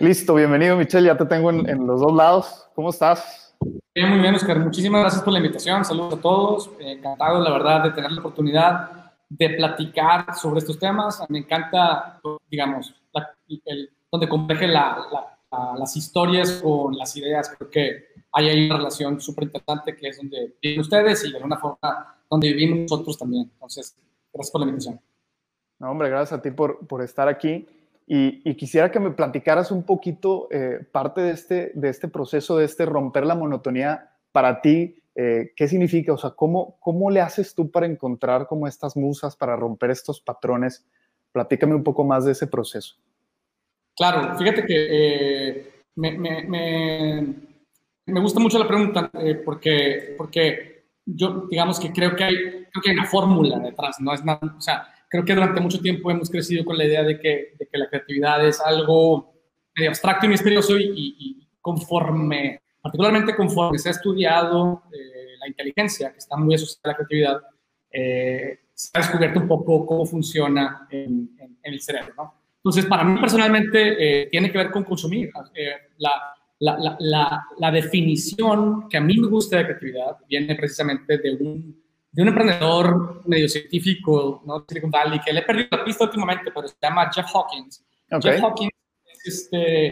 Listo, 0.00 0.34
bienvenido 0.34 0.78
Michelle, 0.78 1.08
ya 1.08 1.16
te 1.16 1.26
tengo 1.26 1.50
en, 1.50 1.86
los 1.86 2.00
dos 2.00 2.14
lados. 2.14 2.66
¿Cómo 2.74 2.88
estás? 2.88 3.54
Bien, 3.94 4.08
muy 4.08 4.18
bien, 4.18 4.34
Oscar. 4.34 4.58
Muchísimas 4.58 5.02
gracias 5.02 5.22
por 5.22 5.34
la 5.34 5.40
invitación. 5.40 5.84
Saludos 5.84 6.14
a 6.14 6.22
todos. 6.22 6.70
Eh, 6.80 6.92
encantado, 6.92 7.38
la 7.42 7.50
verdad, 7.50 7.84
de 7.84 7.90
tener 7.90 8.10
la 8.10 8.20
oportunidad 8.20 9.12
de 9.28 9.50
platicar 9.50 10.34
sobre 10.34 10.60
estos 10.60 10.78
temas. 10.78 11.22
Me 11.28 11.40
encanta, 11.40 12.18
digamos, 12.50 12.94
el, 13.66 13.90
donde 14.10 14.26
converge 14.26 14.68
las 14.68 15.94
historias 15.94 16.52
con 16.62 16.96
las 16.96 17.14
ideas. 17.16 17.54
Creo 17.58 17.68
que 17.68 18.04
hay 18.32 18.48
ahí 18.48 18.66
una 18.66 18.78
relación 18.78 19.20
súper 19.20 19.44
interesante 19.44 19.94
que 19.94 20.08
es 20.08 20.16
donde 20.16 20.56
viven 20.62 20.80
ustedes 20.80 21.26
y 21.26 21.30
de 21.30 21.36
alguna 21.36 21.58
forma 21.58 22.16
donde 22.30 22.50
vivimos 22.54 22.90
nosotros 22.90 23.18
también. 23.18 23.50
Entonces, 23.52 23.94
gracias 24.32 24.50
por 24.50 24.62
la 24.62 24.66
invitación. 24.66 24.98
No, 25.78 25.90
hombre, 25.90 26.08
gracias 26.08 26.38
a 26.38 26.42
ti 26.42 26.50
por, 26.52 26.86
por 26.86 27.02
estar 27.02 27.28
aquí. 27.28 27.66
Y, 28.12 28.56
quisiera 28.56 28.90
que 28.90 28.98
me 28.98 29.12
platicaras 29.12 29.70
un 29.70 29.84
poquito 29.84 30.48
eh, 30.50 30.84
parte 30.90 31.20
de 31.20 31.30
este, 31.30 31.70
de 31.74 31.90
este 31.90 32.08
proceso, 32.08 32.56
de 32.56 32.64
este 32.64 32.84
romper 32.84 33.24
la 33.24 33.36
monotonía 33.36 34.10
para 34.32 34.60
ti. 34.60 34.96
Eh, 35.14 35.52
¿Qué 35.54 35.68
significa? 35.68 36.12
O 36.14 36.18
sea, 36.18 36.30
¿cómo, 36.30 36.76
¿cómo 36.80 37.08
le 37.08 37.20
haces 37.20 37.54
tú 37.54 37.70
para 37.70 37.86
encontrar 37.86 38.48
como 38.48 38.66
estas 38.66 38.96
musas, 38.96 39.36
para 39.36 39.54
romper 39.54 39.92
estos 39.92 40.20
patrones? 40.20 40.84
Platícame 41.30 41.76
un 41.76 41.84
poco 41.84 42.02
más 42.02 42.24
de 42.24 42.32
ese 42.32 42.48
proceso. 42.48 42.96
Claro, 43.94 44.36
fíjate 44.36 44.66
que 44.66 44.86
eh, 44.90 45.72
me, 45.94 46.18
me, 46.18 46.42
me, 48.06 48.20
gusta 48.20 48.40
mucho 48.40 48.58
la 48.58 48.66
pregunta 48.66 49.08
porque, 49.44 50.16
porque 50.18 50.86
yo, 51.06 51.46
digamos 51.48 51.78
que 51.78 51.92
creo 51.92 52.16
que 52.16 52.24
hay, 52.24 52.34
creo 52.34 52.82
que 52.82 52.90
hay 52.90 52.96
una 52.96 53.06
fórmula 53.06 53.60
detrás, 53.60 54.00
no 54.00 54.12
es 54.12 54.24
nada, 54.24 54.40
o 54.58 54.60
sea, 54.60 54.88
creo 55.10 55.24
que 55.24 55.34
durante 55.34 55.60
mucho 55.60 55.80
tiempo 55.80 56.10
hemos 56.10 56.30
crecido 56.30 56.64
con 56.64 56.78
la 56.78 56.84
idea 56.84 57.02
de 57.02 57.18
que, 57.18 57.54
de 57.58 57.66
que 57.66 57.78
la 57.78 57.88
creatividad 57.88 58.46
es 58.46 58.60
algo 58.60 59.34
medio 59.76 59.90
abstracto 59.90 60.26
y 60.26 60.28
misterioso 60.28 60.78
y, 60.78 61.46
conforme, 61.60 62.62
particularmente 62.80 63.34
conforme 63.34 63.78
se 63.78 63.88
ha 63.88 63.92
estudiado 63.92 64.84
eh, 64.92 65.36
la 65.38 65.48
inteligencia, 65.48 66.12
que 66.12 66.18
está 66.18 66.36
muy 66.36 66.54
asociada 66.54 66.80
a 66.84 66.88
la 66.88 66.96
creatividad, 66.96 67.42
eh, 67.90 68.60
se 68.72 68.90
ha 68.94 69.00
descubierto 69.00 69.40
un 69.40 69.48
poco 69.48 69.84
cómo 69.84 70.06
funciona 70.06 70.86
en, 70.90 71.36
el 71.62 71.80
cerebro. 71.82 72.14
¿no? 72.16 72.34
Entonces, 72.56 72.86
para 72.86 73.04
mí 73.04 73.20
personalmente 73.20 74.22
eh, 74.22 74.28
tiene 74.30 74.50
que 74.50 74.58
ver 74.58 74.70
con 74.70 74.84
consumir. 74.84 75.30
La, 75.98 76.34
la, 76.60 76.96
la, 76.98 77.44
la, 77.58 77.70
definición 77.70 78.88
que 78.88 78.96
a 78.96 79.00
mí 79.00 79.18
me 79.18 79.28
gusta 79.28 79.58
de 79.58 79.64
creatividad 79.64 80.16
viene 80.28 80.54
precisamente 80.54 81.18
de 81.18 81.32
un 81.32 81.79
de 82.12 82.22
un 82.22 82.28
emprendedor 82.28 83.22
medio 83.26 83.48
científico, 83.48 84.42
¿no? 84.44 84.64
Silicon 84.68 84.90
Valley, 84.90 85.20
que 85.20 85.32
le 85.32 85.40
he 85.40 85.44
perdido 85.44 85.68
la 85.70 85.84
pista 85.84 86.04
últimamente, 86.04 86.50
pero 86.52 86.66
se 86.66 86.76
llama 86.82 87.10
Jeff 87.12 87.26
Hawkins. 87.32 87.84
Jeff 88.20 88.42
Hawkins 88.42 88.72
este, 89.24 89.88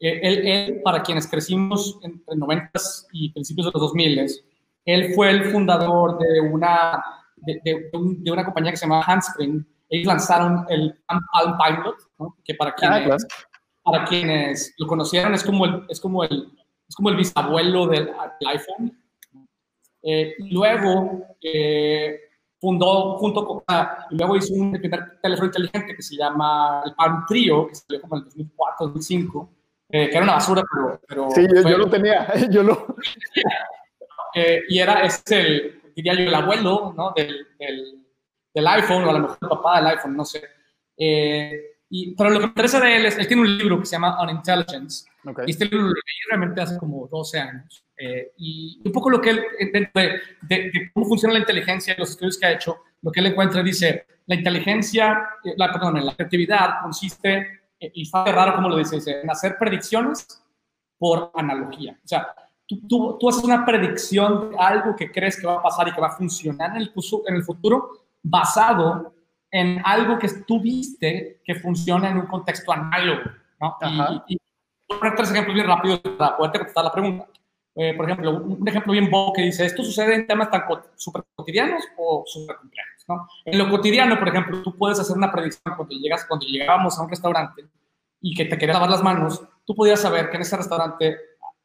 eh, 0.00 0.20
él, 0.22 0.80
para 0.82 1.02
quienes 1.02 1.28
crecimos 1.28 1.98
entre 2.02 2.36
90 2.36 2.70
y 3.12 3.32
principios 3.32 3.66
de 3.66 3.72
los 3.72 3.82
2000, 3.82 4.26
él 4.86 5.14
fue 5.14 5.30
el 5.30 5.44
fundador 5.52 6.18
de 6.18 6.40
una, 6.40 7.04
de, 7.36 7.60
de, 7.64 8.32
una 8.32 8.44
compañía 8.44 8.72
que 8.72 8.78
se 8.78 8.86
llama 8.86 9.02
Handspring. 9.02 9.66
Ellos 9.90 10.06
lanzaron 10.06 10.64
el 10.70 10.98
Palm 11.06 11.58
Pilot, 11.58 11.96
¿no? 12.18 12.36
que 12.44 12.54
para 12.54 12.70
ah, 12.70 12.74
quienes, 12.74 13.26
para 13.82 14.04
quienes 14.04 14.74
lo 14.78 14.86
conocieron 14.86 15.34
es 15.34 15.44
como 15.44 15.66
el, 15.66 15.84
es 15.88 16.00
como 16.00 16.24
el, 16.24 16.50
es 16.88 16.94
como 16.94 17.10
el 17.10 17.16
bisabuelo 17.16 17.86
del 17.86 18.10
iPhone. 18.46 18.99
Eh, 20.02 20.34
luego 20.50 21.36
eh, 21.42 22.20
fundó 22.58 23.16
junto 23.18 23.44
con, 23.44 23.62
y 24.10 24.16
luego 24.16 24.36
hizo 24.36 24.54
un 24.54 24.72
primer 24.72 25.20
teléfono 25.22 25.46
inteligente 25.46 25.94
que 25.94 26.02
se 26.02 26.16
llama 26.16 26.82
el 26.84 26.94
Palm 26.94 27.24
Trio, 27.26 27.68
que 27.68 27.74
salió 27.74 28.00
como 28.00 28.16
en 28.16 28.22
el 28.22 28.24
2004, 28.26 28.86
2005, 28.86 29.50
eh, 29.90 30.08
que 30.08 30.16
era 30.16 30.24
una 30.24 30.34
basura, 30.34 30.62
pero... 31.06 31.30
sí, 31.30 31.46
yo, 31.52 31.78
lo 31.78 31.90
tenía, 31.90 32.32
yo 32.50 32.62
lo... 32.62 32.96
y 34.68 34.78
era, 34.78 35.02
es 35.02 35.22
el, 35.30 35.82
diría 35.94 36.14
yo, 36.14 36.20
el 36.20 36.34
abuelo, 36.34 36.94
¿no? 36.96 37.12
Del, 37.14 37.46
del, 37.58 38.06
del, 38.54 38.66
iPhone, 38.66 39.04
o 39.04 39.10
a 39.10 39.12
lo 39.14 39.18
mejor 39.20 39.38
el 39.42 39.48
papá 39.48 39.76
del 39.78 39.86
iPhone, 39.88 40.16
no 40.16 40.24
sé. 40.24 40.42
Y, 41.92 42.14
pero 42.14 42.30
lo 42.30 42.38
que 42.38 42.46
me 42.46 42.50
interesa 42.50 42.78
de 42.78 42.96
él 42.96 43.06
es, 43.06 43.18
él 43.18 43.26
tiene 43.26 43.42
un 43.42 43.58
libro 43.58 43.80
que 43.80 43.86
se 43.86 43.92
llama 43.92 44.20
On 44.20 44.30
Intelligence, 44.30 45.10
y 45.44 45.50
este 45.50 45.64
libro 45.64 45.88
lo 45.88 45.92
leí 45.92 46.28
realmente 46.28 46.60
hace 46.60 46.78
como 46.78 47.08
12 47.08 47.40
años. 47.40 47.84
Eh, 47.96 48.32
y 48.38 48.80
un 48.84 48.92
poco 48.92 49.10
lo 49.10 49.20
que 49.20 49.30
él, 49.30 49.44
de, 49.58 50.20
de, 50.42 50.90
cómo 50.94 51.06
funciona 51.06 51.34
la 51.34 51.40
inteligencia 51.40 51.92
y 51.92 51.98
los 51.98 52.10
estudios 52.10 52.38
que 52.38 52.46
ha 52.46 52.52
hecho, 52.52 52.78
lo 53.02 53.10
que 53.10 53.18
él 53.18 53.26
encuentra 53.26 53.62
dice, 53.62 54.06
la 54.26 54.36
inteligencia, 54.36 55.30
eh, 55.44 55.54
la, 55.56 55.72
perdón, 55.72 56.06
la 56.06 56.14
creatividad 56.14 56.80
consiste, 56.80 57.60
eh, 57.80 57.90
y 57.92 58.02
está 58.02 58.24
raro 58.24 58.54
como 58.54 58.68
lo 58.68 58.78
dice, 58.78 58.96
dice, 58.96 59.20
en 59.22 59.30
hacer 59.30 59.58
predicciones 59.58 60.26
por 60.96 61.32
analogía. 61.34 61.98
O 62.04 62.08
sea, 62.08 62.32
tú, 62.66 62.86
tú, 62.86 63.18
tú, 63.18 63.28
haces 63.28 63.42
una 63.42 63.64
predicción 63.64 64.52
de 64.52 64.56
algo 64.58 64.94
que 64.94 65.10
crees 65.10 65.40
que 65.40 65.46
va 65.46 65.54
a 65.54 65.62
pasar 65.62 65.88
y 65.88 65.92
que 65.92 66.00
va 66.00 66.06
a 66.06 66.16
funcionar 66.16 66.70
en 66.70 66.76
el, 66.82 66.92
en 67.26 67.34
el 67.34 67.42
futuro 67.42 67.90
basado 68.22 69.12
en 69.50 69.82
algo 69.84 70.18
que 70.18 70.28
tú 70.46 70.60
viste 70.60 71.40
que 71.44 71.54
funciona 71.54 72.10
en 72.10 72.18
un 72.18 72.26
contexto 72.26 72.72
análogo. 72.72 73.30
¿no? 73.60 73.76
Y, 74.26 74.34
y, 74.34 74.38
voy 74.88 74.96
a 74.96 75.00
poner 75.00 75.14
tres 75.16 75.30
ejemplos 75.30 75.54
bien 75.54 75.66
rápidos 75.66 76.00
para 76.00 76.36
poderte 76.36 76.58
contestar 76.58 76.84
la 76.84 76.92
pregunta. 76.92 77.26
Eh, 77.76 77.94
por 77.94 78.04
ejemplo, 78.04 78.30
un, 78.32 78.68
ejemplo 78.68 78.92
bien 78.92 79.10
bobo 79.10 79.32
que 79.32 79.42
dice, 79.42 79.64
¿esto 79.64 79.84
sucede 79.84 80.14
en 80.14 80.26
temas 80.26 80.50
tan 80.50 80.64
súper 80.96 81.22
cotidianos 81.34 81.82
o 81.96 82.24
súper 82.26 82.56
complejos? 82.56 83.04
¿no? 83.08 83.28
En 83.44 83.58
lo 83.58 83.70
cotidiano, 83.70 84.18
por 84.18 84.28
ejemplo, 84.28 84.62
tú 84.62 84.76
puedes 84.76 84.98
hacer 84.98 85.16
una 85.16 85.30
predicción 85.30 85.74
cuando, 85.76 85.94
llegas, 85.94 86.24
cuando 86.26 86.46
llegábamos 86.46 86.98
a 86.98 87.02
un 87.02 87.10
restaurante 87.10 87.64
y 88.20 88.34
que 88.34 88.44
te 88.44 88.58
querías 88.58 88.74
lavar 88.74 88.90
las 88.90 89.02
manos, 89.02 89.42
tú 89.64 89.74
podías 89.74 90.00
saber 90.00 90.30
que 90.30 90.36
en 90.36 90.42
ese 90.42 90.56
restaurante 90.56 91.16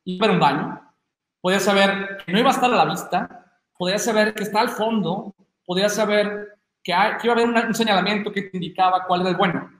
iba 0.05 0.25
a 0.25 0.29
haber 0.29 0.35
un 0.35 0.39
baño, 0.39 0.93
podías 1.41 1.63
saber 1.63 2.17
que 2.25 2.31
no 2.31 2.39
iba 2.39 2.49
a 2.49 2.53
estar 2.53 2.71
a 2.71 2.75
la 2.75 2.85
vista, 2.85 3.59
podías 3.77 4.03
saber 4.03 4.33
que 4.35 4.43
está 4.43 4.61
al 4.61 4.69
fondo, 4.69 5.35
podías 5.65 5.95
saber 5.95 6.54
que, 6.85 6.93
hay, 6.93 7.17
que 7.17 7.27
iba 7.27 7.33
a 7.33 7.37
haber 7.43 7.65
un, 7.67 7.73
señalamiento 7.73 8.31
que 8.31 8.43
te 8.43 8.57
indicaba 8.57 9.05
cuál 9.07 9.21
era 9.21 9.31
el 9.31 9.35
bueno 9.35 9.71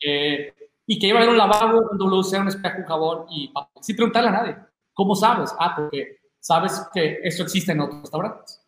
eh, 0.00 0.54
y 0.86 0.98
que 0.98 1.08
iba 1.08 1.18
a 1.18 1.22
haber 1.22 1.32
un 1.32 1.38
lavabo, 1.38 1.90
un 1.90 1.98
WC, 1.98 2.38
un 2.38 2.48
espejo, 2.48 2.78
un 2.78 2.84
jabón 2.84 3.26
y 3.28 3.52
sin 3.80 3.96
preguntarle 3.96 4.28
a 4.28 4.32
nadie. 4.32 4.56
¿Cómo 4.92 5.16
sabes? 5.16 5.52
Ah, 5.58 5.74
porque 5.74 6.18
sabes 6.38 6.88
que 6.92 7.18
eso 7.24 7.42
existe 7.42 7.72
en 7.72 7.80
otros 7.80 8.02
restaurantes. 8.02 8.64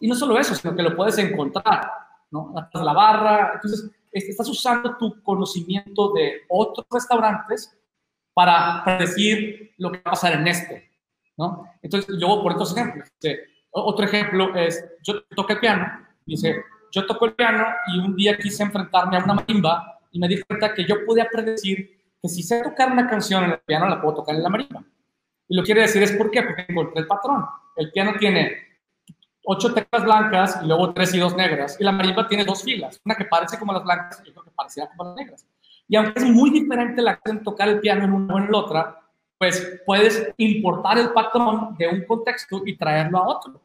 Y 0.00 0.06
no 0.06 0.14
solo 0.14 0.38
eso, 0.38 0.54
sino 0.54 0.76
que 0.76 0.82
lo 0.82 0.94
puedes 0.94 1.16
encontrar, 1.16 1.90
¿no? 2.30 2.52
La 2.74 2.92
barra. 2.92 3.52
Entonces, 3.54 3.90
estás 4.12 4.48
usando 4.48 4.96
tu 4.98 5.22
conocimiento 5.22 6.12
de 6.12 6.42
otros 6.48 6.86
restaurantes 6.90 7.74
para 8.34 8.84
predecir 8.84 9.72
lo 9.78 9.90
que 9.90 9.98
va 9.98 10.10
a 10.10 10.10
pasar 10.10 10.34
en 10.34 10.46
este, 10.46 10.90
¿no? 11.38 11.64
Entonces, 11.80 12.16
yo 12.20 12.42
por 12.42 12.52
estos 12.52 12.76
ejemplos. 12.76 13.08
Otro 13.70 14.04
ejemplo 14.04 14.54
es, 14.54 14.84
yo 15.02 15.22
toco 15.24 15.52
el 15.52 15.60
piano, 15.60 16.07
dice, 16.28 16.64
yo 16.92 17.06
toco 17.06 17.26
el 17.26 17.34
piano 17.34 17.66
y 17.92 17.98
un 17.98 18.14
día 18.16 18.36
quise 18.38 18.62
enfrentarme 18.62 19.16
a 19.16 19.24
una 19.24 19.34
marimba 19.34 19.98
y 20.12 20.18
me 20.18 20.28
di 20.28 20.40
cuenta 20.42 20.74
que 20.74 20.84
yo 20.84 21.04
podía 21.04 21.28
predecir 21.30 21.98
que 22.20 22.28
si 22.28 22.42
sé 22.42 22.62
tocar 22.62 22.92
una 22.92 23.08
canción 23.08 23.44
en 23.44 23.50
el 23.52 23.58
piano, 23.60 23.88
la 23.88 24.00
puedo 24.00 24.16
tocar 24.16 24.34
en 24.34 24.42
la 24.42 24.48
marimba. 24.48 24.82
Y 25.48 25.56
lo 25.56 25.62
quiere 25.62 25.82
decir 25.82 26.02
es 26.02 26.12
por 26.12 26.30
qué, 26.30 26.42
porque 26.42 26.66
encontré 26.68 27.00
el 27.00 27.06
patrón. 27.06 27.44
El 27.76 27.90
piano 27.90 28.12
tiene 28.18 28.56
ocho 29.44 29.72
teclas 29.72 30.04
blancas 30.04 30.60
y 30.62 30.66
luego 30.66 30.92
tres 30.92 31.14
y 31.14 31.18
dos 31.18 31.36
negras. 31.36 31.76
Y 31.80 31.84
la 31.84 31.92
marimba 31.92 32.28
tiene 32.28 32.44
dos 32.44 32.62
filas, 32.62 33.00
una 33.04 33.14
que 33.14 33.24
parece 33.24 33.58
como 33.58 33.72
las 33.72 33.84
blancas 33.84 34.22
y 34.24 34.30
otra 34.30 34.42
que 34.44 34.50
parecía 34.50 34.88
como 34.88 35.04
las 35.04 35.16
negras. 35.16 35.46
Y 35.88 35.96
aunque 35.96 36.20
es 36.20 36.26
muy 36.26 36.50
diferente 36.50 37.00
la 37.00 37.12
acción 37.12 37.42
tocar 37.42 37.68
el 37.68 37.80
piano 37.80 38.04
en 38.04 38.12
una 38.12 38.34
o 38.34 38.38
en 38.38 38.52
la 38.52 38.58
otra, 38.58 39.00
pues 39.38 39.80
puedes 39.86 40.32
importar 40.36 40.98
el 40.98 41.10
patrón 41.12 41.76
de 41.78 41.88
un 41.88 42.04
contexto 42.04 42.62
y 42.66 42.76
traerlo 42.76 43.18
a 43.18 43.28
otro. 43.28 43.60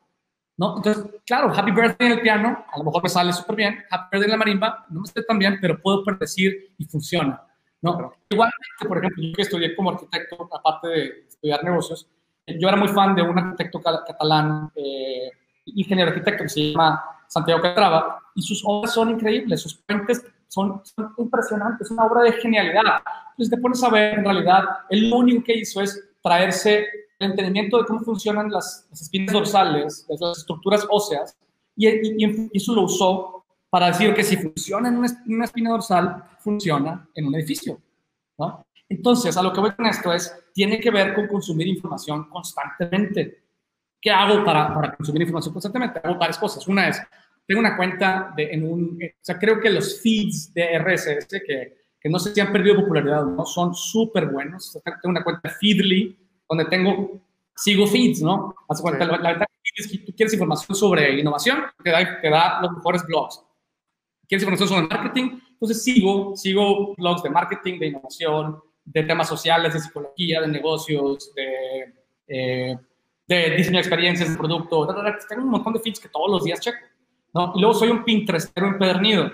¿No? 0.58 0.78
Entonces, 0.78 1.06
claro, 1.26 1.52
Happy 1.54 1.72
Birthday 1.72 2.08
en 2.08 2.13
el 2.13 2.22
piano, 2.22 2.66
a 2.72 2.78
lo 2.78 2.84
mejor 2.86 3.04
me 3.04 3.10
sale 3.10 3.34
súper 3.34 3.56
bien, 3.56 3.84
Happy 3.89 4.06
Birthday 4.12 4.26
en 4.26 4.32
la 4.32 4.38
marimba, 4.38 4.86
no 4.89 5.02
me 5.02 5.08
sale 5.08 5.26
tan 5.26 5.39
bien, 5.39 5.58
pero 5.60 5.82
puedo 5.82 6.04
predecir 6.04 6.74
y 6.78 6.86
funciona. 6.86 7.42
¿no? 7.82 8.13
Igualmente, 8.30 8.88
por 8.88 8.98
ejemplo, 8.98 9.24
yo 9.24 9.34
que 9.34 9.42
estudié 9.42 9.76
como 9.76 9.92
arquitecto, 9.92 10.50
aparte 10.52 10.88
de 10.88 11.26
estudiar 11.28 11.63
negocios, 11.63 12.08
yo 12.48 12.68
era 12.68 12.78
muy 12.78 12.88
fan 12.89 13.16
de 13.16 13.22
un 13.22 13.38
arquitecto 13.38 13.82
catalán, 13.82 14.72
eh, 14.76 15.32
ingeniero 15.66 16.12
arquitecto 16.12 16.44
que 16.44 16.50
se 16.50 16.72
llama 16.72 17.04
Santiago 17.28 17.62
Catrava, 17.62 18.20
y 18.36 18.42
sus 18.42 18.63
obras 18.66 18.94
son 18.94 19.12
increíbles, 19.12 19.62
sus 19.62 19.76
puentes 19.76 20.26
son, 20.48 20.82
son 20.84 21.13
impresionantes, 21.18 21.88
es 21.88 21.92
una 21.92 22.06
obra 22.06 22.24
de 22.24 22.34
genialidad. 22.34 23.02
Entonces 23.32 23.50
te 23.50 23.58
pones 23.58 23.84
a 23.84 23.89
ver, 23.89 24.20
en 24.20 24.26
realidad, 24.26 24.63
él 24.89 25.10
lo 25.10 25.18
único 25.18 25.44
que 25.44 25.58
hizo 25.58 25.82
es 25.82 26.02
traerse 26.22 26.86
el 27.24 27.32
entendimiento 27.32 27.78
de 27.78 27.86
cómo 27.86 28.02
funcionan 28.02 28.52
las, 28.52 28.88
las 28.90 29.02
espinas 29.02 29.34
dorsales, 29.34 30.06
las 30.10 30.38
estructuras 30.38 30.86
óseas, 30.90 31.38
y, 31.76 31.88
y, 31.88 32.50
eso 32.54 32.76
lo 32.76 32.84
usó 32.84 33.46
para 33.70 33.88
decir 33.88 34.14
que 34.14 34.24
si 34.24 34.38
funciona 34.38 34.90
en 34.90 34.98
una, 34.98 35.46
espina 35.46 35.72
dorsal, 35.72 36.24
funciona 36.40 37.10
en 37.16 37.26
un 37.26 37.36
edificio. 37.36 37.82
¿no? 38.38 38.66
Entonces, 38.88 39.36
a 39.36 39.42
lo 39.42 39.52
que 39.52 39.62
voy 39.62 39.72
con 39.72 39.88
esto 39.88 40.14
es, 40.14 40.32
tiene 40.54 40.80
que 40.80 40.92
ver 40.92 41.16
con 41.16 41.28
consumir 41.28 41.68
información 41.68 42.30
constantemente. 42.30 43.44
¿Qué 44.00 44.12
hago 44.12 44.44
para, 44.46 44.72
para 44.74 44.96
consumir 44.96 45.24
información 45.24 45.54
constantemente? 45.54 46.00
Hago 46.04 46.20
varias 46.20 46.38
cosas. 46.38 46.68
Una 46.68 46.90
es, 46.90 47.02
tengo 47.48 47.60
una 47.60 47.76
cuenta 47.76 48.32
de, 48.36 48.52
en 48.52 48.72
un, 48.72 49.00
o 49.02 49.08
sea, 49.22 49.40
creo 49.40 49.60
que 49.60 49.72
los 49.72 50.00
feeds 50.02 50.54
de 50.54 50.78
RSS, 50.78 51.28
que, 51.46 51.84
que 52.00 52.10
no 52.10 52.20
sé 52.20 52.34
si 52.34 52.42
han 52.42 52.52
perdido 52.52 52.76
popularidad 52.82 53.24
o 53.24 53.32
no, 53.32 53.46
son 53.46 53.74
súper 53.74 54.28
buenos. 54.28 54.78
Tengo 54.84 55.10
una 55.10 55.24
cuenta 55.24 55.50
Feedly, 55.50 56.23
donde 56.56 56.66
tengo, 56.66 57.20
sigo 57.56 57.88
feeds, 57.88 58.22
¿no? 58.22 58.56
Haz 58.70 58.82
cuenta, 58.82 59.06
la, 59.06 59.18
verdad 59.18 59.48
es 59.76 59.88
que 59.88 59.98
tú 60.00 60.13
quieres 60.16 60.34
información 60.34 60.76
sobre 60.76 61.20
innovación, 61.20 61.63
te 61.84 61.89
da, 61.89 62.22
te 62.22 62.30
da 62.30 62.62
los 62.62 62.72
mejores 62.74 63.04
blogs. 63.06 63.44
Quieres 64.28 64.44
información 64.44 64.70
sobre 64.70 64.88
marketing, 64.88 65.39
entonces 65.52 65.84
sigo, 65.84 66.36
sigo 66.36 66.94
blogs 66.96 67.24
de 67.24 67.30
marketing, 67.30 67.80
de 67.80 67.88
innovación, 67.88 68.60
de 68.86 69.04
temas 69.04 69.28
sociales, 69.28 69.74
de 69.74 69.80
psicología, 69.80 70.42
de 70.42 70.48
negocios, 70.48 71.34
de, 71.34 71.94
eh, 72.28 72.78
de 73.28 73.50
diseño 73.56 73.78
de 73.78 73.82
experiencias 73.82 74.30
de 74.30 74.38
producto. 74.38 74.88
Tengo 75.28 75.44
un 75.44 75.50
montón 75.50 75.74
de 75.74 75.80
feeds 75.80 76.00
que 76.00 76.10
todos 76.10 76.30
los 76.30 76.44
días 76.44 76.60
checo. 76.60 76.86
¿no? 77.34 77.54
Y 77.56 77.62
luego 77.62 77.74
soy 77.74 77.89
un 77.89 78.04
Pinterestero 78.04 78.68
empedernido. 78.68 79.32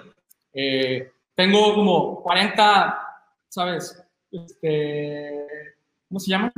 Eh, 0.54 1.12
tengo 1.36 1.74
como 1.76 2.22
40, 2.22 3.00
¿sabes? 3.50 4.02
Este, 4.32 5.48
¿Cómo 6.08 6.20
se 6.20 6.30
llama? 6.30 6.52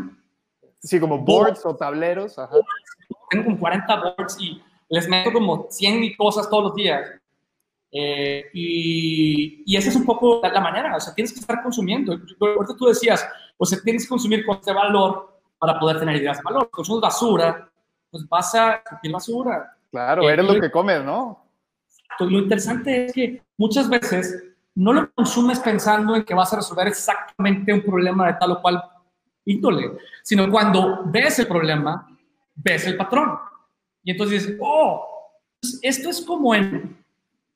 Sí, 0.82 1.00
como 1.00 1.20
boards, 1.20 1.66
o 1.66 1.76
tableros. 1.76 2.38
Ajá. 2.40 2.58
Tengo 3.30 3.46
como 3.46 3.60
40 3.60 3.96
boards 3.96 4.38
y 4.40 4.62
les 4.90 5.08
meto 5.08 5.32
como 5.32 5.68
100 5.70 6.16
cosas 6.16 6.50
todos 6.50 6.66
los 6.66 6.76
días. 6.76 7.08
Eh, 7.92 8.46
y, 8.54 9.64
y, 9.66 9.76
esa 9.76 9.90
es 9.90 9.96
un 9.96 10.06
poco 10.06 10.42
la, 10.42 10.62
manera, 10.62 10.96
o 10.96 11.00
sea, 11.00 11.14
tienes 11.14 11.34
que 11.34 11.42
estar 11.42 11.62
consumiendo. 11.62 12.14
Ahorita 12.14 12.76
tú 12.78 12.86
decías, 12.86 13.28
o 13.58 13.66
sea, 13.66 13.80
tienes 13.84 14.04
que 14.04 14.10
consumir 14.10 14.46
con 14.46 14.58
este 14.58 14.74
valor 14.74 15.40
para 15.60 15.78
poder 15.78 16.00
tener 16.00 16.16
ideas 16.16 16.38
de 16.38 16.44
valor. 16.44 16.70
Consumes 16.70 17.02
basura, 17.02 17.70
pues 18.10 18.28
vas 18.28 18.56
a 18.56 18.82
consumir 18.82 19.14
basura. 19.14 19.78
Claro, 19.92 20.30
eres 20.30 20.46
lo 20.46 20.60
que 20.60 20.72
comes, 20.72 21.04
¿no? 21.04 21.46
Lo 22.20 22.40
interesante 22.40 23.06
es 23.06 23.14
que 23.14 23.42
muchas 23.58 23.90
veces 23.90 24.44
no 24.76 24.94
lo 24.94 25.12
consumes 25.14 25.60
pensando 25.60 26.16
en 26.16 26.24
que 26.24 26.34
vas 26.34 26.54
a 26.54 26.58
resolver 26.58 26.88
exactamente 26.88 27.74
un 27.74 27.82
problema 27.82 28.28
de 28.28 28.34
tal 28.34 28.52
o 28.52 28.62
cual 28.62 28.82
índole, 29.46 29.92
sino 30.24 30.50
cuando 30.50 31.04
ves 31.06 31.40
el 31.40 31.48
problema, 31.48 32.08
ves 32.56 32.88
el 32.88 32.98
patrón. 32.98 33.38
Y 34.04 34.12
entonces 34.12 34.44
dices, 34.44 34.58
oh, 34.62 35.08
pues 35.62 35.80
esto 35.82 36.10
es 36.10 36.22
como 36.22 36.56
en, 36.56 37.04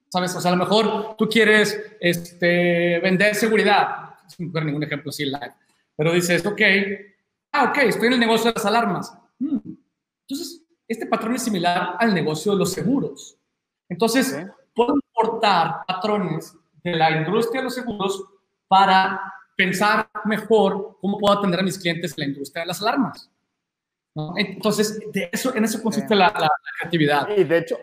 ¿sabes? 0.10 0.36
O 0.36 0.41
sea, 0.41 0.52
a 0.52 0.56
lo 0.56 0.63
mejor 0.63 1.15
tú 1.17 1.28
quieres 1.28 1.80
este, 2.00 3.00
vender 3.00 3.36
seguridad, 3.36 4.15
sin 4.28 4.52
ver 4.52 4.65
ningún 4.65 4.84
ejemplo 4.84 5.10
así 5.10 5.26
live, 5.26 5.54
pero 5.95 6.13
dices, 6.13 6.45
ok, 6.45 6.62
ah, 7.52 7.65
ok, 7.65 7.78
estoy 7.84 8.08
en 8.08 8.13
el 8.13 8.19
negocio 8.19 8.52
de 8.52 8.56
las 8.56 8.65
alarmas. 8.65 9.17
Hmm. 9.39 9.60
Entonces, 10.28 10.62
este 10.88 11.06
patrón 11.06 11.36
es 11.36 11.43
similar 11.43 11.95
al 12.00 12.13
negocio 12.13 12.52
de 12.52 12.60
los 12.60 12.71
seguros. 12.71 13.38
Entonces, 13.89 14.36
puedo 14.74 14.95
importar 14.95 15.86
patrones 15.88 16.56
de 16.84 16.95
la 16.95 17.12
industria 17.12 17.62
de 17.62 17.65
los 17.65 17.76
seguros 17.76 18.24
para 18.67 19.21
pensar 19.56 20.10
mejor 20.26 20.98
cómo 21.02 21.18
puedo 21.18 21.38
atender 21.38 21.60
a 21.60 21.63
mis 21.63 21.78
clientes 21.78 22.13
en 22.18 22.24
la 22.24 22.28
industria 22.30 22.63
de 22.63 22.68
las 22.68 22.82
alarmas. 22.82 23.30
Entonces, 24.38 25.00
de 25.12 25.30
eso, 25.32 25.54
en 25.56 25.65
eso 25.65 25.82
consiste 25.82 26.15
la, 26.15 26.28
la, 26.28 26.50
creatividad. 26.80 27.28
Y 27.36 27.44
de 27.44 27.58
hecho, 27.58 27.78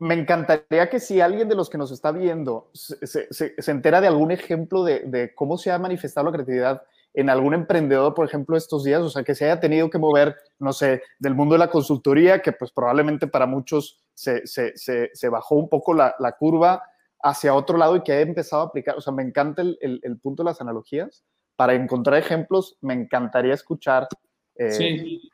me 0.00 0.14
encantaría 0.14 0.90
que 0.90 0.98
si 0.98 1.20
alguien 1.20 1.48
de 1.48 1.54
los 1.54 1.70
que 1.70 1.78
nos 1.78 1.92
está 1.92 2.10
viendo 2.10 2.70
se, 2.74 3.32
se, 3.32 3.54
se 3.56 3.70
entera 3.70 4.00
de 4.00 4.08
algún 4.08 4.32
ejemplo 4.32 4.82
de, 4.82 5.00
de, 5.00 5.32
cómo 5.34 5.58
se 5.58 5.70
ha 5.70 5.78
manifestado 5.78 6.26
la 6.26 6.32
creatividad 6.32 6.82
en 7.14 7.30
algún 7.30 7.54
emprendedor, 7.54 8.14
por 8.14 8.26
ejemplo, 8.26 8.56
estos 8.56 8.84
días, 8.84 9.00
o 9.00 9.10
sea, 9.10 9.22
que 9.22 9.34
se 9.34 9.44
haya 9.44 9.60
tenido 9.60 9.90
que 9.90 9.98
mover, 9.98 10.36
no 10.58 10.72
sé, 10.72 11.02
del 11.18 11.34
mundo 11.34 11.54
de 11.54 11.60
la 11.60 11.70
consultoría, 11.70 12.40
que 12.40 12.52
pues 12.52 12.72
probablemente 12.72 13.26
para 13.26 13.46
muchos 13.46 14.00
se, 14.14 14.46
se 14.46 15.28
bajó 15.28 15.56
un 15.56 15.68
poco 15.68 15.94
la, 15.94 16.14
la 16.18 16.32
curva, 16.32 16.82
hacia 17.22 17.54
otro 17.54 17.76
lado 17.76 17.96
y 17.96 18.02
que 18.02 18.12
he 18.12 18.20
empezado 18.22 18.62
a 18.62 18.66
aplicar. 18.66 18.96
O 18.96 19.00
sea, 19.00 19.12
me 19.12 19.22
encanta 19.22 19.62
el, 19.62 19.78
el, 19.80 20.18
punto 20.18 20.42
de 20.42 20.50
las 20.50 20.60
analogías. 20.60 21.24
Para 21.56 21.74
encontrar 21.74 22.16
ejemplos, 22.18 22.78
me 22.80 22.94
encantaría 22.94 23.54
escuchar. 23.54 24.08
Eh, 24.56 24.70
sí. 24.70 25.30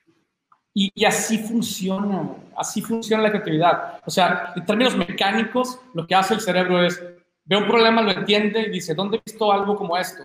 Y, 0.74 0.92
y, 0.94 1.04
así 1.04 1.38
funciona, 1.38 2.34
así 2.56 2.82
funciona 2.82 3.22
la 3.22 3.30
creatividad. 3.30 4.00
O 4.04 4.10
sea, 4.10 4.52
en 4.54 4.66
términos 4.66 4.96
mecánicos, 4.96 5.80
lo 5.94 6.06
que 6.06 6.14
hace 6.14 6.34
el 6.34 6.40
cerebro 6.40 6.84
es, 6.84 7.02
ve 7.44 7.56
un 7.56 7.66
problema, 7.66 8.02
lo 8.02 8.10
entiende 8.10 8.60
y 8.62 8.70
dice, 8.70 8.94
¿dónde 8.94 9.16
he 9.16 9.22
visto 9.24 9.50
algo 9.50 9.76
como 9.76 9.96
esto? 9.96 10.24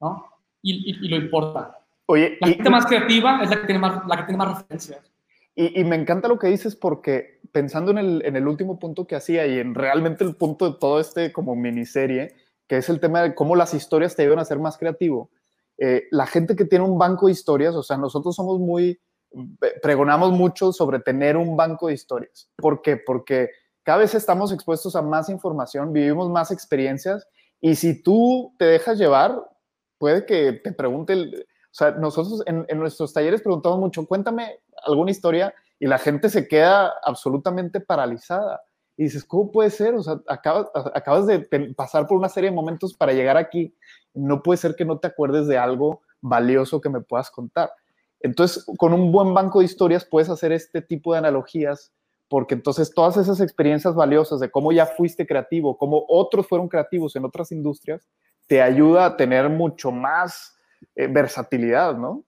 ¿No? 0.00 0.26
Y, 0.60 0.90
y, 0.90 1.08
lo 1.08 1.16
importa. 1.16 1.78
Oye, 2.06 2.36
la 2.40 2.48
gente 2.48 2.68
más 2.68 2.84
creativa 2.84 3.42
es 3.42 3.48
la 3.48 3.60
que 3.60 3.66
tiene 3.66 3.78
más, 3.78 4.06
la 4.06 4.16
que 4.16 4.22
tiene 4.24 4.36
más 4.36 4.58
referencias. 4.58 5.12
Y, 5.54 5.80
y, 5.80 5.84
me 5.84 5.96
encanta 5.96 6.28
lo 6.28 6.38
que 6.38 6.48
dices 6.48 6.76
porque 6.76 7.37
pensando 7.58 7.90
en 7.90 7.98
el, 7.98 8.22
en 8.24 8.36
el 8.36 8.46
último 8.46 8.78
punto 8.78 9.04
que 9.08 9.16
hacía 9.16 9.44
y 9.48 9.58
en 9.58 9.74
realmente 9.74 10.22
el 10.22 10.36
punto 10.36 10.70
de 10.70 10.78
todo 10.78 11.00
este 11.00 11.32
como 11.32 11.56
miniserie, 11.56 12.36
que 12.68 12.76
es 12.76 12.88
el 12.88 13.00
tema 13.00 13.20
de 13.20 13.34
cómo 13.34 13.56
las 13.56 13.74
historias 13.74 14.14
te 14.14 14.22
ayudan 14.22 14.38
a 14.38 14.44
ser 14.44 14.60
más 14.60 14.78
creativo, 14.78 15.28
eh, 15.76 16.04
la 16.12 16.28
gente 16.28 16.54
que 16.54 16.66
tiene 16.66 16.84
un 16.84 16.96
banco 16.96 17.26
de 17.26 17.32
historias, 17.32 17.74
o 17.74 17.82
sea, 17.82 17.96
nosotros 17.96 18.36
somos 18.36 18.60
muy, 18.60 19.00
pregonamos 19.82 20.30
mucho 20.30 20.72
sobre 20.72 21.00
tener 21.00 21.36
un 21.36 21.56
banco 21.56 21.88
de 21.88 21.94
historias. 21.94 22.48
¿Por 22.54 22.80
qué? 22.80 22.96
Porque 22.96 23.50
cada 23.82 23.98
vez 23.98 24.14
estamos 24.14 24.52
expuestos 24.52 24.94
a 24.94 25.02
más 25.02 25.28
información, 25.28 25.92
vivimos 25.92 26.30
más 26.30 26.52
experiencias 26.52 27.26
y 27.60 27.74
si 27.74 28.00
tú 28.04 28.54
te 28.56 28.66
dejas 28.66 28.98
llevar, 28.98 29.34
puede 29.98 30.24
que 30.26 30.52
te 30.52 30.70
pregunte, 30.70 31.14
o 31.14 31.72
sea, 31.72 31.90
nosotros 31.90 32.40
en, 32.46 32.64
en 32.68 32.78
nuestros 32.78 33.12
talleres 33.12 33.42
preguntamos 33.42 33.80
mucho, 33.80 34.06
cuéntame 34.06 34.60
alguna 34.84 35.10
historia 35.10 35.52
y 35.80 35.86
la 35.86 35.98
gente 35.98 36.28
se 36.28 36.48
queda 36.48 36.92
absolutamente 37.04 37.80
paralizada. 37.80 38.62
Y 38.96 39.04
dices, 39.04 39.24
¿cómo 39.24 39.52
puede 39.52 39.70
ser? 39.70 39.94
O 39.94 40.02
sea, 40.02 40.20
acabas, 40.26 41.26
de 41.26 41.40
pasar 41.76 42.06
por 42.06 42.18
una 42.18 42.28
serie 42.28 42.50
de 42.50 42.56
momentos 42.56 42.94
para 42.94 43.12
llegar 43.12 43.36
aquí. 43.36 43.74
No 44.12 44.42
puede 44.42 44.56
ser 44.56 44.74
que 44.74 44.84
no 44.84 44.98
te 44.98 45.06
acuerdes 45.06 45.46
de 45.46 45.56
algo 45.56 46.02
valioso 46.20 46.80
que 46.80 46.88
me 46.88 47.00
puedas 47.00 47.30
contar. 47.30 47.70
Entonces, 48.20 48.66
con 48.76 48.92
un 48.92 49.12
buen 49.12 49.32
banco 49.34 49.60
de 49.60 49.66
historias 49.66 50.04
puedes 50.04 50.28
hacer 50.28 50.50
este 50.50 50.82
tipo 50.82 51.12
de 51.12 51.18
analogías, 51.18 51.92
porque 52.28 52.54
entonces 52.54 52.92
todas 52.92 53.16
esas 53.16 53.40
experiencias 53.40 53.94
valiosas 53.94 54.40
de 54.40 54.50
cómo 54.50 54.72
ya 54.72 54.86
fuiste 54.86 55.26
creativo, 55.26 55.78
cómo 55.78 56.04
otros 56.08 56.48
fueron 56.48 56.68
creativos 56.68 57.14
en 57.14 57.24
otras 57.24 57.52
industrias, 57.52 58.08
te 58.48 58.60
ayuda 58.60 59.06
a 59.06 59.16
tener 59.16 59.48
mucho 59.48 59.92
más 59.92 60.58
eh, 60.96 61.06
versatilidad, 61.06 61.96
¿no? 61.96 62.24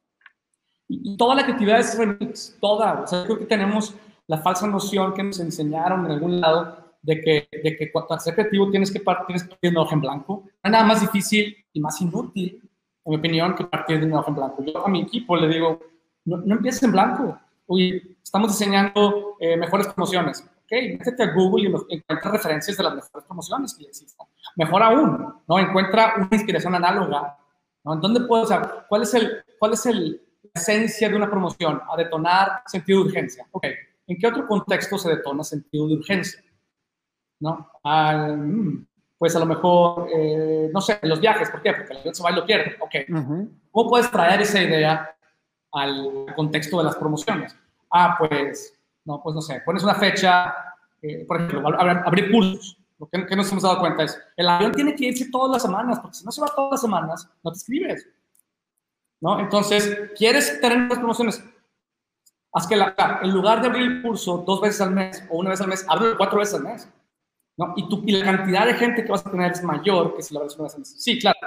Y, 0.90 1.16
toda 1.16 1.37
la 1.37 1.44
creatividad 1.44 1.79
es 1.79 1.96
remix, 1.96 2.57
toda. 2.61 3.03
O 3.03 3.07
sea, 3.07 3.24
creo 3.24 3.38
que 3.38 3.46
tenemos 3.46 3.94
la 4.26 4.38
falsa 4.38 4.66
noción 4.66 5.14
que 5.14 5.22
nos 5.22 5.38
enseñaron 5.38 6.05
en 6.05 6.12
algún 6.12 6.40
lado 6.40 6.76
de 7.00 7.20
que, 7.20 7.48
de 7.62 7.76
que 7.76 7.87
para 7.87 8.18
ser 8.18 8.35
creativo 8.35 8.70
tienes 8.70 8.90
que 8.90 8.98
partir 9.00 9.37
de 9.62 9.68
una 9.68 9.83
hoja 9.83 9.94
en 9.94 10.00
blanco. 10.00 10.42
No 10.44 10.50
hay 10.64 10.72
nada 10.72 10.85
más 10.85 11.00
difícil 11.00 11.57
y 11.72 11.81
más 11.81 12.00
inútil, 12.00 12.61
en 13.05 13.11
mi 13.11 13.16
opinión, 13.16 13.55
que 13.55 13.64
partir 13.64 14.00
de 14.00 14.07
una 14.07 14.18
hoja 14.18 14.31
en 14.31 14.35
blanco. 14.35 14.64
Yo 14.64 14.85
a 14.85 14.88
mi 14.88 15.03
equipo 15.03 15.37
le 15.37 15.48
digo, 15.48 15.81
no, 16.24 16.38
no 16.38 16.57
empieces 16.57 16.83
en 16.83 16.92
blanco. 16.92 17.38
Uy, 17.68 18.16
estamos 18.22 18.50
diseñando 18.50 19.37
eh, 19.38 19.57
mejores 19.57 19.87
promociones. 19.88 20.40
Ok, 20.40 20.72
métete 20.72 21.22
a 21.22 21.33
Google 21.33 21.70
y 21.88 21.94
encuentra 21.94 22.33
referencias 22.33 22.76
de 22.76 22.83
las 22.83 22.94
mejores 22.96 23.26
promociones 23.26 23.74
que 23.74 23.85
existen. 23.85 24.26
Mejor 24.57 24.83
aún, 24.83 25.35
¿no? 25.48 25.59
Encuentra 25.59 26.14
una 26.16 26.29
inspiración 26.33 26.74
análoga. 26.74 27.37
¿no? 27.85 27.94
¿En 27.94 28.00
dónde 28.00 28.20
puedo, 28.22 28.42
o 28.42 28.87
cuál 28.88 29.03
es 29.03 29.14
el, 29.14 29.44
cuál 29.59 29.72
es 29.72 29.87
el, 29.87 30.20
esencia 30.55 31.09
de 31.09 31.17
una 31.17 31.31
promoción, 31.31 31.81
a 31.91 31.97
detonar 31.97 32.63
sentido 32.67 33.01
de 33.01 33.07
urgencia. 33.07 33.47
Ok, 33.53 33.67
¿en 34.07 34.19
qué 34.19 34.27
otro 34.27 34.47
contexto 34.47 34.99
se 34.99 35.11
detona 35.11 35.45
sentido 35.45 35.89
de 35.89 35.95
urgencia? 35.95 36.43
¿No? 37.41 37.71
Mm, 37.85 38.85
pues 39.19 39.37
a 39.37 39.39
lo 39.39 39.47
mejor, 39.47 40.09
eh, 40.15 40.71
no 40.73 40.81
sé, 40.81 40.99
los 41.03 41.21
viajes, 41.21 41.51
¿por 41.51 41.63
qué? 41.63 41.73
Porque 41.73 41.93
el 41.93 41.99
avión 41.99 42.15
se 42.15 42.23
va 42.23 42.31
y 42.31 42.35
lo 42.35 42.47
pierde. 42.47 42.77
Ok, 42.81 42.95
¿cómo 43.71 43.91
puedes 43.91 44.11
traer 44.11 44.43
esa 44.43 44.63
idea 44.63 45.15
al 45.73 46.27
contexto 46.35 46.79
de 46.79 46.85
las 46.85 46.97
promociones? 46.97 47.57
Ah, 47.93 48.17
pues, 48.19 48.79
no, 49.05 49.23
pues 49.23 49.35
no 49.35 49.43
sé, 49.43 49.63
pones 49.65 49.83
una 49.83 49.95
fecha, 49.95 50.55
eh, 51.03 51.25
por 51.27 51.41
ejemplo, 51.41 51.69
abrir 51.79 52.31
cursos. 52.31 52.77
Lo 52.99 53.09
que, 53.09 53.25
que, 53.25 53.35
nos 53.37 53.51
hemos 53.51 53.63
dado 53.63 53.81
cuenta 53.81 54.03
es, 54.03 54.21
el 54.37 54.47
avión 54.47 54.73
tiene 54.73 54.95
que 54.95 55.07
irse 55.07 55.31
todas 55.31 55.51
las 55.51 55.63
semanas, 55.63 55.99
porque 56.01 56.19
si 56.19 56.25
no 56.25 56.31
se 56.31 56.41
va 56.43 56.49
todas 56.55 56.73
las 56.73 56.81
semanas, 56.83 57.31
no 57.43 57.51
te 57.51 57.57
escribes. 57.57 58.07
¿No? 59.20 59.40
Entonces, 59.40 60.11
¿quieres 60.16 60.61
tener 60.61 60.78
más 60.78 60.98
promociones? 60.98 61.42
Haz 62.52 62.66
que 62.66 62.76
la, 62.76 63.20
en 63.22 63.30
lugar 63.30 63.61
de 63.61 63.68
abrir 63.68 63.90
el 63.90 64.02
curso 64.02 64.38
dos 64.46 64.61
veces 64.61 64.80
al 64.80 64.90
mes 64.90 65.24
o 65.30 65.38
una 65.38 65.50
vez 65.50 65.61
al 65.61 65.68
mes, 65.68 65.85
abre 65.88 66.16
cuatro 66.16 66.38
veces 66.38 66.54
al 66.54 66.64
mes. 66.64 66.88
¿no? 67.56 67.74
Y, 67.76 67.88
tu, 67.88 68.02
y 68.06 68.12
la 68.12 68.24
cantidad 68.24 68.66
de 68.66 68.74
gente 68.74 69.04
que 69.04 69.11
vas 69.11 69.24
a 69.24 69.30
tener 69.30 69.52
es 69.52 69.62
mayor 69.62 70.16
que 70.16 70.22
si 70.22 70.35
lo 70.35 70.40
abres 70.40 70.56
una 70.56 70.64
vez 70.64 70.74
al 70.74 70.80
mes. 70.80 70.94
Sí, 70.98 71.18
claro, 71.18 71.38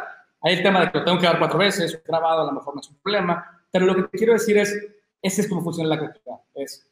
hay 0.42 0.56
el 0.56 0.64
tema 0.64 0.82
de 0.82 0.92
que 0.92 1.00
lo 1.00 1.06
tengo 1.06 1.20
que 1.20 1.26
dar 1.26 1.40
cuatro 1.40 1.58
veces, 1.58 2.02
grabado, 2.06 2.42
a 2.42 2.46
lo 2.46 2.52
mejor 2.52 2.76
no 2.76 2.82
es 2.82 2.90
un 2.90 2.98
problema, 2.98 3.66
pero 3.72 3.86
lo 3.86 3.96
que 3.96 4.04
te 4.04 4.18
quiero 4.18 4.34
decir 4.34 4.58
es, 4.58 4.78
ese 5.22 5.42
es 5.42 5.50
cómo 5.50 5.64
funciona 5.64 5.90
la 5.90 5.98
creatividad. 5.98 6.40
Es, 6.54 6.88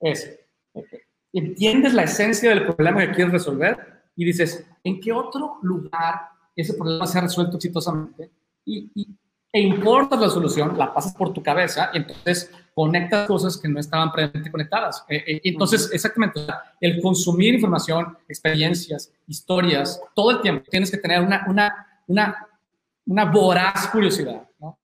es, 0.00 0.40
entiendes 1.32 1.94
la 1.94 2.02
esencia 2.02 2.50
del 2.50 2.66
problema 2.66 3.00
que 3.00 3.12
quieres 3.12 3.32
resolver 3.32 4.02
y 4.16 4.24
dices, 4.24 4.66
¿en 4.84 5.00
qué 5.00 5.12
otro 5.12 5.58
lugar 5.62 6.28
ese 6.54 6.74
problema 6.74 7.06
se 7.06 7.18
ha 7.18 7.22
resuelto 7.22 7.56
exitosamente? 7.56 8.30
Y, 8.64 8.90
y, 8.94 9.08
e 9.52 9.60
importas 9.60 10.18
la 10.18 10.30
solución, 10.30 10.78
la 10.78 10.94
pasas 10.94 11.14
por 11.14 11.32
tu 11.32 11.42
cabeza 11.42 11.90
y 11.92 11.98
entonces 11.98 12.50
conectas 12.74 13.26
cosas 13.26 13.58
que 13.58 13.68
no 13.68 13.78
estaban 13.78 14.10
previamente 14.10 14.50
conectadas. 14.50 15.04
Eh, 15.08 15.22
eh, 15.26 15.40
entonces, 15.44 15.90
exactamente, 15.92 16.40
el 16.80 17.02
consumir 17.02 17.54
información, 17.54 18.16
experiencias, 18.28 19.12
historias, 19.26 20.00
todo 20.14 20.30
el 20.30 20.40
tiempo 20.40 20.64
tienes 20.70 20.90
que 20.90 20.96
tener 20.96 21.20
una, 21.20 21.44
una, 21.46 21.86
una, 22.06 22.46
una 23.04 23.24
voraz 23.26 23.88
curiosidad, 23.88 24.48
¿no? 24.58 24.78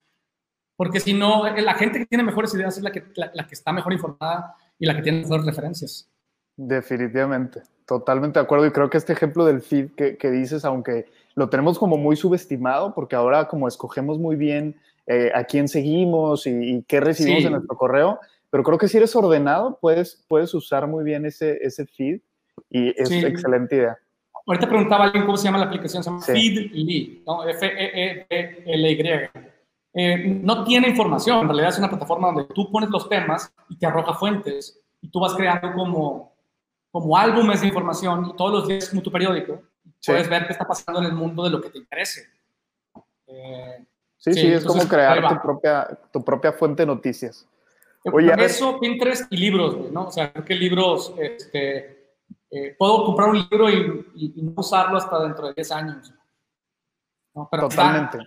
Porque 0.76 1.00
si 1.00 1.14
no, 1.14 1.48
la 1.48 1.74
gente 1.74 1.98
que 1.98 2.06
tiene 2.06 2.22
mejores 2.22 2.54
ideas 2.54 2.76
es 2.76 2.84
la 2.84 2.92
que, 2.92 3.04
la, 3.16 3.46
que 3.46 3.54
está 3.54 3.72
mejor 3.72 3.92
informada 3.92 4.54
y 4.78 4.86
la 4.86 4.94
que 4.94 5.02
tiene 5.02 5.22
mejores 5.22 5.44
referencias. 5.44 6.08
Definitivamente, 6.56 7.62
totalmente 7.84 8.38
de 8.38 8.44
acuerdo. 8.44 8.66
Y 8.66 8.70
creo 8.70 8.88
que 8.88 8.98
este 8.98 9.12
ejemplo 9.12 9.44
del 9.44 9.60
feed 9.60 9.90
que, 9.96 10.16
que 10.16 10.30
dices, 10.30 10.64
aunque 10.64 11.06
lo 11.38 11.48
tenemos 11.48 11.78
como 11.78 11.96
muy 11.96 12.16
subestimado 12.16 12.92
porque 12.94 13.14
ahora 13.14 13.46
como 13.46 13.68
escogemos 13.68 14.18
muy 14.18 14.34
bien 14.34 14.74
eh, 15.06 15.30
a 15.32 15.44
quién 15.44 15.68
seguimos 15.68 16.48
y, 16.48 16.82
qué 16.88 16.98
recibimos 16.98 17.44
en 17.44 17.52
nuestro 17.52 17.76
correo, 17.76 18.18
pero 18.50 18.64
creo 18.64 18.76
que 18.76 18.88
si 18.88 18.96
eres 18.96 19.14
ordenado 19.14 19.78
puedes, 19.80 20.24
puedes 20.26 20.52
usar 20.52 20.88
muy 20.88 21.04
bien 21.04 21.24
ese, 21.24 21.56
ese 21.62 21.86
feed 21.86 22.20
y 22.68 22.88
es 23.00 23.12
excelente 23.12 23.76
idea. 23.76 23.96
Ahorita 24.46 24.68
preguntaba 24.68 25.04
alguien 25.04 25.26
cómo 25.26 25.36
se 25.36 25.44
llama 25.44 25.58
la 25.58 25.66
aplicación, 25.66 26.02
se 26.02 26.10
llama 26.10 26.22
Feedly, 26.22 27.22
¿no? 27.24 27.46
F-E-E-D-L-Y. 27.48 28.98
Eh, 29.94 30.40
no 30.42 30.64
tiene 30.64 30.88
información, 30.88 31.42
en 31.42 31.48
realidad 31.48 31.68
es 31.68 31.78
una 31.78 31.88
plataforma 31.88 32.32
donde 32.32 32.52
tú 32.52 32.68
pones 32.72 32.90
los 32.90 33.08
temas 33.08 33.54
y 33.68 33.78
te 33.78 33.86
arroja 33.86 34.14
fuentes 34.14 34.80
y 35.00 35.08
tú 35.08 35.20
vas 35.20 35.34
creando 35.34 35.72
como, 35.72 36.34
como 36.90 37.16
álbumes 37.16 37.60
de 37.60 37.68
información 37.68 38.26
y 38.26 38.36
todos 38.36 38.52
los 38.52 38.66
días 38.66 38.88
como 38.88 39.02
tu 39.02 39.12
periódico 39.12 39.67
puedes 40.04 40.28
ver 40.28 40.46
qué 40.46 40.52
está 40.52 40.66
pasando 40.66 41.00
en 41.00 41.06
el 41.06 41.12
mundo 41.12 41.44
de 41.44 41.50
lo 41.50 41.60
que 41.60 41.70
te 41.70 41.78
interese. 41.78 42.28
Eh, 43.26 43.84
sí, 44.16 44.32
sí, 44.34 44.52
es 44.52 44.64
como 44.64 44.86
crear 44.86 45.28
tu 45.28 45.42
propia, 45.42 45.98
tu 46.12 46.24
propia 46.24 46.52
fuente 46.52 46.82
de 46.82 46.86
noticias. 46.86 47.46
Oye, 48.04 48.32
eso, 48.38 48.78
Pinterest 48.80 49.30
y 49.30 49.36
libros, 49.36 49.90
¿no? 49.90 50.06
O 50.06 50.10
sea, 50.10 50.32
creo 50.32 50.44
que 50.44 50.54
libros, 50.54 51.14
este, 51.18 52.14
eh, 52.50 52.74
puedo 52.78 53.04
comprar 53.04 53.28
un 53.28 53.38
libro 53.38 53.68
y, 53.68 54.32
no 54.36 54.54
usarlo 54.56 54.96
hasta 54.96 55.22
dentro 55.22 55.48
de 55.48 55.54
10 55.54 55.72
años. 55.72 56.14
Totalmente. 57.50 58.18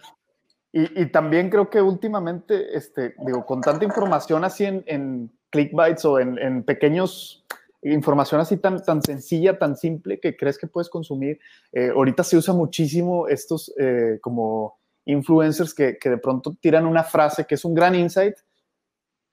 Y, 0.71 1.01
y, 1.01 1.05
también 1.07 1.49
creo 1.49 1.69
que 1.69 1.81
últimamente, 1.81 2.77
este, 2.77 3.15
digo, 3.25 3.45
con 3.45 3.61
tanta 3.61 3.83
información 3.83 4.45
así 4.45 4.65
en, 4.65 4.83
en 4.87 5.31
clickbites 5.49 6.05
o 6.05 6.19
en, 6.19 6.37
en 6.37 6.63
pequeños 6.63 7.43
información 7.83 8.39
así 8.41 8.57
tan, 8.57 8.83
tan 8.83 9.01
sencilla, 9.01 9.57
tan 9.57 9.75
simple 9.75 10.19
que 10.19 10.35
crees 10.35 10.57
que 10.57 10.67
puedes 10.67 10.89
consumir. 10.89 11.39
Eh, 11.71 11.89
ahorita 11.89 12.23
se 12.23 12.37
usa 12.37 12.53
muchísimo 12.53 13.27
estos 13.27 13.73
eh, 13.77 14.19
como 14.21 14.79
influencers 15.05 15.73
que, 15.73 15.97
que, 15.97 16.09
de 16.09 16.17
pronto 16.17 16.55
tiran 16.61 16.85
una 16.85 17.03
frase 17.03 17.45
que 17.45 17.55
es 17.55 17.65
un 17.65 17.73
gran 17.73 17.95
insight, 17.95 18.35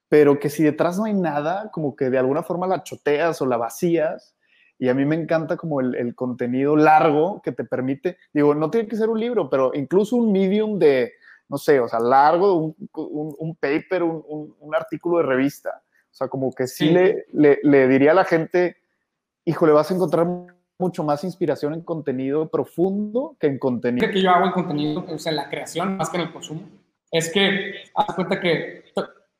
pero 0.07 0.39
que 0.39 0.49
si 0.49 0.63
detrás 0.63 0.97
no 0.97 1.05
hay 1.05 1.13
nada, 1.13 1.69
como 1.71 1.95
que 1.95 2.09
de 2.09 2.17
alguna 2.17 2.41
forma 2.41 2.65
la 2.65 2.83
choteas 2.83 3.41
o 3.41 3.45
la 3.45 3.57
vacías. 3.57 4.35
Y 4.79 4.87
a 4.87 4.93
mí 4.93 5.05
me 5.05 5.15
encanta 5.15 5.57
como 5.57 5.81
el, 5.81 5.93
el 5.95 6.15
contenido 6.15 6.75
largo 6.75 7.41
que 7.43 7.51
te 7.51 7.65
permite, 7.65 8.17
digo, 8.33 8.55
no 8.55 8.71
tiene 8.71 8.87
que 8.87 8.95
ser 8.95 9.09
un 9.09 9.19
libro, 9.19 9.49
pero 9.49 9.71
incluso 9.75 10.15
un 10.15 10.31
medium 10.31 10.79
de, 10.79 11.11
no 11.49 11.57
sé, 11.57 11.81
o 11.81 11.87
sea, 11.89 11.99
largo, 11.99 12.53
un, 12.53 12.75
un, 12.93 13.35
un 13.37 13.55
paper, 13.57 14.03
un, 14.03 14.55
un 14.57 14.75
artículo 14.75 15.17
de 15.17 15.23
revista 15.23 15.83
o 16.11 16.13
sea, 16.13 16.27
como 16.27 16.51
que 16.53 16.67
sí, 16.67 16.89
Le, 16.89 17.25
le, 17.31 17.87
diría 17.87 18.11
a 18.11 18.15
la 18.15 18.25
gente, 18.25 18.77
híjole, 19.45 19.71
vas 19.71 19.91
a 19.91 19.93
encontrar 19.93 20.27
mucho 20.77 21.03
más 21.03 21.23
inspiración 21.23 21.73
en 21.73 21.81
contenido 21.81 22.49
profundo 22.49 23.35
que 23.39 23.47
en 23.47 23.59
contenido. 23.59 24.07
Lo 24.07 24.13
que 24.13 24.21
yo 24.21 24.31
hago 24.31 24.47
en 24.47 24.51
contenido, 24.53 25.05
o 25.07 25.19
sea, 25.19 25.31
en 25.31 25.35
la 25.35 25.49
creación 25.49 25.97
más 25.97 26.09
que 26.09 26.17
en 26.17 26.23
el 26.23 26.33
consumo, 26.33 26.61
es 27.11 27.31
que 27.31 27.73
haz 27.95 28.15
cuenta 28.15 28.39
que 28.39 28.85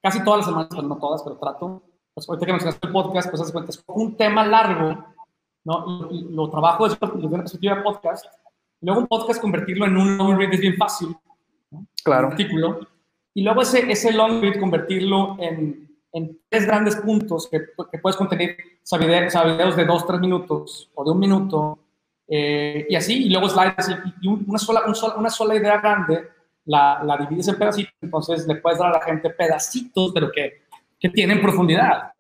casi 0.02 0.24
todas 0.24 0.40
las 0.40 0.46
semanas, 0.48 0.70
pues 0.74 0.84
no 0.84 0.98
todas, 0.98 1.24
pero 1.24 1.38
trato, 1.38 1.84
pues 2.14 2.28
ahorita 2.28 2.46
que 2.46 2.52
mencionaste 2.52 2.88
el 2.88 2.94
podcast, 2.94 3.30
pues 3.30 3.42
haz 3.42 3.52
cuenta, 3.52 3.72
es 3.72 3.84
un 3.88 4.16
tema 4.16 4.46
largo, 4.46 5.06
¿no? 5.64 6.08
Y, 6.12 6.34
lo 6.34 6.50
trabajo 6.50 6.88
desde, 6.88 6.98
una 7.06 7.40
perspectiva 7.40 7.76
de 7.76 7.82
podcast, 7.82 8.26
y 8.82 8.86
luego 8.86 9.02
un 9.02 9.08
podcast 9.08 9.42
convertirlo 9.42 9.86
en 9.86 9.98
un 9.98 10.18
long 10.18 10.38
read 10.38 10.54
es 10.54 10.60
bien 10.60 10.76
fácil, 10.78 11.16
¿no? 11.72 11.86
Claro. 12.04 12.28
Un 12.28 12.34
artículo, 12.34 12.80
y 13.34 13.44
luego 13.44 13.62
ese, 13.62 13.90
ese 13.92 14.12
long 14.12 14.42
read 14.42 14.60
convertirlo 14.60 15.38
en 15.40 15.89
en 16.12 16.40
tres 16.50 16.66
grandes 16.66 16.96
puntos 16.96 17.48
que, 17.50 17.60
que 17.92 18.00
puedes 18.00 18.16
contener 18.16 18.58
videos 19.00 19.76
de 19.76 19.86
dos, 19.86 20.06
tres 20.08 20.20
minutos 20.20 20.90
o 20.96 21.04
de 21.04 21.12
un 21.12 21.20
minuto, 21.20 21.80
eh, 22.28 22.86
y 22.90 22.96
así, 22.96 23.26
y 23.26 23.30
luego 23.30 23.50
slides, 23.50 23.90
y, 24.22 24.28
una, 24.28 24.60
sola, 24.60 24.84
una 25.18 25.30
sola 25.30 25.56
idea 25.56 25.80
grande 25.80 26.30
la, 26.66 27.02
la, 27.04 27.18
divides 27.18 27.48
en 27.48 27.58
pedacitos, 27.58 27.94
entonces 28.02 28.48
le 28.48 28.56
puedes 28.56 28.78
dar 28.78 28.90
a 28.90 29.00
la 29.00 29.02
gente 29.02 29.32
pedacitos, 29.32 30.12
pero 30.14 30.32
que, 30.32 30.66
que 31.00 31.10
tienen 31.10 31.42
profundidad. 31.42 32.12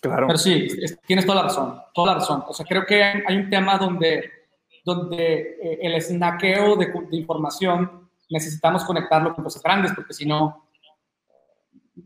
Claro. 0.00 0.26
Pero 0.26 0.38
sí, 0.38 0.68
tienes 1.06 1.26
toda 1.26 1.42
la 1.42 1.48
razón, 1.48 1.80
toda 1.92 2.14
la 2.14 2.18
razón. 2.20 2.44
O 2.46 2.52
sea, 2.52 2.64
creo 2.66 2.86
que 2.86 3.02
hay, 3.02 3.36
un 3.36 3.50
tema 3.50 3.78
donde, 3.78 4.30
donde 4.84 5.56
eh, 5.60 5.78
el 5.82 6.00
snaqueo 6.00 6.76
de, 6.76 6.86
de, 6.86 7.16
información 7.16 8.08
necesitamos 8.30 8.84
conectarlo 8.84 9.34
con 9.34 9.44
cosas 9.44 9.62
grandes, 9.62 9.92
porque 9.94 10.14
si 10.14 10.26
no, 10.26 10.67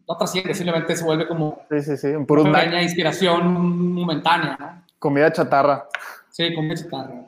no 0.09 0.17
trasciende, 0.17 0.55
simplemente 0.55 0.97
se 0.97 1.05
vuelve 1.05 1.27
como 1.27 1.63
sí, 1.71 1.83
sí, 1.83 1.97
sí, 1.97 2.09
una 2.09 2.27
pequeña 2.27 2.83
inspiración 2.83 3.93
momentánea. 3.93 4.57
¿no? 4.59 4.83
Comida 4.99 5.33
chatarra. 5.33 5.89
Sí, 6.31 6.55
comida 6.55 6.75
chatarra. 6.75 7.27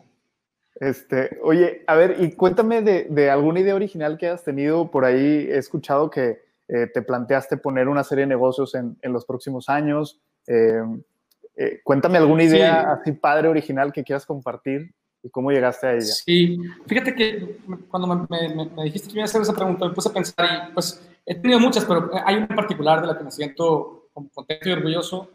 Este, 0.77 1.39
oye, 1.43 1.83
a 1.87 1.95
ver, 1.95 2.17
y 2.21 2.33
cuéntame 2.33 2.83
de, 2.83 3.05
de, 3.09 3.31
alguna 3.31 3.61
idea 3.61 3.75
original 3.75 4.19
que 4.19 4.29
has 4.29 4.43
tenido. 4.43 4.91
Por 4.91 5.05
ahí 5.05 5.47
he 5.49 5.59
escuchado 5.59 6.11
que 6.11 6.43
eh, 6.69 6.87
te 6.93 7.03
planteaste 7.03 7.57
poner 7.57 7.89
una 7.89 8.03
serie 8.03 8.23
de 8.23 8.29
negocios 8.29 8.75
en, 8.75 8.97
en 9.03 9.13
los 9.13 9.25
próximos 9.25 9.69
años. 9.69 10.21
Eh, 10.47 10.83
eh, 11.57 11.81
cuéntame 11.85 12.19
alguna 12.19 12.43
idea 12.43 12.93
así 12.93 13.13
padre, 13.13 13.49
original 13.49 13.93
que 13.93 14.03
quieras 14.03 14.27
compartir 14.27 14.93
y 15.23 15.31
cómo 15.31 15.53
llegaste 15.53 15.87
a 15.87 15.93
ella. 15.95 16.03
Sí, 16.03 16.59
fíjate 16.87 17.15
que 17.15 17.59
cuando 17.89 18.27
me, 18.29 18.69
me, 18.77 18.85
dijiste 18.85 19.09
que 19.09 19.15
iba 19.15 19.23
a 19.23 19.25
hacer 19.27 19.43
esa 19.43 19.55
pregunta, 19.55 19.87
me 19.87 19.95
puse 19.95 20.09
a 20.09 20.13
pensar 20.13 20.69
y 20.71 20.75
pues 20.75 21.01
he 21.27 21.35
tenido 21.35 21.61
muchas, 21.61 21.85
pero 21.85 22.11
hay 22.25 22.37
una 22.37 22.49
particular 22.49 23.01
de 23.01 23.07
la 23.07 23.19
que 23.19 23.25
me 23.25 23.31
siento 23.31 24.09
contento 24.13 24.69
y 24.69 24.73
orgulloso. 24.73 25.31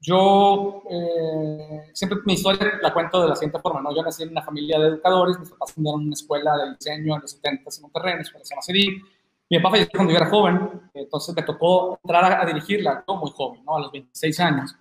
Yo 0.00 0.82
eh, 0.90 1.90
siempre 1.92 2.18
mi 2.26 2.34
historia 2.34 2.78
la 2.82 2.92
cuento 2.92 3.20
de 3.22 3.28
la 3.28 3.34
siguiente 3.34 3.58
forma, 3.60 3.80
¿no? 3.80 3.94
Yo 3.94 4.02
nací 4.02 4.22
en 4.22 4.30
una 4.30 4.42
familia 4.42 4.78
de 4.78 4.88
educadores, 4.88 5.38
mis 5.38 5.50
papás 5.50 5.72
fundaron 5.72 6.02
una 6.02 6.12
escuela 6.12 6.56
de 6.56 6.74
diseño 6.74 7.16
en 7.16 7.22
los 7.22 7.30
70 7.32 7.70
en 7.76 7.82
Monterrey, 7.82 8.12
una 8.12 8.22
escuela 8.22 8.44
se 8.44 8.54
llama. 8.54 9.02
Mi 9.48 9.58
papá 9.58 9.70
falleció 9.70 9.92
cuando 9.94 10.12
yo 10.12 10.18
era 10.18 10.28
joven, 10.28 10.70
entonces 10.92 11.34
me 11.34 11.42
tocó 11.42 11.98
entrar 12.02 12.40
a, 12.40 12.44
dirigirla, 12.46 13.04
yo 13.06 13.16
muy 13.16 13.30
joven, 13.30 13.64
¿no? 13.64 13.76
A 13.76 13.80
los 13.80 13.92
26 13.92 14.40
años. 14.40 14.74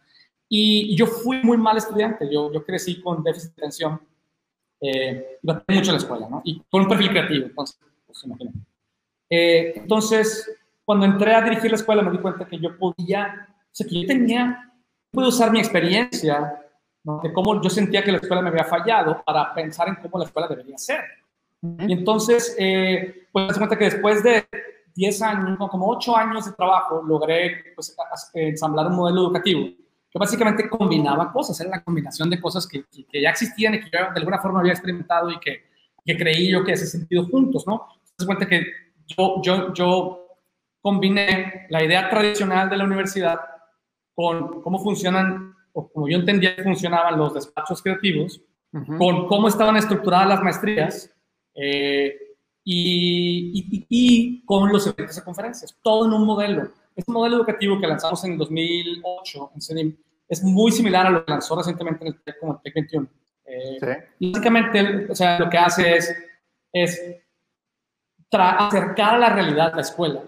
Y, 0.50 0.96
yo 0.96 1.06
fui 1.08 1.42
muy 1.44 1.58
mal 1.58 1.78
estudiante, 1.78 2.28
yo, 2.32 2.52
yo 2.52 2.64
crecí 2.66 3.02
con 3.02 3.24
déficit 3.24 3.56
de 3.56 3.62
atención, 3.62 4.02
eh, 4.82 5.40
mucho 5.44 5.92
en 5.92 5.92
la 5.92 5.98
escuela, 5.98 6.28
¿no? 6.30 6.42
Y 6.44 6.62
con 6.70 6.82
un 6.82 6.88
perfil 6.88 7.10
creativo, 7.10 7.46
entonces, 7.46 7.80
pues 8.06 8.24
imagínate. 8.24 8.60
Eh, 9.30 9.74
entonces, 9.76 10.50
cuando 10.84 11.06
entré 11.06 11.34
a 11.34 11.42
dirigir 11.42 11.72
la 11.72 11.78
escuela 11.78 12.02
me 12.02 12.12
di 12.12 12.20
cuenta 12.20 12.46
que 12.46 12.60
yo 12.60 12.78
podía, 12.78 13.48
o 13.50 13.70
sea, 13.72 13.88
que 13.88 14.02
yo 14.02 14.08
tenía 14.08 14.66
pude 15.16 15.28
usar 15.28 15.52
mi 15.52 15.60
experiencia 15.60 16.62
de 17.24 17.34
cómo 17.34 17.62
yo 17.62 17.70
sentía 17.70 18.04
que 18.04 18.12
la 18.12 18.18
escuela 18.18 18.42
me 18.42 18.50
había 18.50 18.66
fallado 18.66 19.24
para 19.26 19.54
pensar 19.54 19.88
en 19.88 19.96
cómo 19.96 20.20
la 20.20 20.26
escuela 20.26 20.48
debería 20.48 20.78
ser. 20.78 21.02
Y 21.62 21.94
entonces, 21.94 22.56
eh, 22.60 23.28
pues 23.32 23.52
me 23.52 23.58
cuenta 23.58 23.78
que 23.78 23.86
después 23.86 24.22
de 24.24 24.46
10 24.94 25.22
años, 25.22 25.58
como 25.70 25.90
8 25.90 26.18
años 26.18 26.46
de 26.46 26.52
trabajo, 26.52 27.02
logré 27.04 27.74
pues, 27.76 27.96
ensamblar 28.34 28.88
un 28.88 28.96
modelo 28.96 29.22
educativo 29.22 29.68
que 30.10 30.20
básicamente 30.20 30.70
combinaba 30.70 31.32
cosas, 31.32 31.60
era 31.60 31.70
la 31.72 31.84
combinación 31.84 32.30
de 32.30 32.40
cosas 32.40 32.68
que, 32.68 32.86
que, 33.12 33.22
ya 33.22 33.30
existían 33.30 33.76
y 33.76 33.80
que 33.80 33.90
yo 33.92 34.00
de 34.14 34.20
alguna 34.20 34.40
forma 34.40 34.60
había 34.60 34.72
experimentado 34.72 35.30
y 35.30 35.40
que, 35.40 35.66
que 36.06 36.18
creí 36.18 36.52
yo 36.52 36.64
que 36.64 36.74
hacía 36.74 36.88
sentido 36.88 37.26
juntos, 37.28 37.66
¿no? 37.68 37.88
Se 38.18 38.26
cuenta 38.26 38.48
que 38.48 38.66
yo, 39.08 39.42
yo, 39.42 39.74
yo 39.74 40.28
combiné 40.82 41.68
la 41.70 41.84
idea 41.84 42.10
tradicional 42.10 42.70
de 42.70 42.78
la 42.78 42.84
universidad 42.84 43.40
con 44.14 44.62
cómo 44.62 44.80
funcionan, 44.80 45.56
o 45.74 45.90
como 45.90 46.08
yo 46.08 46.18
entendía 46.18 46.56
que 46.56 46.64
funcionaban 46.64 47.18
los 47.18 47.34
despachos 47.34 47.82
creativos, 47.82 48.42
con 48.98 49.28
cómo 49.28 49.48
estaban 49.48 49.78
estructuradas 49.78 50.28
las 50.28 50.44
maestrías 50.44 51.10
eh, 51.54 52.18
y, 52.64 53.86
y, 53.90 54.46
con 54.46 54.72
los 54.72 54.86
eventos 54.86 55.16
de 55.16 55.24
conferencias, 55.24 55.78
todo 55.82 56.06
en 56.06 56.14
un 56.14 56.26
modelo. 56.26 56.70
Este 56.96 57.12
modelo 57.12 57.38
educativo 57.38 57.80
que 57.80 57.88
lanzamos 57.88 58.24
en 58.26 58.34
el 58.34 58.38
2008 58.38 59.52
en 59.56 59.62
CEDIM 59.62 59.98
es 60.28 60.44
muy 60.44 60.72
similar 60.72 61.08
a 61.08 61.10
lo 61.10 61.26
que 61.26 61.32
lanzó 61.32 61.56
recientemente 61.56 62.06
en 62.06 62.14
el 62.14 62.22
TEC 62.22 62.40
como 62.40 62.54
el 62.54 62.62
TEC 62.62 62.74
21. 62.76 63.08
Eh, 63.46 64.08
y 64.20 64.32
básicamente, 64.32 65.08
o 65.10 65.16
sea, 65.16 65.40
lo 65.40 65.50
que 65.50 65.58
hace 65.58 65.96
es, 65.96 66.16
es 66.74 67.02
acercar 68.32 69.16
a 69.16 69.18
la 69.18 69.30
realidad 69.30 69.74
la 69.74 69.82
escuela 69.82 70.22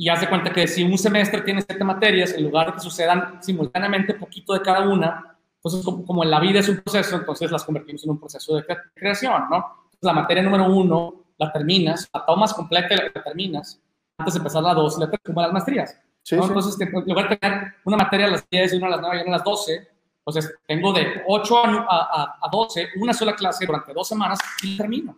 y 0.00 0.08
haz 0.08 0.22
de 0.22 0.30
cuenta 0.30 0.50
que 0.50 0.66
si 0.66 0.82
un 0.82 0.96
semestre 0.96 1.42
tiene 1.42 1.60
siete 1.60 1.84
materias, 1.84 2.32
en 2.32 2.44
lugar 2.44 2.68
de 2.68 2.72
que 2.72 2.80
sucedan 2.80 3.42
simultáneamente 3.42 4.14
poquito 4.14 4.54
de 4.54 4.62
cada 4.62 4.88
una, 4.88 5.36
pues 5.60 5.74
como, 5.84 6.06
como, 6.06 6.24
en 6.24 6.30
la 6.30 6.40
vida 6.40 6.60
es 6.60 6.70
un 6.70 6.78
proceso, 6.78 7.16
entonces 7.16 7.50
las 7.50 7.64
convertimos 7.64 8.02
en 8.04 8.10
un 8.12 8.18
proceso 8.18 8.56
de 8.56 8.64
creación, 8.94 9.42
¿no? 9.50 9.56
Entonces, 9.56 9.98
la 10.00 10.14
materia 10.14 10.42
número 10.42 10.64
uno 10.72 11.26
la 11.36 11.52
terminas, 11.52 12.08
la 12.14 12.24
tomas 12.24 12.54
completa 12.54 12.94
y 12.94 12.96
la 12.96 13.22
terminas, 13.22 13.78
antes 14.16 14.32
de 14.32 14.38
empezar 14.38 14.62
la 14.62 14.72
dos, 14.72 14.98
la 14.98 15.10
como 15.22 15.42
las 15.42 15.52
maestrías. 15.52 16.00
Sí, 16.22 16.34
Entonces, 16.34 16.80
en 16.80 16.92
lugar 16.92 17.28
de 17.28 17.36
tener 17.36 17.74
una 17.84 17.98
materia 17.98 18.26
a 18.26 18.30
las 18.30 18.48
10 18.48 18.72
y 18.72 18.76
una 18.78 18.86
a 18.86 18.90
las 18.90 19.00
9 19.02 19.18
y 19.18 19.20
una 19.20 19.34
a 19.34 19.38
las 19.38 19.44
12, 19.44 19.88
entonces 20.18 20.54
tengo 20.66 20.94
de 20.94 21.24
8 21.26 21.62
a, 21.88 22.38
a, 22.40 22.48
12 22.50 22.88
una 22.96 23.12
sola 23.12 23.34
clase 23.34 23.66
durante 23.66 23.92
dos 23.92 24.08
semanas 24.08 24.38
y 24.62 24.78
termino. 24.78 25.16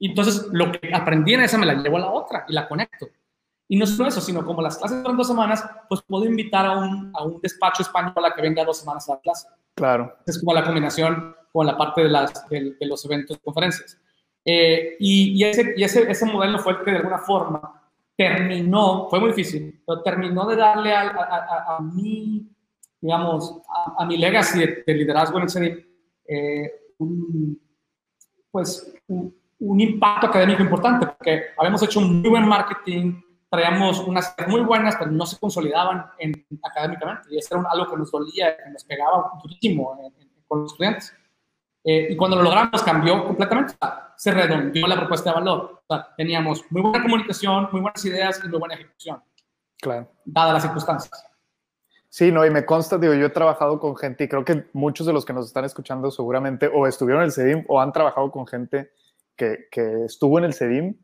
Y 0.00 0.08
entonces 0.08 0.48
lo 0.50 0.72
que 0.72 0.92
aprendí 0.92 1.34
en 1.34 1.42
esa 1.42 1.58
me 1.58 1.66
la 1.66 1.74
llevo 1.74 1.98
a 1.98 2.00
la 2.00 2.10
otra 2.10 2.44
y 2.48 2.52
la 2.54 2.66
conecto. 2.66 3.08
Y 3.68 3.76
no 3.76 3.86
solo 3.86 4.08
eso, 4.08 4.20
sino 4.20 4.44
como 4.44 4.62
las 4.62 4.78
clases 4.78 5.02
duran 5.02 5.16
dos 5.16 5.28
semanas, 5.28 5.64
pues 5.88 6.02
puedo 6.02 6.24
invitar 6.24 6.66
a 6.66 6.78
un, 6.78 7.12
a 7.14 7.22
un 7.22 7.40
despacho 7.40 7.82
español 7.82 8.24
a 8.24 8.34
que 8.34 8.42
venga 8.42 8.64
dos 8.64 8.78
semanas 8.78 9.08
a 9.08 9.14
la 9.14 9.20
clase. 9.20 9.46
Claro. 9.74 10.16
Es 10.26 10.40
como 10.40 10.54
la 10.54 10.64
combinación 10.64 11.36
con 11.52 11.66
la 11.66 11.76
parte 11.76 12.02
de, 12.02 12.08
las, 12.08 12.48
de, 12.48 12.74
los 12.80 13.04
eventos 13.04 13.38
conferencias. 13.38 13.98
Eh, 14.44 14.96
y, 14.98 15.34
y, 15.34 15.44
ese, 15.44 15.74
y 15.76 15.84
ese, 15.84 16.10
ese 16.10 16.26
modelo 16.26 16.58
fue 16.58 16.72
el 16.72 16.78
que 16.82 16.90
de 16.92 16.96
alguna 16.96 17.18
forma 17.18 17.80
terminó, 18.16 19.06
fue 19.08 19.20
muy 19.20 19.28
difícil, 19.28 19.82
pero 19.86 20.02
terminó 20.02 20.46
de 20.46 20.56
darle 20.56 20.92
a, 20.94 21.08
a, 21.08 21.76
a, 21.76 21.80
mi, 21.80 22.50
digamos, 23.00 23.60
a, 23.98 24.04
mi 24.04 24.16
legacy 24.16 24.58
de, 24.58 24.94
liderazgo 24.94 25.38
en 25.38 25.62
el 25.62 25.86
eh, 26.26 26.72
un, 26.98 27.60
pues, 28.50 28.92
un, 29.06 29.39
un 29.60 29.80
impacto 29.80 30.26
académico 30.26 30.62
importante, 30.62 31.06
porque 31.06 31.46
habíamos 31.56 31.82
hecho 31.82 32.00
un 32.00 32.20
muy 32.20 32.30
buen 32.30 32.48
marketing, 32.48 33.20
traíamos 33.50 34.00
unas 34.00 34.34
muy 34.46 34.62
buenas, 34.62 34.96
pero 34.96 35.10
no 35.10 35.26
se 35.26 35.38
consolidaban 35.38 36.06
en, 36.18 36.46
académicamente. 36.62 37.28
Y 37.30 37.38
eso 37.38 37.58
era 37.58 37.68
algo 37.70 37.90
que 37.90 37.96
nos 37.98 38.10
dolía, 38.10 38.56
que 38.56 38.70
nos 38.70 38.84
pegaba 38.84 39.32
muchísimo 39.34 39.98
con 40.48 40.62
los 40.62 40.72
estudiantes. 40.72 41.14
Eh, 41.84 42.08
y 42.10 42.16
cuando 42.16 42.36
lo 42.36 42.42
logramos, 42.42 42.82
cambió 42.82 43.24
completamente. 43.24 43.74
se 44.16 44.30
redondeó 44.30 44.86
la 44.86 44.96
propuesta 44.96 45.30
de 45.30 45.34
valor. 45.34 45.82
O 45.86 45.94
sea, 45.94 46.08
teníamos 46.16 46.64
muy 46.70 46.82
buena 46.82 47.02
comunicación, 47.02 47.68
muy 47.72 47.80
buenas 47.80 48.04
ideas 48.04 48.40
y 48.44 48.48
muy 48.48 48.58
buena 48.58 48.74
ejecución. 48.74 49.22
Claro. 49.80 50.10
Dadas 50.24 50.54
las 50.54 50.62
circunstancias. 50.62 51.26
Sí, 52.08 52.32
no, 52.32 52.44
y 52.44 52.50
me 52.50 52.66
consta, 52.66 52.98
digo, 52.98 53.14
yo 53.14 53.26
he 53.26 53.30
trabajado 53.30 53.78
con 53.78 53.96
gente 53.96 54.24
y 54.24 54.28
creo 54.28 54.44
que 54.44 54.68
muchos 54.72 55.06
de 55.06 55.12
los 55.12 55.24
que 55.24 55.32
nos 55.32 55.46
están 55.46 55.64
escuchando 55.64 56.10
seguramente 56.10 56.68
o 56.72 56.86
estuvieron 56.86 57.22
en 57.22 57.26
el 57.26 57.32
CEDIM 57.32 57.64
o 57.68 57.80
han 57.80 57.92
trabajado 57.92 58.30
con 58.32 58.46
gente 58.46 58.90
que, 59.70 60.04
estuvo 60.04 60.38
en 60.38 60.44
el 60.44 60.54
CEDIM 60.54 60.96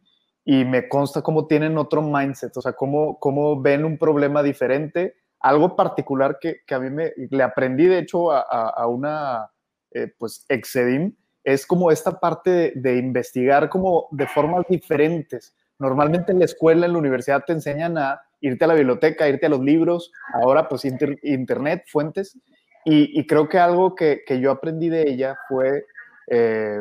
y 0.45 0.65
me 0.65 0.89
consta 0.89 1.23
cómo 1.23 1.47
tienen 1.47 1.79
otro 1.79 2.03
mindset, 2.03 2.57
o 2.57 2.63
sea, 2.63 2.73
cómo, 2.73 3.19
cómo 3.19 3.61
ven 3.61 3.85
un 3.85 3.99
problema 3.99 4.43
diferente. 4.43 5.17
Algo 5.41 5.75
particular 5.77 6.39
que, 6.41 6.61
que 6.67 6.75
a 6.75 6.79
mí 6.79 6.91
me, 6.91 7.13
le 7.17 7.43
aprendí, 7.43 7.87
de 7.87 7.99
hecho, 7.99 8.33
a, 8.33 8.87
una, 8.87 9.51
eh, 9.91 10.13
pues, 10.19 10.45
Exedim, 10.49 11.15
es 11.45 11.67
como 11.67 11.91
esta 11.91 12.19
parte 12.19 12.73
de, 12.75 12.97
investigar 12.97 13.69
como 13.69 14.09
de 14.11 14.27
formas 14.27 14.67
diferentes. 14.69 15.55
Normalmente 15.79 16.33
en 16.33 16.39
la 16.39 16.45
escuela, 16.47 16.87
en 16.87 16.93
la 16.93 16.99
universidad 16.99 17.45
te 17.45 17.53
enseñan 17.53 17.99
a 17.99 18.21
irte 18.41 18.65
a 18.65 18.69
la 18.69 18.75
biblioteca, 18.75 19.29
irte 19.29 19.47
a 19.47 19.51
los 19.51 19.61
libros, 19.61 20.13
ahora 20.33 20.69
pues 20.69 20.85
internet, 20.85 21.85
fuentes, 21.87 22.39
y, 22.85 23.19
y, 23.19 23.27
creo 23.27 23.49
que 23.49 23.59
algo 23.59 23.97
que, 23.97 24.23
que, 24.25 24.39
yo 24.39 24.53
aprendí 24.53 24.89
de 24.89 25.03
ella 25.09 25.37
fue 25.49 25.87
eh, 26.29 26.81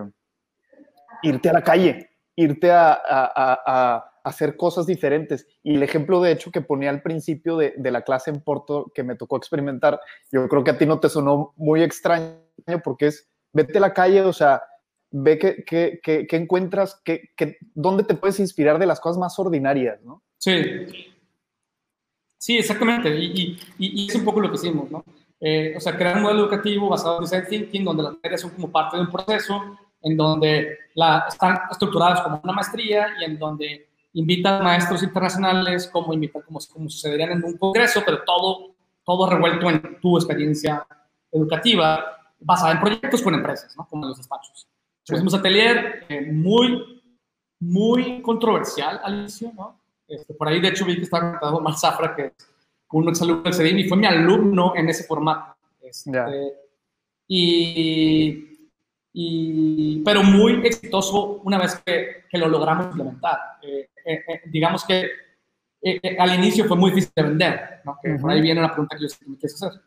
irte 1.26 1.49
a 1.49 1.53
la 1.53 1.63
calle, 1.63 2.09
irte 2.36 2.71
a, 2.71 4.11
hacer 4.23 4.57
cosas 4.57 4.88
diferentes. 4.88 5.45
Y 5.61 5.76
el 5.76 5.84
ejemplo, 5.84 6.19
de 6.19 6.32
hecho, 6.32 6.51
que 6.51 6.61
ponía 6.61 6.89
al 6.89 7.03
principio 7.03 7.57
de, 7.57 7.73
la 7.78 8.01
clase 8.01 8.32
en 8.32 8.41
Porto 8.41 8.91
que 8.93 9.03
me 9.03 9.15
tocó 9.15 9.38
experimentar, 9.38 9.99
yo 10.32 10.47
creo 10.47 10.63
que 10.63 10.71
a 10.71 10.78
ti 10.78 10.86
no 10.86 10.99
te 10.99 11.09
sonó 11.09 11.53
muy 11.57 11.84
extraño 11.84 12.39
porque 12.84 13.07
es, 13.07 13.30
vete 13.53 13.78
a 13.78 13.82
la 13.82 13.93
calle, 13.93 14.21
o 14.21 14.34
sea, 14.34 14.63
ve 15.11 15.38
qué 15.38 15.63
que, 16.01 16.28
encuentras, 16.32 17.01
que, 17.05 17.30
dónde 17.76 18.03
te 18.03 18.15
puedes 18.15 18.39
inspirar 18.39 18.80
de 18.80 18.88
las 18.88 18.99
cosas 18.99 19.19
más 19.19 19.38
ordinarias, 19.38 20.01
¿no? 20.01 20.23
Sí. 20.39 20.88
Sí, 22.38 22.57
exactamente. 22.57 23.15
Y, 23.15 23.57
y, 23.78 24.07
es 24.07 24.15
un 24.15 24.26
poco 24.26 24.39
lo 24.39 24.49
que 24.49 24.55
hicimos, 24.55 24.89
¿no? 24.89 25.03
Eh, 25.39 25.73
o 25.76 25.80
sea, 25.80 25.95
crear 25.95 26.17
un 26.17 26.23
modelo 26.23 26.41
educativo 26.41 26.89
basado 26.89 27.17
en 27.17 27.23
design 27.23 27.45
thinking, 27.47 27.84
donde 27.84 28.03
las 28.03 28.13
materias 28.13 28.41
son 28.41 28.51
como 28.51 28.71
parte 28.71 28.97
de 28.97 29.03
un 29.03 29.11
proceso, 29.11 29.78
en 30.06 30.16
donde 30.16 30.78
la, 30.93 31.26
están 31.28 31.60
estructurados 31.72 32.22
como 32.22 32.39
una 32.43 32.53
maestría 32.53 33.08
y 33.20 33.26
en 33.26 33.39
donde 33.39 33.89
invitan 34.14 34.64
maestros 34.64 35.01
internacionales, 35.01 35.89
como, 35.91 36.14
invitan, 36.14 36.43
como, 36.43 36.60
como 36.72 36.89
sucederían 36.89 37.32
en 37.32 37.43
un 37.43 37.58
congreso, 37.58 38.03
pero 38.06 38.24
todo, 38.24 38.76
todo 39.03 39.30
revuelto 39.30 39.68
en 39.70 39.99
tu 39.99 40.16
experiencia 40.16 40.86
educativa, 41.32 42.06
basada 42.39 42.74
en 42.74 42.80
proyectos 42.80 43.22
con 43.24 43.34
empresas, 43.34 43.76
¿no? 43.76 43.88
como 43.88 44.06
los 44.06 44.18
despachos. 44.18 44.68
Sí. 45.03 45.16
un 45.16 45.36
atelier 45.36 46.06
eh, 46.08 46.32
muy, 46.32 47.03
muy 47.60 48.22
controversial 48.22 49.01
al 49.03 49.20
inicio, 49.20 49.51
¿no? 49.56 49.80
Este, 50.08 50.36
por 50.36 50.47
ahí, 50.47 50.62
de 50.62 50.68
hecho, 50.70 50.86
vi 50.86 50.95
que 50.97 51.03
estaba 51.03 51.32
contado 51.32 51.62
Mar 51.62 51.76
Zafra, 51.76 52.16
que 52.16 52.26
es 52.28 52.34
un 52.91 53.10
exalumno 53.10 53.43
del 53.43 53.53
CEDIM 53.53 53.80
y 53.80 53.89
fue 53.89 53.97
mi 53.97 54.06
alumno 54.06 54.74
en 54.76 54.88
ese 54.88 55.03
formato. 55.03 55.56
Este, 55.82 56.12
y, 57.28 58.55
y, 59.18 60.03
pero 60.03 60.24
muy 60.24 60.66
exitoso 60.66 61.41
una 61.43 61.57
vez 61.57 61.82
que, 61.86 62.26
que 62.30 62.38
lo 62.38 62.49
logramos 62.49 62.88
implementar. 62.88 63.39
Eh, 63.61 63.89
eh, 64.05 64.24
eh, 64.28 64.41
digamos 64.47 64.84
que 64.86 65.09
al 66.20 66.36
inicio 66.36 66.66
fue 66.66 66.76
muy 66.76 66.89
difícil 66.91 67.13
de 67.16 67.24
vender, 67.24 67.82
¿no? 67.86 67.97
que 68.03 68.16
por 68.16 68.32
ahí 68.32 68.41
viene 68.41 68.61
la 68.61 68.72
pregunta 68.72 68.97
que 68.97 69.03
yo 69.03 69.16
me 69.28 69.38
quieres 69.38 69.63
hacer. 69.63 69.82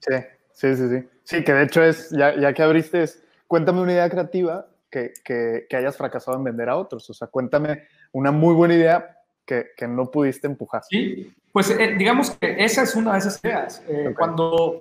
Sí, 0.00 0.16
sí, 0.52 0.76
sí, 0.76 0.88
sí. 0.88 1.08
Sí, 1.24 1.44
que 1.44 1.52
de 1.52 1.64
hecho 1.64 1.82
es, 1.82 2.10
ya, 2.10 2.34
ya 2.34 2.52
que 2.52 2.62
abriste, 2.62 3.02
es, 3.02 3.22
cuéntame 3.46 3.82
una 3.82 3.92
idea 3.92 4.08
creativa 4.08 4.66
que, 4.90 5.12
que, 5.24 5.66
que, 5.68 5.76
hayas 5.76 5.96
fracasado 5.96 6.38
en 6.38 6.44
vender 6.44 6.68
a 6.68 6.76
otros. 6.76 7.10
O 7.10 7.14
sea, 7.14 7.28
cuéntame 7.28 7.82
una 8.12 8.30
muy 8.30 8.54
buena 8.54 8.74
idea 8.74 9.18
que, 9.44 9.66
que 9.76 9.86
no 9.86 10.10
pudiste 10.10 10.46
empujar. 10.46 10.82
Sí, 10.88 11.34
pues 11.52 11.70
eh, 11.70 11.94
digamos 11.98 12.30
que 12.30 12.64
esa 12.64 12.82
es 12.82 12.96
una 12.96 13.12
de 13.12 13.18
esas 13.18 13.44
ideas. 13.44 13.82
Eh, 13.88 14.02
okay. 14.02 14.14
Cuando, 14.14 14.80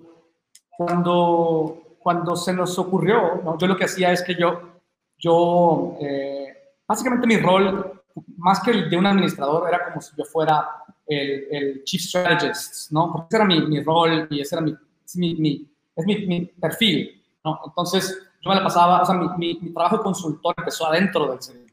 cuando, 0.69 1.80
cuando 2.01 2.35
se 2.35 2.53
nos 2.53 2.77
ocurrió, 2.79 3.41
¿no? 3.43 3.57
yo 3.57 3.67
lo 3.67 3.77
que 3.77 3.85
hacía 3.85 4.11
es 4.11 4.23
que 4.23 4.35
yo, 4.35 4.59
yo 5.17 5.97
eh, 6.01 6.53
básicamente 6.87 7.27
mi 7.27 7.37
rol, 7.37 8.01
más 8.37 8.59
que 8.61 8.71
el 8.71 8.89
de 8.89 8.97
un 8.97 9.05
administrador, 9.05 9.67
era 9.67 9.85
como 9.85 10.01
si 10.01 10.15
yo 10.17 10.25
fuera 10.25 10.67
el, 11.05 11.47
el 11.51 11.83
chief 11.83 12.01
strategist, 12.01 12.91
¿no? 12.91 13.11
Porque 13.11 13.27
ese 13.29 13.37
era 13.37 13.45
mi, 13.45 13.61
mi 13.67 13.81
rol 13.81 14.27
y 14.29 14.41
ese 14.41 14.55
era 14.55 14.61
mi, 14.61 14.75
es 15.05 15.15
mi, 15.15 15.35
mi 15.35 15.71
es 15.95 16.05
mi, 16.05 16.45
perfil, 16.45 17.21
¿no? 17.43 17.59
Entonces, 17.65 18.17
yo 18.41 18.49
me 18.49 18.55
la 18.55 18.63
pasaba, 18.63 19.01
o 19.01 19.05
sea, 19.05 19.15
mi, 19.37 19.73
trabajo 19.73 19.97
de 19.97 20.03
consultor 20.03 20.55
empezó 20.57 20.87
adentro 20.87 21.27
del 21.27 21.41
cerebro. 21.41 21.71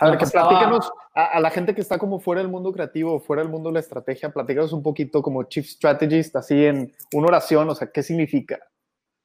A 0.00 0.10
ver, 0.10 0.18
que 0.18 0.26
platícanos 0.26 0.90
a, 1.12 1.24
a, 1.24 1.40
la 1.40 1.50
gente 1.50 1.74
que 1.74 1.80
está 1.80 1.98
como 1.98 2.20
fuera 2.20 2.40
del 2.40 2.50
mundo 2.50 2.72
creativo, 2.72 3.18
fuera 3.18 3.42
del 3.42 3.50
mundo 3.50 3.68
de 3.68 3.74
la 3.74 3.80
estrategia, 3.80 4.32
platícanos 4.32 4.72
un 4.72 4.82
poquito 4.82 5.20
como 5.22 5.42
Chief 5.42 5.66
Strategist, 5.66 6.36
así 6.36 6.64
en 6.64 6.94
una 7.12 7.26
oración, 7.26 7.68
o 7.68 7.74
sea, 7.74 7.90
¿qué 7.90 8.02
significa? 8.02 8.60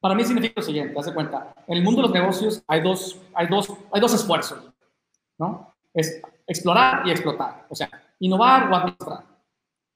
Para 0.04 0.16
mí 0.16 0.26
significa 0.26 0.56
lo 0.58 0.62
siguiente, 0.62 1.00
haz 1.00 1.06
de 1.06 1.14
cuenta, 1.14 1.56
en 1.66 1.78
el 1.78 1.84
mundo 1.84 2.02
de 2.02 2.08
los 2.10 2.14
negocios 2.14 2.62
hay 2.68 2.82
dos, 2.82 3.22
hay 3.34 3.48
dos, 3.48 3.72
hay 3.90 4.02
dos 4.02 4.14
esfuerzos, 4.14 4.60
¿no? 5.38 5.74
Es 5.94 6.22
explorar 6.46 7.08
y 7.08 7.12
explotar, 7.12 7.66
o 7.70 7.76
sea, 7.76 7.90
innovar 8.20 8.70
o 8.70 8.76
administrar. 8.76 9.24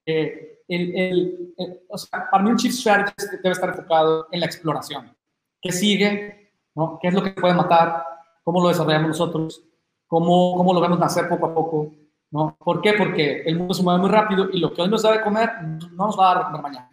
Eh, 0.06 0.64
el, 0.70 0.96
el, 0.96 1.54
el, 1.58 1.80
o 1.90 1.98
sea, 1.98 2.30
para 2.32 2.42
mí 2.42 2.52
un 2.52 2.56
Chief 2.56 2.74
Strategist 2.74 3.34
debe 3.34 3.52
estar 3.52 3.70
enfocado 3.70 4.30
en 4.32 4.40
la 4.40 4.46
exploración. 4.46 5.14
¿Qué 5.62 5.74
sigue? 5.74 6.54
¿no? 6.74 6.98
¿Qué 7.02 7.10
es 7.10 7.14
lo 7.14 7.22
que 7.22 7.32
puede 7.32 7.54
matar? 7.54 8.06
¿Cómo 8.46 8.62
lo 8.62 8.70
desarrollamos 8.70 9.10
nosotros? 9.10 9.68
cómo, 10.08 10.56
cómo 10.56 10.74
lo 10.74 10.82
vemos 10.82 11.00
nacer 11.00 11.30
poco 11.30 11.48
a 11.48 11.54
poco, 11.54 11.94
¿no? 12.32 12.58
¿Por 12.58 12.82
qué? 12.82 12.94
Porque 12.94 13.42
el 13.42 13.58
mundo 13.58 13.74
se 13.74 13.84
mueve 13.84 14.00
muy 14.00 14.10
rápido 14.10 14.50
y 14.52 14.60
lo 14.60 14.74
que 14.74 14.82
hoy 14.82 14.90
nos 14.90 15.04
da 15.04 15.12
de 15.12 15.22
comer 15.22 15.52
no 15.62 16.08
nos 16.08 16.18
va 16.18 16.32
a 16.32 16.36
dar 16.36 16.38
de 16.38 16.46
comer 16.46 16.62
mañana. 16.62 16.90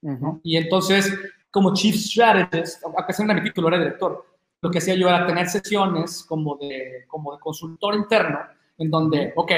¿no? 0.00 0.40
Y 0.42 0.56
entonces, 0.56 1.12
como 1.50 1.74
Chief 1.74 1.94
Strategist, 1.94 2.84
aunque 2.84 3.12
sea 3.12 3.26
mi 3.26 3.42
título, 3.42 3.68
era 3.68 3.78
director, 3.78 4.24
lo 4.60 4.70
que 4.70 4.78
hacía 4.78 4.94
yo 4.94 5.08
era 5.08 5.26
tener 5.26 5.48
sesiones 5.48 6.24
como 6.24 6.56
de, 6.56 7.04
como 7.06 7.32
de 7.32 7.40
consultor 7.40 7.94
interno, 7.94 8.40
en 8.76 8.90
donde, 8.90 9.32
ok, 9.36 9.52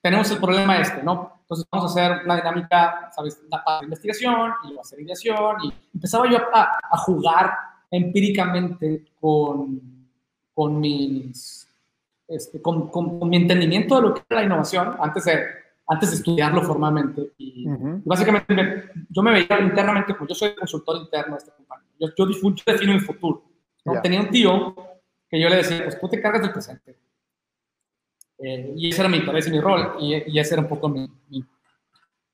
tenemos 0.00 0.30
el 0.30 0.38
problema 0.38 0.78
este, 0.78 1.02
¿no? 1.02 1.40
Entonces 1.42 1.66
vamos 1.70 1.90
a 1.90 2.00
hacer 2.00 2.24
una 2.24 2.36
dinámica, 2.36 3.10
¿sabes? 3.14 3.40
Para 3.50 3.84
investigación 3.84 4.52
y 4.64 4.78
hacer 4.78 5.00
ideación 5.00 5.56
y 5.64 5.72
empezaba 5.94 6.28
yo 6.30 6.38
a, 6.52 6.78
a 6.82 6.96
jugar 6.98 7.52
empíricamente 7.90 9.04
con, 9.20 10.08
con 10.54 10.80
mis 10.80 11.68
este, 12.28 12.62
con, 12.62 12.88
con, 12.88 13.18
con, 13.18 13.28
mi 13.28 13.36
entendimiento 13.36 13.96
de 13.96 14.02
lo 14.02 14.14
que 14.14 14.20
es 14.20 14.26
la 14.30 14.44
innovación, 14.44 14.96
antes 14.98 15.24
de, 15.24 15.44
antes 15.86 16.10
de 16.10 16.16
estudiarlo 16.16 16.62
formalmente. 16.62 17.32
Y, 17.38 17.68
uh 17.68 17.72
-huh. 17.72 18.02
básicamente 18.04 18.54
me, 18.54 18.84
yo 19.08 19.22
me 19.22 19.32
veía 19.32 19.60
internamente, 19.60 20.14
como 20.14 20.28
yo 20.28 20.34
soy 20.34 20.54
consultor 20.54 21.02
interno 21.02 21.34
de 21.34 21.38
esta 21.38 21.54
compañía, 21.54 21.88
yo, 21.98 22.08
yo, 22.16 22.30
yo 22.30 22.72
defino 22.72 22.92
mi 22.92 23.00
futuro. 23.00 23.44
¿no? 23.84 23.92
Yeah. 23.92 24.02
Tenía 24.02 24.20
un 24.20 24.30
tío 24.30 24.74
que 25.28 25.40
yo 25.40 25.48
le 25.48 25.56
decía, 25.56 25.84
pues 25.84 25.98
tú 26.00 26.08
te 26.08 26.20
cargas 26.20 26.42
del 26.42 26.52
presente. 26.52 26.98
Eh, 28.38 28.74
y 28.76 28.90
ese 28.90 29.00
era 29.00 29.08
mi 29.08 29.18
interés 29.18 29.46
y 29.46 29.50
mi 29.50 29.60
rol, 29.60 29.96
y, 30.00 30.30
y 30.32 30.38
ese 30.38 30.54
era 30.54 30.62
un 30.62 30.68
poco 30.68 30.88
mi, 30.88 31.08
mi, 31.28 31.44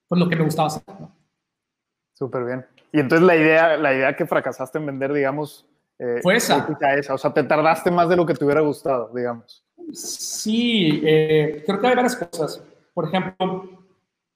pues 0.08 0.18
lo 0.18 0.28
que 0.28 0.36
me 0.36 0.44
gustaba 0.44 0.68
hacer. 0.68 0.82
¿no? 0.98 1.14
Súper 2.14 2.44
bien. 2.44 2.66
Y 2.92 3.00
entonces 3.00 3.26
la 3.26 3.36
idea, 3.36 3.76
la 3.76 3.94
idea 3.94 4.16
que 4.16 4.26
fracasaste 4.26 4.78
en 4.78 4.86
vender, 4.86 5.12
digamos, 5.12 5.66
eh, 5.98 6.20
fue 6.22 6.36
esa. 6.36 6.66
esa. 6.96 7.14
O 7.14 7.18
sea, 7.18 7.32
te 7.32 7.42
tardaste 7.42 7.90
más 7.90 8.08
de 8.08 8.16
lo 8.16 8.24
que 8.24 8.34
te 8.34 8.44
hubiera 8.44 8.60
gustado, 8.60 9.10
digamos. 9.14 9.64
Sí, 9.92 11.02
eh, 11.04 11.62
creo 11.66 11.80
que 11.80 11.86
hay 11.86 11.94
varias 11.94 12.16
cosas. 12.16 12.62
Por 12.98 13.06
ejemplo, 13.06 13.62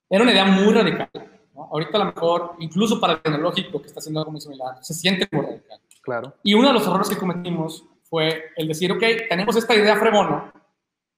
era 0.09 0.23
una 0.23 0.31
idea 0.31 0.45
muy 0.45 0.73
radical. 0.73 1.11
¿no? 1.53 1.65
Ahorita 1.65 1.97
a 1.97 1.99
lo 1.99 2.13
mejor, 2.13 2.55
incluso 2.61 3.01
para 3.01 3.15
el 3.15 3.21
tecnológico 3.21 3.81
que 3.81 3.89
está 3.89 3.99
haciendo 3.99 4.21
algo 4.21 4.31
muy 4.31 4.41
similar, 4.41 4.77
se 4.83 4.95
siente 4.95 5.27
muy 5.33 5.45
radical. 5.45 5.81
Claro. 6.01 6.37
Y 6.45 6.55
uno 6.55 6.69
de 6.69 6.75
los 6.75 6.87
errores 6.87 7.09
que 7.09 7.17
cometimos 7.17 7.85
fue 8.05 8.53
el 8.55 8.69
decir, 8.69 8.93
ok, 8.93 9.03
tenemos 9.29 9.57
esta 9.57 9.75
idea 9.75 9.97
fregona, 9.97 10.53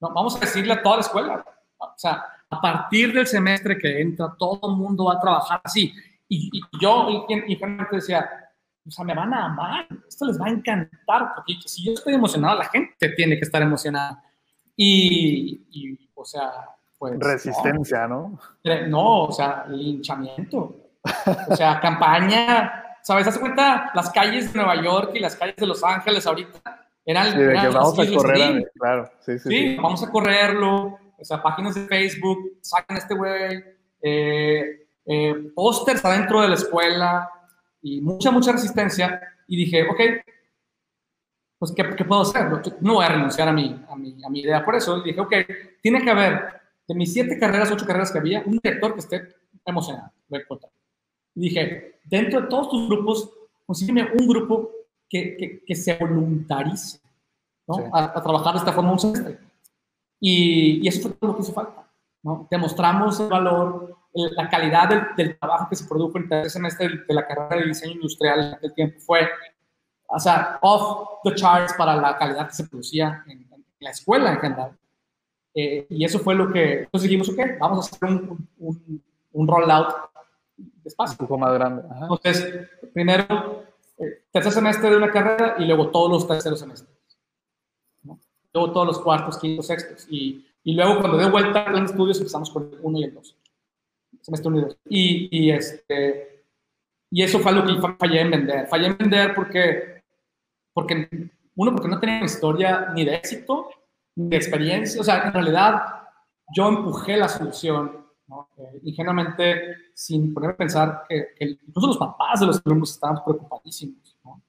¿no? 0.00 0.14
vamos 0.14 0.36
a 0.36 0.40
decirle 0.40 0.72
a 0.72 0.82
toda 0.82 0.96
la 0.96 1.02
escuela. 1.02 1.44
O 1.76 1.92
sea, 1.98 2.24
a 2.48 2.60
partir 2.62 3.12
del 3.12 3.26
semestre 3.26 3.76
que 3.76 4.00
entra, 4.00 4.34
todo 4.38 4.70
el 4.70 4.78
mundo 4.78 5.04
va 5.04 5.16
a 5.16 5.20
trabajar 5.20 5.60
así. 5.64 5.92
Y, 6.26 6.48
y 6.50 6.62
yo, 6.80 7.26
y, 7.28 7.34
y, 7.46 7.52
y 7.52 7.60
decía, 7.92 8.26
o 8.88 8.90
sea, 8.90 9.04
me 9.04 9.14
van 9.14 9.34
a 9.34 9.44
amar, 9.44 9.86
esto 10.08 10.24
les 10.24 10.40
va 10.40 10.46
a 10.46 10.50
encantar, 10.50 11.34
porque 11.34 11.56
si 11.66 11.84
yo 11.84 11.92
estoy 11.92 12.14
emocionado, 12.14 12.56
la 12.56 12.70
gente 12.70 13.10
tiene 13.10 13.36
que 13.36 13.44
estar 13.44 13.60
emocionada. 13.60 14.24
Y, 14.74 15.66
y 15.70 16.08
o 16.14 16.24
sea, 16.24 16.50
pues... 16.98 17.18
Resistencia, 17.18 18.06
¿no? 18.06 18.38
¿no? 18.64 18.86
No, 18.88 19.22
o 19.24 19.32
sea, 19.32 19.66
linchamiento. 19.68 20.76
O 21.48 21.56
sea, 21.56 21.80
campaña, 21.82 22.98
¿sabes? 23.02 23.26
¿Hace 23.26 23.40
cuenta? 23.40 23.90
Las 23.94 24.10
calles 24.10 24.52
de 24.52 24.58
Nueva 24.58 24.82
York 24.82 25.10
y 25.14 25.20
las 25.20 25.36
calles 25.36 25.56
de 25.56 25.66
Los 25.66 25.82
Ángeles 25.84 26.26
ahorita 26.26 26.60
eran... 27.04 27.32
Sí, 27.32 27.38
de 27.38 27.44
eran 27.44 27.70
que 27.70 27.76
vamos 27.76 27.98
a 27.98 28.14
correr, 28.14 28.72
claro. 28.78 29.10
Sí, 29.20 29.38
sí, 29.38 29.48
sí, 29.48 29.48
sí, 29.48 29.76
vamos 29.76 30.02
a 30.02 30.10
correrlo, 30.10 30.98
o 31.18 31.24
sea, 31.24 31.42
páginas 31.42 31.74
de 31.74 31.86
Facebook, 31.86 32.58
sacan 32.62 32.96
este 32.96 33.14
güey, 33.14 33.62
eh, 34.02 34.86
eh, 35.06 35.34
pósters 35.54 36.04
adentro 36.04 36.40
de 36.40 36.48
la 36.48 36.54
escuela, 36.54 37.30
y 37.84 38.00
mucha, 38.00 38.30
mucha 38.30 38.50
resistencia. 38.50 39.20
Y 39.46 39.56
dije, 39.56 39.82
ok, 39.82 40.00
pues, 41.58 41.72
¿qué, 41.76 41.94
qué 41.94 42.04
puedo 42.04 42.22
hacer? 42.22 42.46
No 42.80 42.94
voy 42.94 43.04
a 43.04 43.10
renunciar 43.10 43.46
a 43.46 43.52
mi, 43.52 43.84
a, 43.88 43.94
mi, 43.94 44.24
a 44.24 44.30
mi 44.30 44.40
idea 44.40 44.64
por 44.64 44.74
eso. 44.74 44.98
Y 44.98 45.04
dije, 45.04 45.20
ok, 45.20 45.32
tiene 45.82 46.02
que 46.02 46.10
haber, 46.10 46.62
de 46.86 46.94
mis 46.94 47.12
siete 47.12 47.38
carreras, 47.38 47.70
ocho 47.70 47.86
carreras 47.86 48.12
que 48.12 48.18
había, 48.18 48.42
un 48.44 48.58
director 48.62 48.94
que 48.94 49.00
esté 49.00 49.34
emocionado. 49.64 50.12
Y 51.34 51.40
dije, 51.40 52.00
dentro 52.04 52.42
de 52.42 52.46
todos 52.48 52.70
tus 52.70 52.88
grupos, 52.88 53.30
consígueme 53.66 54.08
un 54.18 54.28
grupo 54.28 54.70
que, 55.08 55.36
que, 55.36 55.64
que 55.64 55.74
se 55.74 55.96
voluntarice 55.96 57.00
¿no? 57.66 57.74
Sí. 57.76 57.82
a, 57.92 58.18
a, 58.18 58.22
trabajar 58.22 58.54
de 58.54 58.58
esta 58.58 58.72
forma 58.72 58.92
un 58.92 58.98
semestre. 58.98 59.38
Y, 60.20 60.84
y 60.84 60.88
eso 60.88 61.02
fue 61.02 61.12
todo 61.12 61.30
lo 61.30 61.36
que 61.36 61.42
hizo 61.42 61.52
falta. 61.52 61.88
¿no? 62.22 62.46
Demostramos 62.50 63.20
el 63.20 63.28
valor, 63.28 63.96
la 64.14 64.48
calidad 64.48 64.88
del, 64.88 65.02
del, 65.16 65.38
trabajo 65.38 65.68
que 65.68 65.76
se 65.76 65.86
produjo 65.86 66.16
en 66.18 66.24
el 66.24 66.28
tercer 66.28 66.50
semestre 66.50 66.88
de 67.06 67.14
la 67.14 67.26
carrera 67.26 67.56
de 67.56 67.68
diseño 67.68 67.94
industrial 67.94 68.54
aquel 68.54 68.74
tiempo 68.74 69.00
fue, 69.00 69.28
o 70.06 70.18
sea, 70.18 70.58
off 70.62 71.20
the 71.24 71.34
charts 71.34 71.74
para 71.74 71.96
la 71.96 72.16
calidad 72.16 72.48
que 72.48 72.54
se 72.54 72.66
producía 72.66 73.24
en, 73.26 73.40
en 73.52 73.64
la 73.80 73.90
escuela 73.90 74.32
en 74.32 74.38
general. 74.38 74.78
Eh, 75.54 75.86
y 75.88 76.04
eso 76.04 76.18
fue 76.18 76.34
lo 76.34 76.52
que, 76.52 76.80
entonces 76.80 77.08
dijimos, 77.08 77.28
ok, 77.28 77.58
vamos 77.60 77.78
a 77.78 77.96
hacer 77.96 78.08
un, 78.08 78.48
un, 78.58 79.02
un 79.32 79.48
rollout 79.48 79.94
despacio. 80.82 81.16
Un 81.20 81.26
poco 81.26 81.38
más 81.38 81.54
grande. 81.54 81.82
Ajá. 81.88 82.08
Entonces, 82.10 82.68
primero, 82.92 83.64
eh, 83.98 84.24
tercer 84.32 84.52
semestre 84.52 84.90
de 84.90 84.96
una 84.96 85.10
carrera 85.10 85.56
y 85.58 85.64
luego 85.64 85.90
todos 85.90 86.10
los 86.10 86.26
terceros 86.26 86.58
semestres. 86.58 86.90
¿no? 88.02 88.18
Luego 88.52 88.72
todos 88.72 88.86
los 88.86 89.00
cuartos, 89.00 89.38
quintos, 89.38 89.66
sextos. 89.66 90.06
Y, 90.10 90.44
y 90.64 90.74
luego 90.74 91.00
cuando 91.00 91.18
dé 91.18 91.30
vuelta 91.30 91.66
en 91.66 91.84
estudios 91.84 92.18
empezamos 92.18 92.50
con 92.50 92.70
el 92.72 92.78
1 92.82 92.98
y 92.98 93.04
el 93.04 93.14
2 93.14 93.36
semestre 94.24 94.48
unido. 94.48 94.76
Y, 94.88 95.28
y, 95.30 95.50
este, 95.50 96.44
y 97.10 97.22
eso 97.22 97.38
fue 97.38 97.52
lo 97.52 97.64
que 97.64 97.74
fallé 97.98 98.20
en 98.22 98.30
vender. 98.30 98.66
Fallé 98.68 98.86
en 98.86 98.96
vender 98.96 99.34
porque, 99.34 100.02
porque, 100.72 101.30
uno, 101.56 101.72
porque 101.72 101.88
no 101.88 102.00
tenía 102.00 102.24
historia 102.24 102.90
ni 102.94 103.04
de 103.04 103.16
éxito, 103.16 103.68
de 104.14 104.36
experiencia. 104.36 105.00
O 105.00 105.04
sea, 105.04 105.24
en 105.24 105.32
realidad 105.32 105.82
yo 106.54 106.68
empujé 106.68 107.16
la 107.16 107.28
solución, 107.28 108.06
¿no? 108.26 108.48
eh, 108.56 108.80
ingenuamente, 108.84 109.76
sin 109.94 110.32
ponerme 110.32 110.54
a 110.54 110.58
pensar 110.58 111.04
que, 111.08 111.28
que, 111.36 111.58
incluso 111.66 111.88
los 111.88 111.98
papás 111.98 112.40
de 112.40 112.46
los 112.46 112.62
alumnos 112.64 112.92
estaban 112.92 113.22
preocupadísimos 113.24 114.16
¿no? 114.24 114.42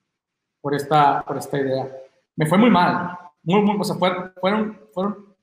por, 0.61 0.75
esta, 0.75 1.23
por 1.23 1.37
esta 1.37 1.57
idea. 1.57 1.89
Me 2.35 2.45
fue 2.45 2.57
muy 2.57 2.69
mal. 2.69 3.17
Muy, 3.43 3.61
muy, 3.61 3.77
o 3.79 3.83
sea, 3.83 3.95
fueron, 3.95 4.33
fueron, 4.41 4.79
fueron 4.93 5.35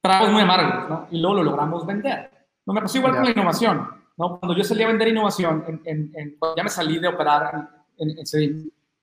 tragos 0.00 0.30
muy 0.30 0.42
amargos, 0.42 0.88
¿no? 0.88 1.08
Y 1.10 1.20
luego 1.20 1.36
lo 1.36 1.44
logramos 1.44 1.84
vender. 1.84 2.30
No 2.64 2.72
me 2.72 2.80
pasó 2.80 2.98
igual 2.98 3.14
con 3.14 3.24
la 3.24 3.30
innovación. 3.30 3.88
¿no? 4.16 4.38
Cuando 4.38 4.56
yo 4.56 4.62
salí 4.62 4.82
a 4.82 4.88
vender 4.88 5.08
innovación, 5.08 5.64
en, 5.66 5.80
en, 5.84 6.12
en, 6.14 6.36
ya 6.56 6.62
me 6.62 6.68
salí 6.68 6.98
de 6.98 7.08
operar 7.08 7.68
en, 7.96 8.10
en 8.18 8.26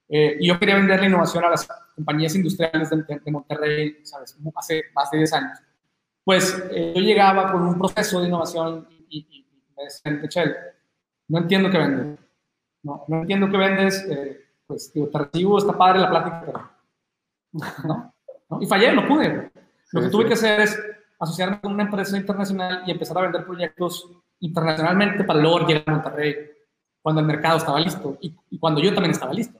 eh, 0.07 0.37
y 0.39 0.47
yo 0.47 0.59
quería 0.59 0.75
vender 0.75 0.99
la 0.99 1.07
innovación 1.07 1.43
a 1.43 1.49
las 1.49 1.67
compañías 1.95 2.35
industriales 2.35 2.89
de, 2.89 2.97
de, 2.97 3.31
Monterrey, 3.31 3.97
¿sabes? 4.03 4.37
Hace 4.55 4.83
más 4.93 5.09
de 5.11 5.17
10 5.17 5.33
años. 5.33 5.59
Pues 6.23 6.63
eh, 6.71 6.93
yo 6.95 7.01
llegaba 7.01 7.51
con 7.51 7.61
un 7.63 7.77
proceso 7.77 8.19
de 8.19 8.27
innovación 8.27 8.87
y, 9.09 9.19
y, 9.29 9.45
me 9.75 9.83
decían, 9.83 10.21
Michelle, 10.21 10.55
no 11.27 11.39
entiendo 11.39 11.69
qué 11.69 11.77
vendes. 11.77 12.19
No, 12.83 13.03
no 13.07 13.21
entiendo 13.21 13.49
qué 13.49 13.57
vendes. 13.57 14.05
Eh, 14.09 14.41
pues, 14.67 14.91
digo, 14.93 15.07
te 15.09 15.17
recibo, 15.19 15.57
está 15.57 15.73
padre 15.73 15.99
la 15.99 16.09
plática, 16.09 16.43
pero 16.45 16.69
no. 17.87 18.13
¿no? 18.49 18.61
Y 18.61 18.65
fallé, 18.65 18.91
no 18.91 19.07
pude. 19.07 19.51
Lo 19.91 20.01
que 20.01 20.09
tuve 20.09 20.27
que 20.27 20.33
hacer 20.33 20.61
es 20.61 20.79
asociarme 21.19 21.61
con 21.61 21.73
una 21.73 21.83
empresa 21.83 22.17
internacional 22.17 22.83
y 22.85 22.91
empezar 22.91 23.17
a 23.17 23.21
vender 23.21 23.45
proyectos 23.45 24.09
internacionalmente 24.39 25.23
para 25.23 25.39
luego 25.39 25.65
llegar 25.65 25.83
a 25.87 25.91
Monterrey 25.91 26.35
cuando 27.01 27.21
el 27.21 27.27
mercado 27.27 27.57
estaba 27.57 27.79
listo 27.79 28.17
y, 28.21 28.35
cuando 28.59 28.81
yo 28.81 28.93
también 28.93 29.11
estaba 29.11 29.33
listo. 29.33 29.59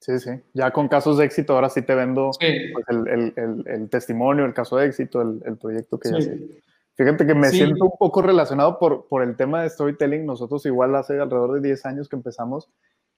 Sí, 0.00 0.18
sí. 0.18 0.30
Ya 0.54 0.70
con 0.70 0.88
casos 0.88 1.18
de 1.18 1.24
éxito, 1.24 1.54
ahora 1.54 1.68
sí 1.68 1.82
te 1.82 1.94
vendo 1.94 2.30
pues, 2.38 2.84
el, 2.88 3.32
el, 3.36 3.64
el, 3.66 3.90
testimonio, 3.90 4.44
el 4.44 4.54
caso 4.54 4.76
de 4.76 4.86
éxito, 4.86 5.20
el, 5.22 5.56
proyecto 5.56 5.98
que 5.98 6.10
ya 6.10 6.20
sé. 6.20 6.62
Fíjate 6.94 7.26
que 7.26 7.34
me 7.34 7.48
siento 7.50 7.84
un 7.84 7.96
poco 7.98 8.22
relacionado 8.22 8.78
por, 8.78 9.06
por 9.06 9.22
el 9.22 9.36
tema 9.36 9.62
de 9.62 9.70
storytelling. 9.70 10.26
Nosotros 10.26 10.66
igual 10.66 10.96
hace 10.96 11.20
alrededor 11.20 11.54
de 11.54 11.68
10 11.68 11.86
años 11.86 12.08
que 12.08 12.16
empezamos, 12.16 12.68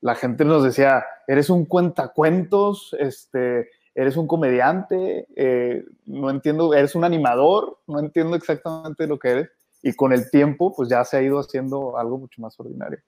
la 0.00 0.14
gente 0.14 0.44
nos 0.44 0.64
decía, 0.64 1.04
eres 1.26 1.50
un 1.50 1.66
cuentacuentos, 1.66 2.96
este, 2.98 3.68
eres 3.94 4.16
un 4.16 4.26
comediante, 4.26 5.26
eh, 5.36 5.84
no 6.06 6.30
entiendo, 6.30 6.74
eres 6.74 6.94
un 6.94 7.04
animador, 7.04 7.78
no 7.86 8.00
entiendo 8.00 8.36
exactamente 8.36 9.06
lo 9.06 9.18
que 9.18 9.28
eres. 9.28 9.50
Y 9.82 9.94
con 9.94 10.12
el 10.12 10.30
tiempo, 10.30 10.74
pues 10.74 10.88
ya 10.88 11.04
se 11.04 11.16
ha 11.16 11.22
ido 11.22 11.38
haciendo 11.38 11.96
algo 11.98 12.18
mucho 12.18 12.40
más 12.40 12.58
ordinario. 12.58 12.98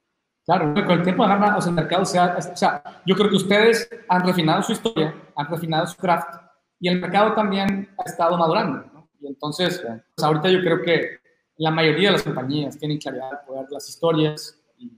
Claro, 0.44 0.74
con 0.74 0.90
el 0.90 1.02
tiempo 1.02 1.22
agarra, 1.22 1.56
o 1.56 1.60
sea, 1.60 1.70
el 1.70 1.76
mercado 1.76 2.04
se 2.04 2.18
ha, 2.18 2.36
o 2.36 2.56
sea, 2.56 2.82
yo 3.06 3.14
creo 3.14 3.30
que 3.30 3.36
ustedes 3.36 3.88
han 4.08 4.26
refinado 4.26 4.62
su 4.62 4.72
historia, 4.72 5.14
han 5.36 5.46
refinado 5.46 5.86
su 5.86 5.96
craft 5.96 6.34
y 6.80 6.88
el 6.88 7.00
mercado 7.00 7.32
también 7.32 7.94
ha 7.96 8.02
estado 8.02 8.36
madurando, 8.36 8.84
¿no? 8.92 9.08
Y 9.20 9.28
entonces, 9.28 9.80
pues 9.80 10.24
ahorita 10.24 10.48
yo 10.48 10.60
creo 10.60 10.82
que 10.82 11.20
la 11.58 11.70
mayoría 11.70 12.08
de 12.08 12.12
las 12.14 12.24
compañías 12.24 12.76
tienen 12.76 12.98
claridad 12.98 13.30
de 13.30 13.36
poder 13.46 13.66
las 13.70 13.88
historias 13.88 14.58
y, 14.78 14.90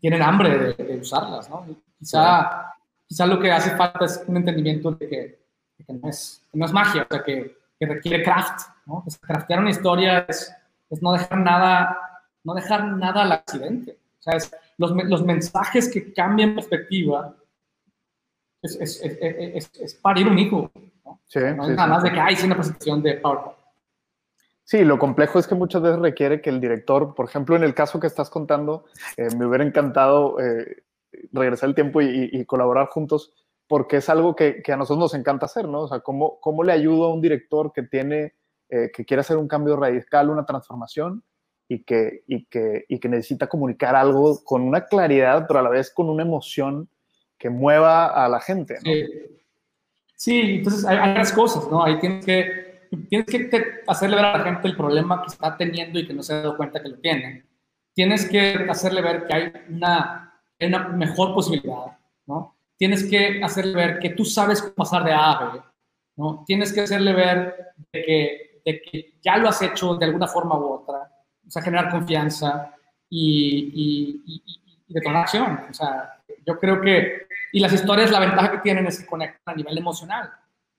tienen 0.00 0.22
hambre 0.22 0.74
de, 0.74 0.96
usarlas, 0.96 1.48
¿no? 1.48 1.66
quizá 1.98 2.72
quizás 3.06 3.28
lo 3.28 3.38
que 3.38 3.52
hace 3.52 3.76
falta 3.76 4.06
es 4.06 4.24
un 4.26 4.38
entendimiento 4.38 4.90
de 4.92 5.08
que, 5.08 5.46
no, 5.88 6.08
es, 6.08 6.42
no, 6.52 6.64
es, 6.64 6.72
magia, 6.72 7.02
o 7.02 7.14
sea, 7.14 7.22
que, 7.22 7.58
que 7.78 7.86
requiere 7.86 8.22
craft, 8.22 8.68
¿no? 8.86 9.04
Craftear 9.20 9.60
una 9.60 9.70
historia 9.70 10.24
es, 10.28 10.50
es, 10.88 11.02
no 11.02 11.12
dejar 11.12 11.38
nada, 11.38 12.11
no 12.44 12.54
dejar 12.54 12.84
nada 12.96 13.22
al 13.22 13.32
accidente. 13.32 13.98
O 14.18 14.22
sea, 14.22 14.36
es, 14.36 14.54
los, 14.78 14.92
los, 14.92 15.24
mensajes 15.24 15.88
que 15.88 16.12
cambian 16.12 16.54
perspectiva 16.54 17.34
es, 18.62 18.76
es, 18.80 19.70
es, 19.80 19.94
parir 19.94 20.28
un 20.28 20.38
hijo, 20.38 20.70
¿no? 21.04 21.20
Sí, 21.26 21.40
no 21.56 21.64
es 21.64 21.76
nada 21.76 21.88
más 21.88 22.02
de 22.02 22.12
que 22.12 22.20
hay 22.20 22.36
una 22.44 22.54
presentación 22.54 23.02
de 23.02 23.14
PowerPoint. 23.14 23.58
Sí, 24.64 24.84
lo 24.84 24.98
complejo 24.98 25.38
es 25.38 25.48
que 25.48 25.56
muchas 25.56 25.82
veces 25.82 25.98
requiere 25.98 26.40
que 26.40 26.50
el 26.50 26.60
director, 26.60 27.14
por 27.14 27.26
ejemplo, 27.26 27.56
en 27.56 27.64
el 27.64 27.74
caso 27.74 27.98
que 27.98 28.06
estás 28.06 28.30
contando, 28.30 28.84
eh, 29.16 29.28
me 29.36 29.44
hubiera 29.44 29.64
encantado 29.64 30.38
eh, 30.40 30.84
regresar 31.32 31.68
el 31.68 31.74
tiempo 31.74 32.00
y, 32.00 32.44
colaborar 32.46 32.86
juntos, 32.86 33.32
porque 33.66 33.96
es 33.96 34.08
algo 34.08 34.36
que, 34.36 34.62
a 34.66 34.76
nosotros 34.76 34.98
nos 34.98 35.14
encanta 35.14 35.46
hacer, 35.46 35.68
¿no? 35.68 35.82
O 35.82 35.88
sea, 35.88 36.00
¿cómo, 36.00 36.38
cómo 36.40 36.62
le 36.62 36.72
ayudo 36.72 37.06
a 37.06 37.12
un 37.12 37.20
director 37.20 37.72
que 37.72 37.82
tiene, 37.82 38.34
eh, 38.68 38.90
que 38.94 39.04
quiere 39.04 39.22
hacer 39.22 39.36
un 39.36 39.48
cambio 39.48 39.76
radical, 39.76 40.30
una 40.30 40.46
transformación 40.46 41.24
y 41.74 41.84
que, 41.84 42.22
y, 42.26 42.44
que, 42.44 42.84
y 42.88 42.98
que 42.98 43.08
necesita 43.08 43.46
comunicar 43.46 43.96
algo 43.96 44.44
con 44.44 44.62
una 44.62 44.84
claridad, 44.84 45.46
pero 45.46 45.60
a 45.60 45.62
la 45.62 45.70
vez 45.70 45.90
con 45.90 46.10
una 46.10 46.22
emoción 46.22 46.88
que 47.38 47.48
mueva 47.48 48.06
a 48.06 48.28
la 48.28 48.40
gente, 48.40 48.74
¿no? 48.84 48.92
Sí. 50.14 50.56
entonces 50.58 50.84
hay, 50.84 50.98
varias 50.98 51.32
cosas, 51.32 51.68
¿no? 51.70 51.82
Ahí 51.82 51.98
tienes 51.98 52.24
que, 52.24 52.88
tienes 53.08 53.26
que 53.26 53.50
hacerle 53.86 54.16
ver 54.16 54.24
a 54.26 54.38
la 54.38 54.44
gente 54.44 54.68
el 54.68 54.76
problema 54.76 55.22
que 55.22 55.32
está 55.32 55.56
teniendo 55.56 55.98
y 55.98 56.06
que 56.06 56.12
no 56.12 56.22
se 56.22 56.34
ha 56.34 56.42
dado 56.42 56.56
cuenta 56.56 56.82
que 56.82 56.90
lo 56.90 56.98
tiene. 56.98 57.44
Tienes 57.94 58.28
que 58.28 58.66
hacerle 58.68 59.00
ver 59.00 59.26
que 59.26 59.34
hay 59.34 59.52
una 59.68 60.28
una 60.66 60.88
mejor 60.88 61.34
posibilidad, 61.34 61.98
¿no? 62.26 62.56
Tienes 62.76 63.04
que 63.04 63.42
hacerle 63.42 63.74
ver 63.74 63.98
que 63.98 64.10
tú 64.10 64.24
sabes 64.24 64.62
pasar 64.62 65.04
de 65.04 65.12
A 65.12 65.32
a 65.32 65.52
B, 65.52 65.60
¿no? 66.16 66.44
Tienes 66.46 66.72
que 66.72 66.82
hacerle 66.82 67.12
ver 67.12 67.72
de 67.92 68.04
que, 68.04 68.60
de 68.64 68.82
que 68.82 69.14
ya 69.22 69.36
lo 69.38 69.48
has 69.48 69.60
hecho 69.62 69.96
de 69.96 70.04
alguna 70.04 70.28
forma 70.28 70.56
u 70.58 70.72
otra, 70.72 71.11
o 71.46 71.50
sea, 71.50 71.62
generar 71.62 71.90
confianza 71.90 72.74
y, 73.08 74.22
y, 74.24 74.42
y, 74.88 75.08
acción. 75.08 75.60
O 75.70 75.74
sea, 75.74 76.22
yo 76.46 76.58
creo 76.58 76.80
que, 76.80 77.26
y 77.52 77.60
las 77.60 77.72
historias, 77.72 78.10
la 78.10 78.20
ventaja 78.20 78.52
que 78.52 78.58
tienen 78.58 78.86
es 78.86 79.00
que 79.00 79.06
conectan 79.06 79.54
a 79.54 79.56
nivel 79.56 79.78
emocional, 79.78 80.30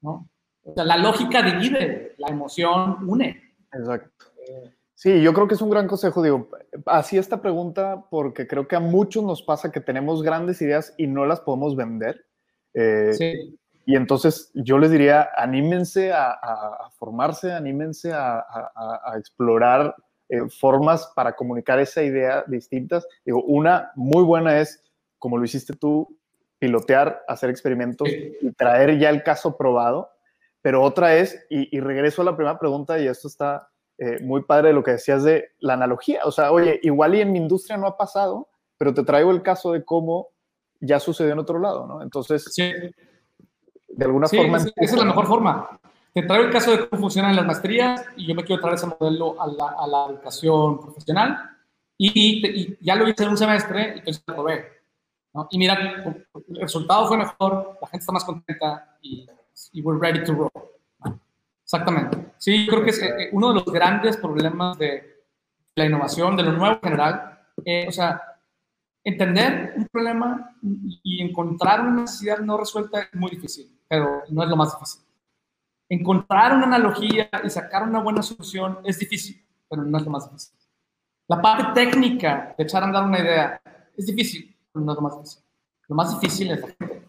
¿no? 0.01 0.29
O 0.63 0.73
sea, 0.73 0.85
la 0.85 0.97
lógica 0.97 1.41
divide, 1.41 2.15
la 2.17 2.29
emoción 2.29 3.09
une. 3.09 3.53
Exacto. 3.71 4.25
Sí, 4.95 5.21
yo 5.21 5.33
creo 5.33 5.47
que 5.47 5.55
es 5.55 5.61
un 5.61 5.69
gran 5.69 5.87
consejo, 5.87 6.23
digo, 6.23 6.49
así 6.85 7.17
esta 7.17 7.41
pregunta 7.41 8.05
porque 8.09 8.47
creo 8.47 8.67
que 8.67 8.77
a 8.77 8.79
muchos 8.79 9.23
nos 9.23 9.41
pasa 9.41 9.71
que 9.71 9.81
tenemos 9.81 10.23
grandes 10.23 10.61
ideas 10.61 10.93
y 10.97 11.07
no 11.07 11.25
las 11.25 11.41
podemos 11.41 11.75
vender. 11.75 12.25
Eh, 12.73 13.13
sí. 13.13 13.59
Y 13.85 13.95
entonces 13.95 14.51
yo 14.53 14.77
les 14.77 14.91
diría, 14.91 15.29
anímense 15.35 16.13
a, 16.13 16.89
formarse, 16.97 17.51
anímense 17.51 18.13
a, 18.13 18.45
explorar 19.17 19.95
eh, 20.29 20.49
formas 20.49 21.11
para 21.15 21.35
comunicar 21.35 21.79
esa 21.79 22.03
idea 22.03 22.43
distintas. 22.47 23.07
Digo, 23.25 23.43
una 23.43 23.91
muy 23.95 24.23
buena 24.23 24.59
es, 24.59 24.83
como 25.19 25.37
lo 25.37 25.45
hiciste 25.45 25.73
tú, 25.73 26.17
pilotear, 26.59 27.23
hacer 27.27 27.49
experimentos 27.49 28.07
y 28.09 28.51
traer 28.53 28.97
ya 28.97 29.09
el 29.09 29.23
caso 29.23 29.57
probado. 29.57 30.09
Pero 30.61 30.81
otra 30.81 31.17
es, 31.17 31.45
y 31.49 31.77
regreso 31.81 32.21
a 32.21 32.25
la 32.25 32.37
primera 32.37 32.57
pregunta, 32.57 32.97
y 32.97 33.07
esto 33.07 33.27
está 33.27 33.67
eh, 33.97 34.19
muy 34.21 34.41
padre 34.43 34.73
lo 34.73 34.83
que 34.83 34.91
decías 34.91 35.23
de 35.23 35.51
la 35.59 35.73
analogía. 35.73 36.21
O 36.25 36.31
sea, 36.31 36.51
oye, 36.51 36.79
igual 36.83 37.15
y 37.15 37.21
en 37.21 37.31
mi 37.31 37.37
industria 37.37 37.77
no 37.77 37.87
ha 37.87 37.95
pasado, 37.95 38.49
pero 38.77 38.93
te 38.93 39.03
traigo 39.03 39.31
el 39.31 39.43
caso 39.43 39.71
de 39.71 39.85
cómo 39.85 40.29
ya 40.79 40.99
sucedió 40.99 41.33
en 41.33 41.39
otro 41.39 41.59
lado, 41.59 41.85
¿no? 41.85 42.01
Entonces, 42.01 42.51
de 42.55 44.05
alguna 44.05 44.27
forma... 44.27 44.57
esa 44.57 44.71
es 44.75 44.93
la 44.93 45.05
mejor 45.05 45.27
forma. 45.27 45.79
Te 46.13 46.21
traigo 46.21 46.45
el 46.45 46.51
caso 46.51 46.71
de 46.71 46.87
cómo 46.87 47.01
funcionan 47.01 47.35
las 47.35 47.45
maestrías 47.45 48.05
y 48.15 48.27
yo 48.27 48.35
me 48.35 48.43
quiero 48.43 48.61
traer 48.61 48.75
ese 48.75 48.85
modelo 48.85 49.41
a 49.41 49.47
la, 49.47 49.75
a 49.79 49.87
la 49.87 50.05
educación 50.13 50.79
profesional 50.79 51.53
y, 51.97 52.77
ya 52.81 52.95
lo 52.95 53.07
hice 53.07 53.23
en 53.23 53.29
un 53.29 53.37
semestre 53.37 53.93
y 53.95 53.99
entonces 53.99 54.23
lo 54.27 54.35
probé. 54.35 54.67
¿no? 55.33 55.47
Y 55.49 55.57
mira, 55.57 55.73
el 55.73 56.61
resultado 56.61 57.07
fue 57.07 57.17
mejor, 57.17 57.79
la 57.81 57.87
gente 57.87 58.03
está 58.03 58.11
más 58.11 58.25
contenta 58.25 58.97
y, 59.01 59.25
y 59.71 59.81
we're 59.81 59.99
ready 59.99 60.23
to 60.23 60.33
roll. 60.33 60.51
Exactamente. 61.63 62.33
Sí, 62.37 62.67
creo 62.67 62.83
que 62.83 62.91
es 62.91 63.01
eh, 63.01 63.29
uno 63.31 63.49
de 63.49 63.55
los 63.55 63.65
grandes 63.65 64.17
problemas 64.17 64.77
de 64.77 65.23
la 65.75 65.85
innovación, 65.85 66.35
de 66.35 66.43
lo 66.43 66.51
nuevo 66.51 66.75
en 66.75 66.81
general. 66.81 67.39
Eh, 67.65 67.85
o 67.87 67.91
sea, 67.91 68.21
entender 69.03 69.73
un 69.77 69.87
problema 69.87 70.55
y 70.61 71.23
encontrar 71.23 71.81
una 71.81 72.01
necesidad 72.01 72.39
no 72.39 72.57
resuelta 72.57 73.01
es 73.01 73.13
muy 73.13 73.31
difícil, 73.31 73.75
pero 73.87 74.21
no 74.29 74.43
es 74.43 74.49
lo 74.49 74.55
más 74.55 74.73
difícil. 74.73 75.01
Encontrar 75.93 76.55
una 76.55 76.65
analogía 76.65 77.29
y 77.43 77.51
sacar 77.51 77.83
una 77.83 77.99
buena 78.01 78.23
solución 78.23 78.79
es 78.83 78.97
difícil, 78.97 79.45
pero 79.69 79.83
no 79.83 79.95
es 79.99 80.03
lo 80.03 80.09
más 80.09 80.27
difícil. 80.27 80.57
La 81.27 81.39
parte 81.39 81.85
técnica 81.85 82.55
de 82.57 82.63
echar 82.63 82.81
a 82.81 82.87
andar 82.87 83.03
una 83.03 83.19
idea 83.19 83.61
es 83.95 84.07
difícil, 84.07 84.57
pero 84.71 84.83
no 84.83 84.91
es 84.91 84.95
lo 84.95 85.01
más 85.03 85.17
difícil. 85.17 85.43
Lo 85.87 85.95
más 85.95 86.19
difícil 86.19 86.51
es 86.51 86.61
la 86.61 86.67
gente. 86.67 87.07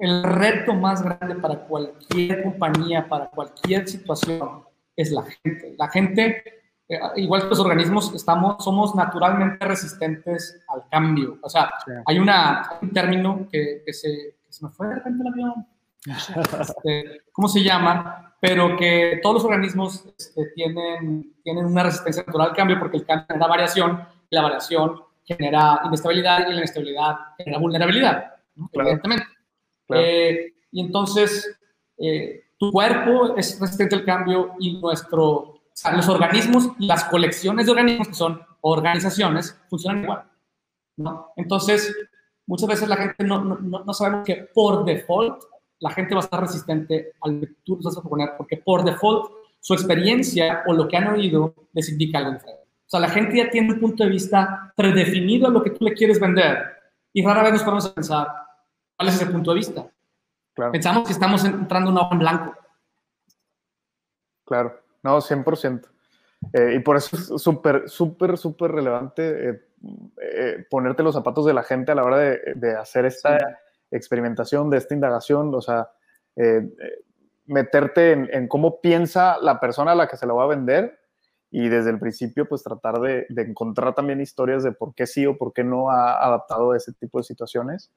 El 0.00 0.24
reto 0.24 0.74
más 0.74 1.04
grande 1.04 1.36
para 1.36 1.60
cualquier 1.68 2.42
compañía, 2.42 3.08
para 3.08 3.28
cualquier 3.30 3.86
situación, 3.86 4.64
es 4.96 5.12
la 5.12 5.22
gente. 5.22 5.76
La 5.78 5.88
gente, 5.88 6.42
eh, 6.88 6.98
igual 7.14 7.42
que 7.42 7.50
los 7.50 7.60
organismos, 7.60 8.12
estamos, 8.12 8.64
somos 8.64 8.92
naturalmente 8.96 9.64
resistentes 9.64 10.60
al 10.66 10.82
cambio. 10.90 11.38
O 11.42 11.48
sea, 11.48 11.70
hay, 12.06 12.18
una, 12.18 12.70
un 12.82 12.90
término 12.90 13.46
que, 13.52 13.84
se, 13.92 14.36
se, 14.48 14.66
me 14.66 14.72
fue 14.72 14.88
de 14.88 14.96
repente 14.96 15.22
el 15.22 15.32
avión. 15.32 15.66
Este, 16.06 17.22
¿Cómo 17.32 17.48
se 17.48 17.62
llama? 17.62 18.34
Pero 18.40 18.76
que 18.76 19.20
todos 19.22 19.34
los 19.34 19.44
organismos 19.44 20.04
este, 20.18 20.46
tienen, 20.54 21.34
tienen 21.42 21.66
una 21.66 21.82
resistencia 21.82 22.22
natural 22.26 22.50
al 22.50 22.56
cambio 22.56 22.78
porque 22.78 22.96
el 22.98 23.04
cambio 23.04 23.26
genera 23.28 23.46
variación, 23.46 24.06
y 24.30 24.36
la 24.36 24.42
variación 24.42 25.02
genera 25.24 25.82
inestabilidad 25.84 26.40
y 26.40 26.52
la 26.52 26.58
inestabilidad 26.58 27.16
genera 27.36 27.58
vulnerabilidad, 27.58 28.34
evidentemente. 28.72 29.26
Eh, 29.90 30.54
y 30.72 30.80
entonces, 30.80 31.58
eh, 31.98 32.44
tu 32.58 32.72
cuerpo 32.72 33.36
es 33.36 33.58
resistente 33.60 33.94
al 33.96 34.04
cambio 34.04 34.54
y 34.58 34.78
nuestro, 34.78 35.26
o 35.26 35.62
sea, 35.72 35.92
los 35.92 36.08
organismos, 36.08 36.70
las 36.78 37.04
colecciones 37.04 37.66
de 37.66 37.72
organismos 37.72 38.08
que 38.08 38.14
son 38.14 38.40
organizaciones, 38.62 39.58
funcionan 39.68 40.02
igual. 40.02 40.24
¿no? 40.96 41.32
Entonces, 41.36 41.94
muchas 42.46 42.68
veces 42.68 42.88
la 42.88 42.96
gente 42.96 43.24
no, 43.24 43.42
no, 43.44 43.84
no, 43.84 43.94
sabemos 43.94 44.26
que 44.26 44.48
por 44.54 44.84
default 44.84 45.42
la 45.80 45.90
gente 45.90 46.14
va 46.14 46.20
a 46.20 46.24
estar 46.24 46.40
resistente 46.40 47.12
al 47.20 47.40
que 47.40 47.48
tú 47.64 47.78
vas 47.82 47.96
a 47.96 48.00
proponer, 48.00 48.30
porque 48.36 48.58
por 48.58 48.84
default 48.84 49.32
su 49.58 49.74
experiencia 49.74 50.62
o 50.66 50.72
lo 50.72 50.88
que 50.88 50.96
han 50.96 51.08
oído 51.08 51.54
les 51.72 51.88
indica 51.90 52.18
algo 52.18 52.32
diferente. 52.32 52.62
O 52.62 52.90
sea, 52.90 53.00
la 53.00 53.08
gente 53.08 53.36
ya 53.36 53.50
tiene 53.50 53.72
un 53.72 53.80
punto 53.80 54.04
de 54.04 54.10
vista 54.10 54.72
predefinido 54.76 55.48
a 55.48 55.50
lo 55.50 55.62
que 55.62 55.70
tú 55.70 55.84
le 55.84 55.94
quieres 55.94 56.18
vender 56.18 56.58
y 57.12 57.24
rara 57.24 57.42
vez 57.42 57.52
nos 57.52 57.62
ponemos 57.62 57.86
a 57.86 57.94
pensar, 57.94 58.28
¿Cuál 59.00 59.08
es 59.08 59.14
ese 59.14 59.32
punto 59.32 59.52
de 59.52 59.56
vista? 59.56 59.90
Pensamos 60.72 61.06
que 61.06 61.14
estamos 61.14 61.42
entrando 61.42 61.88
en 61.88 61.96
un 61.96 62.02
hoja 62.02 62.12
en 62.12 62.18
blanco. 62.18 62.54
Claro, 64.44 64.78
no, 65.02 65.22
100%. 65.22 65.88
Eh, 66.52 66.74
y 66.76 66.80
por 66.80 66.98
eso 66.98 67.16
es 67.16 67.42
súper, 67.42 67.88
súper, 67.88 68.36
súper 68.36 68.72
relevante 68.72 69.48
eh, 69.48 69.68
eh, 70.20 70.66
ponerte 70.68 71.02
los 71.02 71.14
zapatos 71.14 71.46
de 71.46 71.54
la 71.54 71.62
gente 71.62 71.92
a 71.92 71.94
la 71.94 72.04
hora 72.04 72.18
de, 72.18 72.40
de 72.56 72.76
hacer 72.76 73.06
esta 73.06 73.38
experimentación, 73.90 74.70
de 74.70 74.78
esta 74.78 74.94
indagación, 74.94 75.54
o 75.54 75.60
sea, 75.60 75.90
meterte 77.46 78.12
en, 78.12 78.28
en, 78.32 78.48
cómo 78.48 78.80
piensa 78.80 79.38
la 79.40 79.60
persona 79.60 79.92
a 79.92 79.94
la 79.94 80.08
que 80.08 80.16
se 80.16 80.26
lo 80.26 80.36
va 80.36 80.44
a 80.44 80.48
vender 80.48 80.98
y 81.50 81.68
desde 81.68 81.90
el 81.90 81.98
principio 81.98 82.48
pues 82.48 82.62
tratar 82.62 83.00
de, 83.00 83.26
de, 83.28 83.42
encontrar 83.42 83.94
también 83.94 84.20
historias 84.20 84.62
de 84.62 84.72
por 84.72 84.94
qué 84.94 85.06
sí 85.06 85.26
o 85.26 85.36
por 85.36 85.52
qué 85.52 85.64
no 85.64 85.90
ha 85.90 86.24
adaptado 86.24 86.72
a 86.72 86.76
ese 86.76 86.92
tipo 86.92 87.18
de 87.18 87.24
situaciones. 87.24 87.90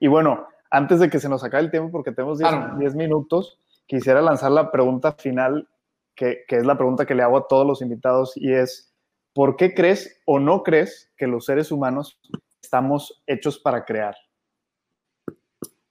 y 0.00 0.06
bueno, 0.06 0.46
antes 0.70 1.00
de 1.00 1.10
que 1.10 1.18
se 1.18 1.28
nos 1.28 1.42
acabe 1.44 1.64
el 1.64 1.70
tiempo, 1.70 1.90
porque 1.90 2.12
tenemos 2.12 2.38
10 2.38 2.94
minutos, 2.94 3.60
quisiera 3.86 4.22
lanzar 4.22 4.52
la 4.52 4.70
pregunta 4.70 5.12
final, 5.12 5.68
que, 6.14 6.44
que, 6.46 6.56
es 6.56 6.64
la 6.64 6.76
pregunta 6.76 7.06
que 7.06 7.14
le 7.14 7.22
hago 7.22 7.38
a 7.38 7.48
todos 7.48 7.66
los 7.66 7.82
invitados, 7.82 8.36
y 8.36 8.52
es, 8.52 8.94
¿por 9.34 9.56
qué 9.56 9.74
crees 9.74 10.22
o 10.26 10.38
no 10.38 10.62
crees 10.62 11.12
que 11.16 11.26
los 11.26 11.44
seres 11.44 11.72
humanos 11.72 12.20
estamos 12.62 13.22
hechos 13.26 13.58
para 13.58 13.84
crear? 13.84 14.14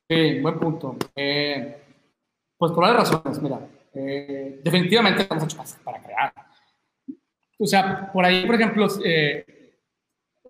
Sí, 0.10 0.40
buen 0.40 0.58
punto. 0.58 0.96
Eh, 1.16 1.84
pues 2.58 2.72
por 2.72 2.82
varias 2.82 3.12
razones, 3.12 3.40
mira, 3.44 3.60
eh, 3.94 4.60
definitivamente 4.64 5.22
estamos 5.22 5.44
hechos 5.44 5.78
para 5.84 6.02
crear. 6.02 6.34
O 7.60 7.66
sea, 7.68 8.12
por 8.12 8.26
ahí, 8.26 8.44
por 8.46 8.56
ejemplo, 8.56 8.88
eh, 9.06 9.78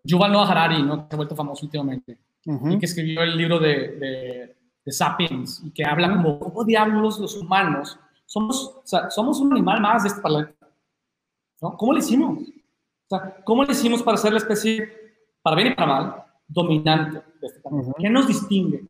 Yuval 0.01 0.31
Noah 0.31 0.49
Harari, 0.49 0.81
¿no? 0.81 1.09
que 1.09 1.13
ha 1.13 1.17
vuelto 1.17 1.35
famoso 1.35 1.65
últimamente, 1.65 2.17
y 2.45 2.79
que 2.79 2.85
escribió 2.85 3.21
el 3.21 3.35
libro 3.35 3.59
de, 3.59 3.97
de, 3.97 4.55
de, 4.85 4.91
Sapiens, 4.93 5.61
y 5.65 5.71
que 5.71 5.83
habla 5.83 6.09
como, 6.09 6.39
¿cómo 6.39 6.63
diablos 6.63 7.19
los 7.19 7.35
humanos 7.35 7.99
somos, 8.25 8.77
o 8.77 8.81
sea, 8.85 9.09
somos 9.09 9.41
un 9.41 9.51
animal 9.51 9.81
más 9.81 10.03
de 10.03 10.09
este 10.09 10.21
planeta? 10.21 10.69
¿no? 11.61 11.75
¿Cómo 11.75 11.91
le 11.91 11.99
hicimos? 11.99 12.39
O 12.39 13.09
sea, 13.09 13.43
¿cómo 13.43 13.65
le 13.65 13.73
hicimos 13.73 14.01
para 14.03 14.15
ser 14.15 14.31
la 14.31 14.37
especie, 14.37 14.89
para 15.41 15.57
bien 15.57 15.73
y 15.73 15.75
para 15.75 15.87
mal, 15.87 16.23
dominante 16.47 17.21
de 17.41 17.47
este 17.47 17.59
planeta? 17.59 17.91
¿Qué 17.97 18.09
nos 18.09 18.25
distingue? 18.25 18.88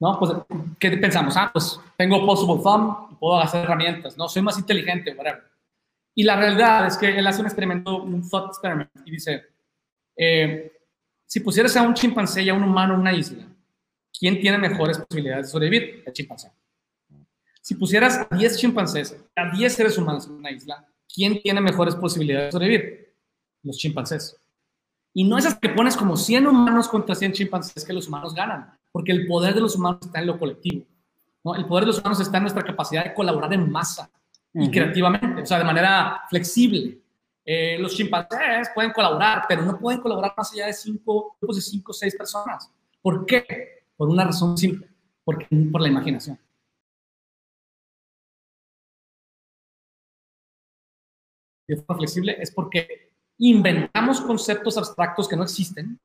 ¿No? 0.00 0.18
Pues, 0.18 0.32
¿qué 0.78 0.90
pensamos? 0.96 1.36
Ah, 1.36 1.50
pues 1.52 1.78
tengo 1.96 2.24
possible 2.24 2.62
thumb, 2.62 3.18
puedo 3.18 3.38
hacer 3.38 3.64
herramientas, 3.64 4.16
¿no? 4.16 4.28
Soy 4.28 4.42
más 4.42 4.58
inteligente, 4.58 5.14
whatever. 5.14 5.44
Y 6.14 6.24
la 6.24 6.36
realidad 6.36 6.86
es 6.86 6.96
que 6.96 7.18
él 7.18 7.26
hace 7.26 7.40
un 7.40 7.46
experimento, 7.46 8.02
un 8.02 8.28
thought 8.28 8.48
experiment, 8.48 8.90
y 9.04 9.10
dice, 9.10 9.44
eh, 10.16 10.72
si 11.26 11.40
pusieras 11.40 11.76
a 11.76 11.82
un 11.82 11.94
chimpancé 11.94 12.42
y 12.42 12.48
a 12.48 12.54
un 12.54 12.64
humano 12.64 12.94
en 12.94 13.00
una 13.00 13.12
isla, 13.12 13.46
¿quién 14.18 14.40
tiene 14.40 14.58
mejores 14.58 14.98
posibilidades 14.98 15.46
de 15.46 15.52
sobrevivir? 15.52 16.02
El 16.06 16.12
chimpancé. 16.12 16.50
Si 17.60 17.74
pusieras 17.74 18.26
a 18.28 18.34
10 18.34 18.58
chimpancés, 18.58 19.16
a 19.36 19.54
10 19.54 19.72
seres 19.72 19.98
humanos 19.98 20.26
en 20.26 20.32
una 20.32 20.50
isla, 20.50 20.84
¿quién 21.14 21.40
tiene 21.42 21.60
mejores 21.60 21.94
posibilidades 21.94 22.48
de 22.48 22.52
sobrevivir? 22.52 23.14
Los 23.62 23.76
chimpancés. 23.76 24.36
Y 25.12 25.24
no 25.24 25.36
es 25.36 25.46
hasta 25.46 25.60
que 25.60 25.74
pones 25.74 25.96
como 25.96 26.16
100 26.16 26.46
humanos 26.46 26.88
contra 26.88 27.14
100 27.14 27.32
chimpancés 27.32 27.84
que 27.84 27.92
los 27.92 28.08
humanos 28.08 28.34
ganan, 28.34 28.79
porque 28.92 29.12
el 29.12 29.26
poder 29.26 29.54
de 29.54 29.60
los 29.60 29.76
humanos 29.76 30.00
está 30.02 30.20
en 30.20 30.26
lo 30.26 30.38
colectivo. 30.38 30.84
¿no? 31.44 31.54
El 31.54 31.66
poder 31.66 31.84
de 31.84 31.88
los 31.88 31.98
humanos 31.98 32.20
está 32.20 32.36
en 32.38 32.44
nuestra 32.44 32.62
capacidad 32.62 33.04
de 33.04 33.14
colaborar 33.14 33.52
en 33.52 33.70
masa 33.70 34.10
y 34.52 34.70
creativamente, 34.70 35.42
o 35.42 35.46
sea, 35.46 35.58
de 35.58 35.64
manera 35.64 36.22
flexible. 36.28 37.00
Eh, 37.44 37.78
los 37.78 37.94
chimpancés 37.94 38.70
pueden 38.74 38.92
colaborar, 38.92 39.44
pero 39.48 39.62
no 39.62 39.78
pueden 39.78 40.00
colaborar 40.00 40.34
más 40.36 40.52
allá 40.52 40.66
de 40.66 40.72
cinco 40.72 41.36
grupos 41.40 41.56
de 41.56 41.62
cinco 41.62 41.92
o 41.92 41.94
seis 41.94 42.14
personas. 42.16 42.70
¿Por 43.00 43.24
qué? 43.24 43.84
Por 43.96 44.08
una 44.08 44.24
razón 44.24 44.56
simple, 44.58 44.88
porque, 45.24 45.46
por 45.70 45.80
la 45.80 45.88
imaginación. 45.88 46.38
De 51.66 51.76
forma 51.76 51.98
flexible 51.98 52.36
es 52.40 52.50
porque 52.50 53.12
inventamos 53.38 54.20
conceptos 54.20 54.76
abstractos 54.76 55.28
que 55.28 55.36
no 55.36 55.44
existen, 55.44 55.98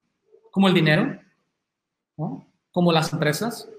como 0.51 0.67
el 0.67 0.73
dinero, 0.73 1.19
como 2.75 2.91
las 2.91 3.13
empresas, 3.13 3.69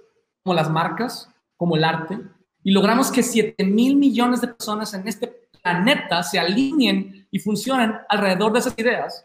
como 0.42 0.54
las 0.54 0.70
marcas, 0.70 1.28
como 1.58 1.76
el 1.76 1.84
arte, 1.84 2.18
y 2.64 2.70
logramos 2.70 3.12
que 3.12 3.22
7 3.22 3.62
mil 3.62 3.94
millones 3.94 4.40
de 4.40 4.48
personas 4.48 4.94
en 4.94 5.06
este 5.06 5.50
planeta 5.62 6.22
se 6.22 6.38
alineen 6.38 7.28
y 7.30 7.38
funcionan 7.38 8.00
alrededor 8.08 8.54
de 8.54 8.60
esas 8.60 8.74
ideas 8.78 9.22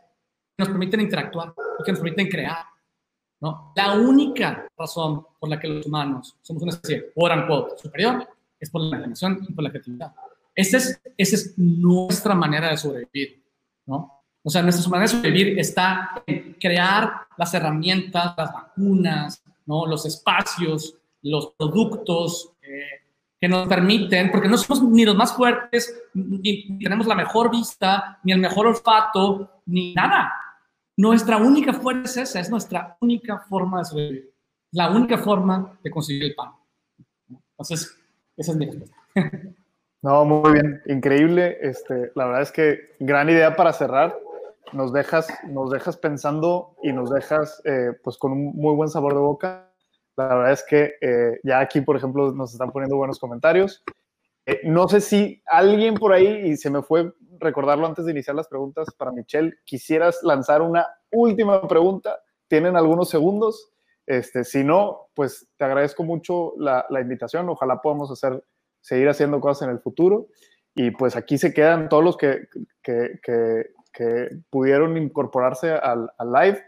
que 0.57 0.65
nos 0.65 0.67
permiten 0.67 0.99
interactuar 0.99 1.53
y 1.79 1.83
que 1.85 1.91
nos 1.93 2.01
permiten 2.01 2.27
crear. 2.27 2.65
¿no? 3.39 3.71
La 3.73 3.93
única 3.93 4.67
razón 4.77 5.25
por 5.39 5.49
la 5.49 5.57
que 5.57 5.69
los 5.69 5.85
humanos 5.85 6.35
somos 6.41 6.63
una 6.63 6.73
especie, 6.73 7.03
por 7.15 7.31
unquote, 7.31 7.77
superior, 7.81 8.27
es 8.59 8.69
por 8.69 8.81
la 8.81 8.97
imaginación 8.97 9.39
y 9.47 9.53
por 9.53 9.63
la 9.63 9.69
creatividad. 9.69 10.13
Esa 10.53 10.75
es, 10.75 11.01
esa 11.17 11.35
es 11.37 11.57
nuestra 11.57 12.35
manera 12.35 12.69
de 12.69 12.75
sobrevivir. 12.75 13.41
¿no? 13.85 14.21
O 14.43 14.49
sea, 14.49 14.61
nuestra 14.63 14.89
manera 14.89 15.09
de 15.09 15.17
sobrevivir 15.17 15.57
está 15.57 16.23
en 16.27 16.57
crear 16.59 17.21
las 17.37 17.53
herramientas, 17.53 18.33
las 18.37 18.51
vacunas, 18.51 19.40
¿no? 19.65 19.85
los 19.85 20.05
espacios, 20.05 20.95
los 21.21 21.53
productos, 21.57 22.53
eh, 22.61 23.01
que 23.41 23.49
nos 23.49 23.67
permiten, 23.67 24.31
porque 24.31 24.47
no 24.47 24.55
somos 24.55 24.83
ni 24.83 25.03
los 25.03 25.15
más 25.15 25.33
fuertes, 25.33 26.03
ni 26.13 26.77
tenemos 26.77 27.07
la 27.07 27.15
mejor 27.15 27.49
vista, 27.49 28.19
ni 28.23 28.31
el 28.31 28.39
mejor 28.39 28.67
olfato, 28.67 29.61
ni 29.65 29.95
nada. 29.95 30.31
Nuestra 30.95 31.37
única 31.37 31.73
fuerza 31.73 32.21
es 32.21 32.29
esa, 32.29 32.39
es 32.39 32.51
nuestra 32.51 32.97
única 33.01 33.39
forma 33.49 33.79
de 33.79 33.85
sobrevivir, 33.85 34.33
la 34.71 34.91
única 34.91 35.17
forma 35.17 35.79
de 35.83 35.89
conseguir 35.89 36.25
el 36.25 36.35
pan. 36.35 36.51
Entonces, 37.29 37.97
esa 38.37 38.51
es 38.51 38.57
mi 38.57 38.65
respuesta. 38.67 38.95
No, 40.03 40.25
muy 40.25 40.53
bien, 40.53 40.81
increíble. 40.87 41.59
Este, 41.61 42.11
la 42.15 42.25
verdad 42.25 42.41
es 42.41 42.51
que 42.51 42.95
gran 42.99 43.29
idea 43.29 43.55
para 43.55 43.71
cerrar. 43.71 44.17
Nos 44.73 44.93
dejas, 44.93 45.27
nos 45.47 45.69
dejas 45.69 45.97
pensando 45.97 46.75
y 46.81 46.93
nos 46.93 47.09
dejas 47.09 47.61
eh, 47.65 47.91
pues 48.03 48.17
con 48.17 48.31
un 48.31 48.55
muy 48.55 48.75
buen 48.75 48.89
sabor 48.89 49.13
de 49.13 49.19
boca. 49.19 49.71
La 50.15 50.27
verdad 50.27 50.51
es 50.51 50.63
que 50.67 50.93
eh, 51.01 51.39
ya 51.43 51.59
aquí, 51.59 51.81
por 51.81 51.95
ejemplo, 51.97 52.31
nos 52.31 52.53
están 52.53 52.71
poniendo 52.71 52.97
buenos 52.97 53.19
comentarios. 53.19 53.83
Eh, 54.45 54.61
no 54.63 54.87
sé 54.87 55.01
si 55.01 55.41
alguien 55.45 55.95
por 55.95 56.13
ahí, 56.13 56.27
y 56.49 56.57
se 56.57 56.69
me 56.69 56.81
fue 56.81 57.13
recordarlo 57.39 57.87
antes 57.87 58.05
de 58.05 58.11
iniciar 58.11 58.35
las 58.35 58.47
preguntas 58.47 58.87
para 58.97 59.11
Michelle, 59.11 59.53
quisieras 59.65 60.19
lanzar 60.23 60.61
una 60.61 60.87
última 61.11 61.67
pregunta. 61.67 62.19
Tienen 62.47 62.75
algunos 62.75 63.09
segundos. 63.09 63.71
Este, 64.05 64.43
si 64.43 64.63
no, 64.63 65.07
pues 65.13 65.47
te 65.57 65.65
agradezco 65.65 66.03
mucho 66.03 66.53
la, 66.57 66.85
la 66.89 67.01
invitación. 67.01 67.49
Ojalá 67.49 67.81
podamos 67.81 68.11
hacer, 68.11 68.43
seguir 68.81 69.09
haciendo 69.09 69.39
cosas 69.39 69.67
en 69.67 69.73
el 69.73 69.79
futuro. 69.79 70.27
Y 70.73 70.91
pues 70.91 71.15
aquí 71.15 71.37
se 71.37 71.53
quedan 71.53 71.89
todos 71.89 72.03
los 72.03 72.17
que, 72.17 72.47
que, 72.81 73.19
que, 73.21 73.71
que 73.91 74.29
pudieron 74.49 74.97
incorporarse 74.97 75.71
al, 75.71 76.11
al 76.17 76.31
live 76.31 76.63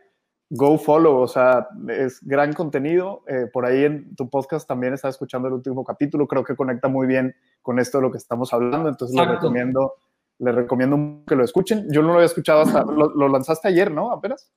go 0.55 0.77
follow, 0.77 1.19
o 1.19 1.27
sea, 1.27 1.67
es 1.89 2.19
gran 2.21 2.53
contenido. 2.53 3.23
Eh, 3.27 3.47
por 3.51 3.65
ahí 3.65 3.85
en 3.85 4.15
tu 4.15 4.29
podcast 4.29 4.67
también 4.67 4.93
estaba 4.93 5.09
escuchando 5.09 5.47
el 5.47 5.55
último 5.55 5.83
capítulo, 5.83 6.27
creo 6.27 6.43
que 6.43 6.55
conecta 6.55 6.87
muy 6.87 7.07
bien 7.07 7.35
con 7.61 7.79
esto 7.79 7.97
de 7.97 8.03
lo 8.03 8.11
que 8.11 8.19
estamos 8.19 8.53
hablando, 8.53 8.87
entonces 8.87 9.17
les 9.17 9.27
recomiendo, 9.27 9.95
les 10.37 10.53
recomiendo 10.53 11.23
que 11.25 11.35
lo 11.35 11.43
escuchen. 11.43 11.87
Yo 11.89 12.01
no 12.01 12.09
lo 12.09 12.15
había 12.15 12.27
escuchado 12.27 12.61
hasta, 12.61 12.83
lo, 12.83 13.27
lanzaste 13.27 13.67
ayer, 13.67 13.91
¿no? 13.91 14.11
Apenas. 14.11 14.51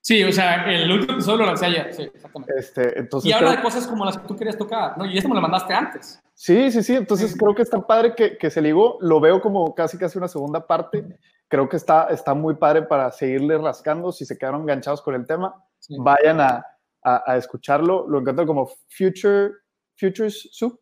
Sí, 0.00 0.22
o 0.24 0.32
sea, 0.32 0.64
el 0.72 0.90
último 0.90 1.14
episodio 1.14 1.38
lo 1.38 1.46
lancé 1.46 1.66
ayer, 1.66 1.94
sí, 1.94 2.02
exactamente. 2.02 2.54
Este, 2.56 2.98
entonces, 2.98 3.28
y 3.28 3.32
habla 3.32 3.56
de 3.56 3.62
cosas 3.62 3.86
como 3.86 4.04
las 4.04 4.18
que 4.18 4.26
tú 4.26 4.36
querías 4.36 4.56
tocar, 4.56 4.96
¿no? 4.98 5.04
Y 5.04 5.16
esto 5.16 5.28
me 5.28 5.34
lo 5.34 5.40
mandaste 5.40 5.74
antes. 5.74 6.20
Sí, 6.34 6.70
sí, 6.70 6.82
sí, 6.82 6.94
entonces 6.94 7.36
creo 7.36 7.54
que 7.54 7.62
está 7.62 7.80
padre 7.80 8.14
que, 8.14 8.36
que 8.36 8.50
se 8.50 8.60
ligó, 8.60 8.98
lo 9.00 9.20
veo 9.20 9.40
como 9.40 9.74
casi 9.74 9.96
casi 9.96 10.18
una 10.18 10.28
segunda 10.28 10.66
parte 10.66 11.04
creo 11.48 11.68
que 11.68 11.76
está, 11.76 12.08
está 12.08 12.34
muy 12.34 12.54
padre 12.54 12.82
para 12.82 13.10
seguirle 13.10 13.58
rascando. 13.58 14.12
Si 14.12 14.24
se 14.24 14.36
quedaron 14.36 14.62
enganchados 14.62 15.02
con 15.02 15.14
el 15.14 15.26
tema, 15.26 15.54
vayan 15.98 16.40
a, 16.40 16.64
a, 17.02 17.36
escucharlo. 17.36 18.06
Lo 18.08 18.20
encuentro 18.20 18.46
como 18.46 18.68
Future, 18.88 19.52
Futures 19.96 20.48
Soup. 20.52 20.80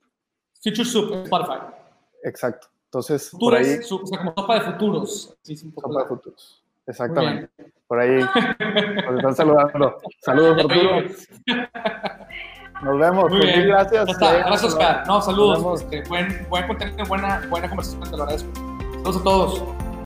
Future 0.63 0.85
Soup 0.85 1.13
Spotify. 1.25 1.59
Exacto. 2.23 2.69
Entonces, 2.87 3.31
por 3.39 3.55
ahí, 3.55 3.79
o 3.91 4.07
sea, 4.07 4.19
como 4.19 4.35
sopa 4.37 4.55
de 4.55 4.61
futuros. 4.61 5.37
Sí, 5.43 5.57
sopa 5.57 6.03
de 6.03 6.09
futuros. 6.09 6.65
Exactamente. 6.87 7.51
Por 7.87 7.99
ahí 7.99 8.21
nos 9.07 9.17
están 9.17 9.35
saludando. 9.35 9.99
Saludos, 10.21 10.65
Arturo. 10.65 11.03
Nos 12.83 12.99
vemos. 12.99 13.31
Muy 13.31 13.41
bien. 13.41 13.67
Gracias. 13.67 14.07
Gracias, 14.19 14.65
Oscar. 14.65 15.07
No, 15.07 15.21
saludos. 15.21 15.83
Este, 15.83 16.09
buen, 16.09 16.47
buen 16.49 16.67
contenido, 16.67 17.05
buena, 17.07 17.45
buena 17.49 17.69
conversación. 17.69 18.03
Te 18.03 18.17
lo 18.17 18.23
agradezco. 18.23 18.51
Saludos 18.55 19.17
a 19.17 19.25
todos. 19.25 19.84